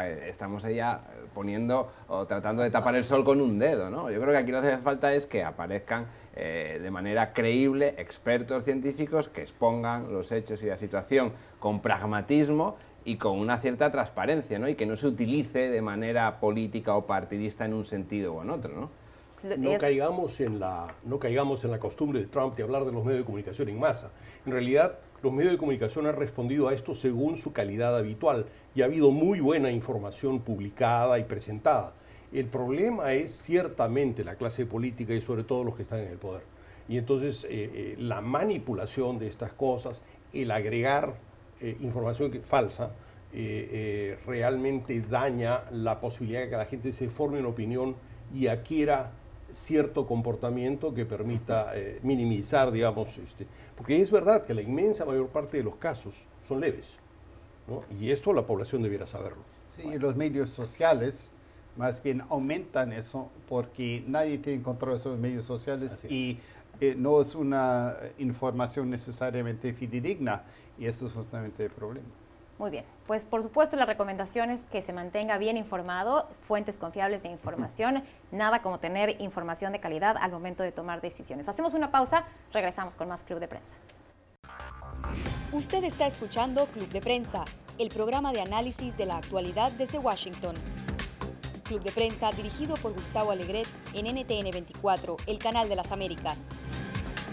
Estamos 0.00 0.62
ya 0.64 1.00
poniendo 1.34 1.90
o 2.08 2.26
tratando 2.26 2.62
de 2.62 2.70
tapar 2.70 2.94
el 2.94 3.04
sol 3.04 3.24
con 3.24 3.40
un 3.40 3.58
dedo, 3.58 3.90
¿no? 3.90 4.10
Yo 4.10 4.20
creo 4.20 4.32
que 4.32 4.38
aquí 4.38 4.52
lo 4.52 4.60
que 4.60 4.68
hace 4.68 4.82
falta 4.82 5.12
es 5.14 5.26
que 5.26 5.42
aparezcan 5.42 6.06
eh, 6.34 6.78
de 6.82 6.90
manera 6.90 7.32
creíble 7.32 7.94
expertos 7.98 8.64
científicos 8.64 9.28
que 9.28 9.42
expongan 9.42 10.12
los 10.12 10.32
hechos 10.32 10.62
y 10.62 10.66
la 10.66 10.78
situación 10.78 11.32
con 11.58 11.80
pragmatismo 11.80 12.76
y 13.04 13.16
con 13.16 13.38
una 13.38 13.58
cierta 13.58 13.90
transparencia, 13.90 14.58
¿no? 14.58 14.68
Y 14.68 14.74
que 14.74 14.86
no 14.86 14.96
se 14.96 15.08
utilice 15.08 15.70
de 15.70 15.82
manera 15.82 16.40
política 16.40 16.94
o 16.94 17.06
partidista 17.06 17.64
en 17.64 17.74
un 17.74 17.84
sentido 17.84 18.34
o 18.34 18.42
en 18.42 18.50
otro, 18.50 18.74
¿no? 18.74 19.02
No 19.58 19.76
caigamos, 19.76 20.40
en 20.40 20.60
la, 20.60 20.94
no 21.02 21.18
caigamos 21.18 21.64
en 21.64 21.72
la 21.72 21.80
costumbre 21.80 22.20
de 22.20 22.26
Trump 22.26 22.56
de 22.56 22.62
hablar 22.62 22.84
de 22.84 22.92
los 22.92 23.04
medios 23.04 23.20
de 23.20 23.24
comunicación 23.24 23.68
en 23.68 23.80
masa. 23.80 24.12
En 24.46 24.52
realidad, 24.52 24.98
los 25.22 25.32
medios 25.32 25.52
de 25.52 25.58
comunicación 25.58 26.06
han 26.06 26.16
respondido 26.16 26.68
a 26.68 26.74
esto 26.74 26.94
según 26.94 27.36
su 27.36 27.52
calidad 27.52 27.96
habitual 27.96 28.46
y 28.74 28.82
ha 28.82 28.86
habido 28.86 29.10
muy 29.10 29.40
buena 29.40 29.70
información 29.70 30.40
publicada 30.40 31.18
y 31.18 31.24
presentada. 31.24 31.94
El 32.32 32.46
problema 32.46 33.12
es 33.12 33.30
ciertamente 33.32 34.24
la 34.24 34.34
clase 34.34 34.66
política 34.66 35.14
y 35.14 35.20
sobre 35.20 35.44
todo 35.44 35.64
los 35.64 35.76
que 35.76 35.82
están 35.82 36.00
en 36.00 36.08
el 36.08 36.18
poder. 36.18 36.42
Y 36.88 36.98
entonces 36.98 37.44
eh, 37.44 37.48
eh, 37.50 37.96
la 37.98 38.20
manipulación 38.20 39.18
de 39.18 39.28
estas 39.28 39.52
cosas, 39.52 40.02
el 40.32 40.50
agregar 40.50 41.14
eh, 41.60 41.76
información 41.80 42.32
falsa, 42.42 42.92
realmente 44.26 45.00
daña 45.00 45.62
la 45.70 46.00
posibilidad 46.00 46.42
de 46.42 46.50
que 46.50 46.56
la 46.58 46.66
gente 46.66 46.92
se 46.92 47.08
forme 47.08 47.38
una 47.38 47.48
opinión 47.48 47.96
y 48.34 48.48
adquiera 48.48 49.12
cierto 49.52 50.06
comportamiento 50.06 50.94
que 50.94 51.04
permita 51.04 51.76
eh, 51.76 52.00
minimizar, 52.02 52.70
digamos, 52.70 53.18
este, 53.18 53.46
porque 53.76 54.00
es 54.00 54.10
verdad 54.10 54.44
que 54.44 54.54
la 54.54 54.62
inmensa 54.62 55.04
mayor 55.04 55.28
parte 55.28 55.58
de 55.58 55.64
los 55.64 55.76
casos 55.76 56.26
son 56.46 56.60
leves, 56.60 56.98
¿no? 57.68 57.82
y 58.00 58.10
esto 58.10 58.32
la 58.32 58.46
población 58.46 58.82
debiera 58.82 59.06
saberlo. 59.06 59.42
Sí, 59.76 59.82
y 59.86 59.98
los 59.98 60.16
medios 60.16 60.50
sociales 60.50 61.30
más 61.76 62.02
bien 62.02 62.22
aumentan 62.28 62.92
eso 62.92 63.30
porque 63.48 64.04
nadie 64.06 64.38
tiene 64.38 64.62
control 64.62 64.92
de 64.92 64.98
esos 64.98 65.18
medios 65.18 65.44
sociales 65.44 66.04
y 66.04 66.38
eh, 66.80 66.94
no 66.96 67.20
es 67.20 67.34
una 67.34 67.96
información 68.18 68.90
necesariamente 68.90 69.72
fidedigna 69.72 70.42
y 70.78 70.86
eso 70.86 71.06
es 71.06 71.12
justamente 71.12 71.64
el 71.64 71.70
problema. 71.70 72.08
Muy 72.62 72.70
bien, 72.70 72.84
pues 73.08 73.24
por 73.24 73.42
supuesto 73.42 73.74
la 73.74 73.86
recomendación 73.86 74.48
es 74.50 74.60
que 74.66 74.82
se 74.82 74.92
mantenga 74.92 75.36
bien 75.36 75.56
informado, 75.56 76.28
fuentes 76.42 76.78
confiables 76.78 77.24
de 77.24 77.28
información, 77.28 78.04
nada 78.30 78.62
como 78.62 78.78
tener 78.78 79.20
información 79.20 79.72
de 79.72 79.80
calidad 79.80 80.16
al 80.16 80.30
momento 80.30 80.62
de 80.62 80.70
tomar 80.70 81.00
decisiones. 81.00 81.48
Hacemos 81.48 81.74
una 81.74 81.90
pausa, 81.90 82.24
regresamos 82.52 82.94
con 82.94 83.08
más 83.08 83.24
Club 83.24 83.40
de 83.40 83.48
Prensa. 83.48 83.72
Usted 85.50 85.82
está 85.82 86.06
escuchando 86.06 86.66
Club 86.66 86.88
de 86.90 87.00
Prensa, 87.00 87.44
el 87.78 87.88
programa 87.88 88.30
de 88.30 88.42
análisis 88.42 88.96
de 88.96 89.06
la 89.06 89.16
actualidad 89.16 89.72
desde 89.72 89.98
Washington. 89.98 90.54
Club 91.64 91.82
de 91.82 91.90
Prensa 91.90 92.30
dirigido 92.30 92.76
por 92.76 92.92
Gustavo 92.92 93.32
Alegret 93.32 93.66
en 93.92 94.06
NTN 94.06 94.52
24, 94.52 95.16
el 95.26 95.40
canal 95.40 95.68
de 95.68 95.74
las 95.74 95.90
Américas. 95.90 96.38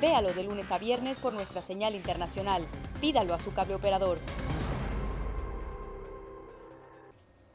Véalo 0.02 0.34
de 0.34 0.44
lunes 0.44 0.72
a 0.72 0.80
viernes 0.80 1.20
por 1.20 1.34
nuestra 1.34 1.62
señal 1.62 1.94
internacional. 1.94 2.66
Pídalo 3.00 3.36
a 3.36 3.40
su 3.40 3.54
cable 3.54 3.76
operador. 3.76 4.18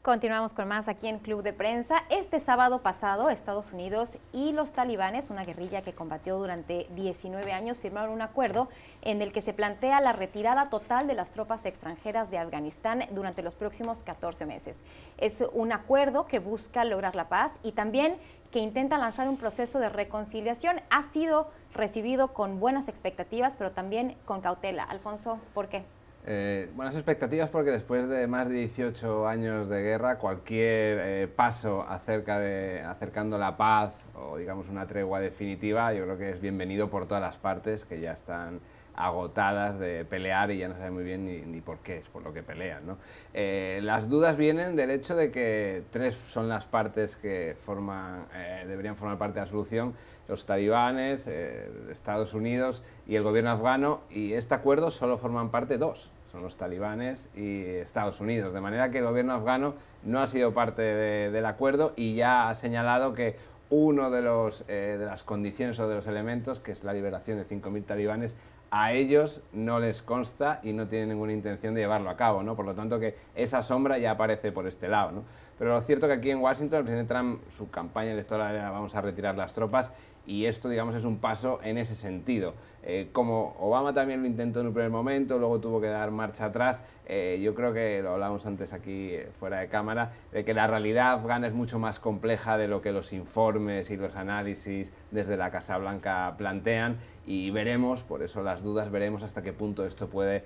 Continuamos 0.05 0.53
con 0.53 0.67
más 0.67 0.87
aquí 0.87 1.07
en 1.07 1.17
Club 1.17 1.41
de 1.41 1.51
Prensa. 1.51 2.03
Este 2.11 2.39
sábado 2.39 2.77
pasado, 2.77 3.31
Estados 3.31 3.73
Unidos 3.73 4.19
y 4.31 4.51
los 4.51 4.71
talibanes, 4.71 5.31
una 5.31 5.43
guerrilla 5.43 5.81
que 5.81 5.93
combatió 5.93 6.37
durante 6.37 6.85
19 6.91 7.51
años, 7.51 7.79
firmaron 7.79 8.13
un 8.13 8.21
acuerdo 8.21 8.69
en 9.01 9.23
el 9.23 9.31
que 9.31 9.41
se 9.41 9.51
plantea 9.51 10.01
la 10.01 10.13
retirada 10.13 10.69
total 10.69 11.07
de 11.07 11.15
las 11.15 11.31
tropas 11.31 11.65
extranjeras 11.65 12.29
de 12.29 12.37
Afganistán 12.37 13.05
durante 13.13 13.41
los 13.41 13.55
próximos 13.55 14.03
14 14.03 14.45
meses. 14.45 14.77
Es 15.17 15.43
un 15.53 15.71
acuerdo 15.71 16.27
que 16.27 16.37
busca 16.37 16.85
lograr 16.85 17.15
la 17.15 17.27
paz 17.27 17.53
y 17.63 17.71
también 17.71 18.15
que 18.51 18.59
intenta 18.59 18.99
lanzar 18.99 19.27
un 19.27 19.37
proceso 19.37 19.79
de 19.79 19.89
reconciliación. 19.89 20.81
Ha 20.91 21.01
sido 21.01 21.49
recibido 21.73 22.27
con 22.31 22.59
buenas 22.59 22.89
expectativas, 22.89 23.55
pero 23.57 23.71
también 23.71 24.15
con 24.25 24.41
cautela. 24.41 24.83
Alfonso, 24.83 25.39
¿por 25.55 25.67
qué? 25.67 25.83
Eh, 26.27 26.71
buenas 26.75 26.95
expectativas 26.95 27.51
porque 27.51 27.69
después 27.69 28.07
de 28.07 28.25
más 28.25 28.49
de 28.49 28.55
18 28.55 29.27
años 29.27 29.69
de 29.69 29.83
guerra, 29.83 30.17
cualquier 30.17 30.99
eh, 30.99 31.27
paso 31.27 31.83
acerca 31.87 32.39
de, 32.39 32.81
acercando 32.81 33.37
la 33.37 33.57
paz 33.57 34.05
o 34.15 34.37
digamos 34.37 34.67
una 34.67 34.87
tregua 34.87 35.19
definitiva, 35.19 35.93
yo 35.93 36.05
creo 36.05 36.17
que 36.17 36.31
es 36.31 36.41
bienvenido 36.41 36.89
por 36.89 37.05
todas 37.07 37.21
las 37.21 37.37
partes 37.37 37.85
que 37.85 38.01
ya 38.01 38.13
están 38.13 38.59
agotadas 38.95 39.77
de 39.77 40.05
pelear 40.05 40.51
y 40.51 40.57
ya 40.57 40.67
no 40.67 40.75
saben 40.75 40.93
muy 40.93 41.03
bien 41.03 41.25
ni, 41.25 41.41
ni 41.41 41.61
por 41.61 41.79
qué 41.79 41.97
es 41.97 42.09
por 42.09 42.23
lo 42.23 42.33
que 42.33 42.43
pelean. 42.43 42.85
¿no? 42.85 42.97
Eh, 43.33 43.79
las 43.83 44.09
dudas 44.09 44.37
vienen 44.37 44.75
del 44.75 44.91
hecho 44.91 45.15
de 45.15 45.31
que 45.31 45.83
tres 45.91 46.17
son 46.27 46.47
las 46.47 46.65
partes 46.65 47.15
que 47.15 47.55
forman, 47.65 48.25
eh, 48.33 48.65
deberían 48.67 48.95
formar 48.95 49.17
parte 49.17 49.35
de 49.35 49.45
la 49.45 49.51
solución, 49.51 49.93
los 50.27 50.45
talibanes, 50.45 51.27
eh, 51.27 51.69
Estados 51.91 52.33
Unidos 52.33 52.83
y 53.05 53.15
el 53.15 53.23
gobierno 53.23 53.51
afgano, 53.51 54.01
y 54.09 54.33
este 54.33 54.55
acuerdo 54.55 54.89
solo 54.91 55.17
forman 55.17 55.51
parte 55.51 55.77
dos, 55.77 56.11
son 56.35 56.43
los 56.43 56.57
talibanes 56.57 57.29
y 57.33 57.63
Estados 57.63 58.19
Unidos, 58.19 58.53
de 58.53 58.59
manera 58.59 58.91
que 58.91 58.97
el 58.97 59.05
gobierno 59.05 59.33
afgano 59.33 59.75
no 60.03 60.19
ha 60.19 60.27
sido 60.27 60.53
parte 60.53 60.81
de, 60.81 61.31
del 61.31 61.45
acuerdo 61.45 61.93
y 61.95 62.15
ya 62.15 62.49
ha 62.49 62.55
señalado 62.55 63.13
que 63.13 63.37
uno 63.69 64.11
de, 64.11 64.21
los, 64.21 64.65
eh, 64.67 64.97
de 64.99 65.05
las 65.05 65.23
condiciones 65.23 65.79
o 65.79 65.87
de 65.87 65.95
los 65.95 66.07
elementos, 66.07 66.59
que 66.59 66.73
es 66.73 66.83
la 66.83 66.91
liberación 66.91 67.37
de 67.37 67.45
5.000 67.45 67.85
talibanes, 67.85 68.35
a 68.69 68.91
ellos 68.91 69.41
no 69.53 69.79
les 69.79 70.01
consta 70.01 70.59
y 70.61 70.73
no 70.73 70.89
tienen 70.89 71.09
ninguna 71.09 71.31
intención 71.31 71.73
de 71.73 71.81
llevarlo 71.81 72.09
a 72.09 72.17
cabo, 72.17 72.43
¿no? 72.43 72.57
Por 72.57 72.65
lo 72.65 72.75
tanto 72.75 72.99
que 72.99 73.15
esa 73.33 73.63
sombra 73.63 73.97
ya 73.97 74.11
aparece 74.11 74.51
por 74.51 74.67
este 74.67 74.89
lado, 74.89 75.13
¿no? 75.13 75.23
Pero 75.57 75.71
lo 75.71 75.81
cierto 75.81 76.07
que 76.07 76.13
aquí 76.13 76.31
en 76.31 76.39
Washington 76.39 76.79
el 76.79 76.83
presidente 76.83 77.13
Trump, 77.13 77.41
su 77.49 77.69
campaña 77.69 78.11
electoral 78.11 78.53
era 78.53 78.71
vamos 78.71 78.93
a 78.95 78.99
retirar 78.99 79.35
las 79.35 79.53
tropas 79.53 79.93
y 80.25 80.45
esto, 80.45 80.69
digamos, 80.69 80.95
es 80.95 81.05
un 81.05 81.17
paso 81.17 81.59
en 81.63 81.77
ese 81.77 81.95
sentido. 81.95 82.53
Eh, 82.87 83.09
como 83.11 83.55
Obama 83.59 83.93
también 83.93 84.21
lo 84.21 84.27
intentó 84.27 84.61
en 84.61 84.67
un 84.67 84.73
primer 84.73 84.91
momento, 84.91 85.39
luego 85.39 85.59
tuvo 85.59 85.81
que 85.81 85.87
dar 85.87 86.11
marcha 86.11 86.45
atrás, 86.45 86.83
eh, 87.07 87.39
yo 87.43 87.55
creo 87.55 87.73
que 87.73 88.01
lo 88.03 88.11
hablamos 88.11 88.45
antes 88.45 88.73
aquí 88.73 89.09
eh, 89.11 89.29
fuera 89.39 89.59
de 89.59 89.67
cámara, 89.67 90.13
de 90.31 90.45
que 90.45 90.53
la 90.53 90.67
realidad 90.67 91.13
afgana 91.13 91.47
es 91.47 91.53
mucho 91.53 91.79
más 91.79 91.99
compleja 91.99 92.57
de 92.59 92.67
lo 92.67 92.83
que 92.83 92.91
los 92.91 93.11
informes 93.11 93.89
y 93.89 93.97
los 93.97 94.15
análisis 94.15 94.93
desde 95.09 95.35
la 95.35 95.49
Casa 95.49 95.79
Blanca 95.79 96.35
plantean 96.37 96.97
y 97.25 97.49
veremos, 97.49 98.03
por 98.03 98.21
eso 98.21 98.43
las 98.43 98.61
dudas, 98.61 98.91
veremos 98.91 99.23
hasta 99.23 99.41
qué 99.41 99.51
punto 99.51 99.83
esto 99.83 100.07
puede 100.07 100.43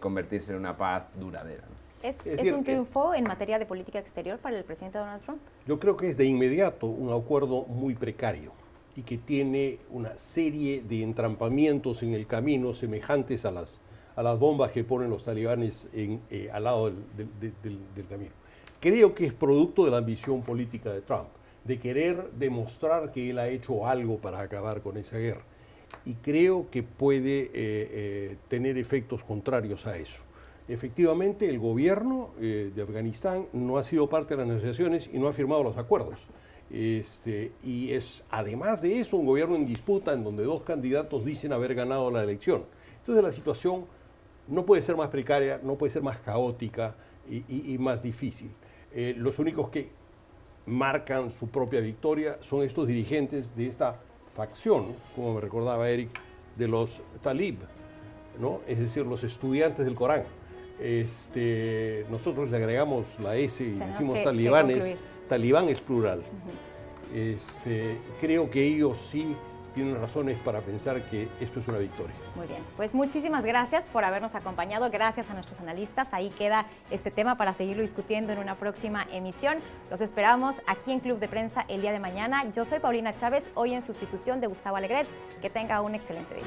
convertirse 0.00 0.52
en 0.52 0.58
una 0.58 0.76
paz 0.76 1.10
duradera. 1.18 1.64
¿Es, 2.02 2.52
un 2.52 2.64
triunfo 2.64 3.14
en 3.14 3.24
materia 3.24 3.58
de 3.58 3.66
política 3.66 3.98
exterior 3.98 4.38
para 4.38 4.56
el 4.58 4.64
presidente 4.64 4.98
Donald 4.98 5.22
Trump? 5.22 5.40
Yo 5.66 5.78
creo 5.78 5.96
que 5.96 6.08
es 6.08 6.16
de 6.16 6.24
inmediato 6.24 6.86
un 6.86 7.12
acuerdo 7.12 7.62
muy 7.64 7.94
precario 7.94 8.52
y 8.96 9.02
que 9.02 9.18
tiene 9.18 9.78
una 9.90 10.16
serie 10.18 10.82
de 10.82 11.02
entrampamientos 11.02 12.02
en 12.02 12.14
el 12.14 12.26
camino 12.26 12.74
semejantes 12.74 13.44
a 13.44 13.50
las, 13.50 13.80
a 14.16 14.22
las 14.22 14.38
bombas 14.38 14.72
que 14.72 14.84
ponen 14.84 15.10
los 15.10 15.24
talibanes 15.24 15.88
en, 15.94 16.20
eh, 16.30 16.50
al 16.52 16.64
lado 16.64 16.90
del, 16.90 17.52
del, 17.62 18.06
camino. 18.06 18.32
Creo 18.80 19.14
que 19.14 19.26
es 19.26 19.32
producto 19.32 19.84
de 19.84 19.90
la 19.90 19.98
ambición 19.98 20.42
política 20.42 20.92
de 20.92 21.00
Trump, 21.02 21.28
de 21.64 21.78
querer 21.78 22.30
demostrar 22.32 23.12
que 23.12 23.30
él 23.30 23.38
ha 23.38 23.48
hecho 23.48 23.86
algo 23.86 24.18
para 24.18 24.40
acabar 24.40 24.82
con 24.82 24.96
esa 24.96 25.18
guerra. 25.18 25.44
Y 26.04 26.14
creo 26.14 26.68
que 26.70 26.82
puede 26.82 27.42
eh, 27.42 27.50
eh, 27.54 28.36
tener 28.48 28.76
efectos 28.78 29.22
contrarios 29.22 29.86
a 29.86 29.96
eso. 29.96 30.24
Efectivamente, 30.68 31.48
el 31.48 31.58
gobierno 31.58 32.30
eh, 32.40 32.70
de 32.74 32.82
Afganistán 32.82 33.46
no 33.52 33.78
ha 33.78 33.82
sido 33.82 34.08
parte 34.08 34.34
de 34.34 34.38
las 34.38 34.48
negociaciones 34.48 35.10
y 35.12 35.18
no 35.18 35.28
ha 35.28 35.32
firmado 35.32 35.62
los 35.62 35.76
acuerdos. 35.76 36.28
Este, 36.72 37.52
y 37.62 37.92
es 37.92 38.24
además 38.30 38.80
de 38.80 38.98
eso 38.98 39.18
un 39.18 39.26
gobierno 39.26 39.56
en 39.56 39.66
disputa 39.66 40.14
en 40.14 40.24
donde 40.24 40.44
dos 40.44 40.62
candidatos 40.62 41.22
dicen 41.22 41.52
haber 41.52 41.74
ganado 41.74 42.10
la 42.10 42.22
elección. 42.22 42.64
Entonces 43.00 43.22
la 43.22 43.30
situación 43.30 43.84
no 44.48 44.64
puede 44.64 44.80
ser 44.80 44.96
más 44.96 45.10
precaria, 45.10 45.60
no 45.62 45.76
puede 45.76 45.92
ser 45.92 46.02
más 46.02 46.18
caótica 46.18 46.94
y, 47.28 47.76
más 47.78 48.02
difícil. 48.02 48.50
Eh, 48.92 49.14
los 49.18 49.38
únicos 49.38 49.68
que 49.68 49.90
marcan 50.64 51.30
su 51.30 51.48
propia 51.48 51.80
victoria 51.80 52.38
son 52.40 52.62
estos 52.62 52.86
dirigentes 52.86 53.54
de 53.54 53.66
esta 53.66 54.00
facción, 54.34 54.96
como 55.14 55.34
me 55.34 55.40
recordaba 55.42 55.90
Eric, 55.90 56.10
de 56.56 56.68
los 56.68 57.02
talib, 57.20 57.58
¿no? 58.40 58.60
es 58.66 58.78
decir, 58.78 59.04
los 59.04 59.24
estudiantes 59.24 59.84
del 59.84 59.94
Corán. 59.94 60.24
Este, 60.80 62.06
nosotros 62.10 62.50
le 62.50 62.56
agregamos 62.56 63.18
la 63.20 63.36
S 63.36 63.62
y 63.62 63.72
decimos 63.72 64.22
talibanes. 64.24 64.96
Talibán 65.32 65.66
es 65.70 65.80
plural. 65.80 66.22
este, 67.14 67.96
creo 68.20 68.50
que 68.50 68.62
ellos 68.62 68.98
sí 68.98 69.34
tienen 69.74 69.98
razones 69.98 70.36
para 70.38 70.60
pensar 70.60 71.00
que 71.08 71.26
esto 71.40 71.58
es 71.58 71.68
una 71.68 71.78
victoria. 71.78 72.14
Muy 72.36 72.46
bien, 72.46 72.62
pues 72.76 72.92
muchísimas 72.92 73.42
gracias 73.42 73.86
por 73.86 74.04
habernos 74.04 74.34
acompañado, 74.34 74.90
gracias 74.90 75.30
a 75.30 75.32
nuestros 75.32 75.58
analistas. 75.60 76.08
Ahí 76.12 76.28
queda 76.28 76.66
este 76.90 77.10
tema 77.10 77.38
para 77.38 77.54
seguirlo 77.54 77.80
discutiendo 77.80 78.34
en 78.34 78.40
una 78.40 78.56
próxima 78.56 79.06
emisión. 79.10 79.56
Los 79.90 80.02
esperamos 80.02 80.60
aquí 80.66 80.92
en 80.92 81.00
Club 81.00 81.18
de 81.18 81.28
Prensa 81.28 81.64
el 81.68 81.80
día 81.80 81.92
de 81.92 81.98
mañana. 81.98 82.44
Yo 82.52 82.66
soy 82.66 82.80
Paulina 82.80 83.14
Chávez, 83.14 83.44
hoy 83.54 83.72
en 83.72 83.80
sustitución 83.80 84.42
de 84.42 84.48
Gustavo 84.48 84.76
Alegret. 84.76 85.06
Que 85.40 85.48
tenga 85.48 85.80
un 85.80 85.94
excelente 85.94 86.34
día. 86.34 86.44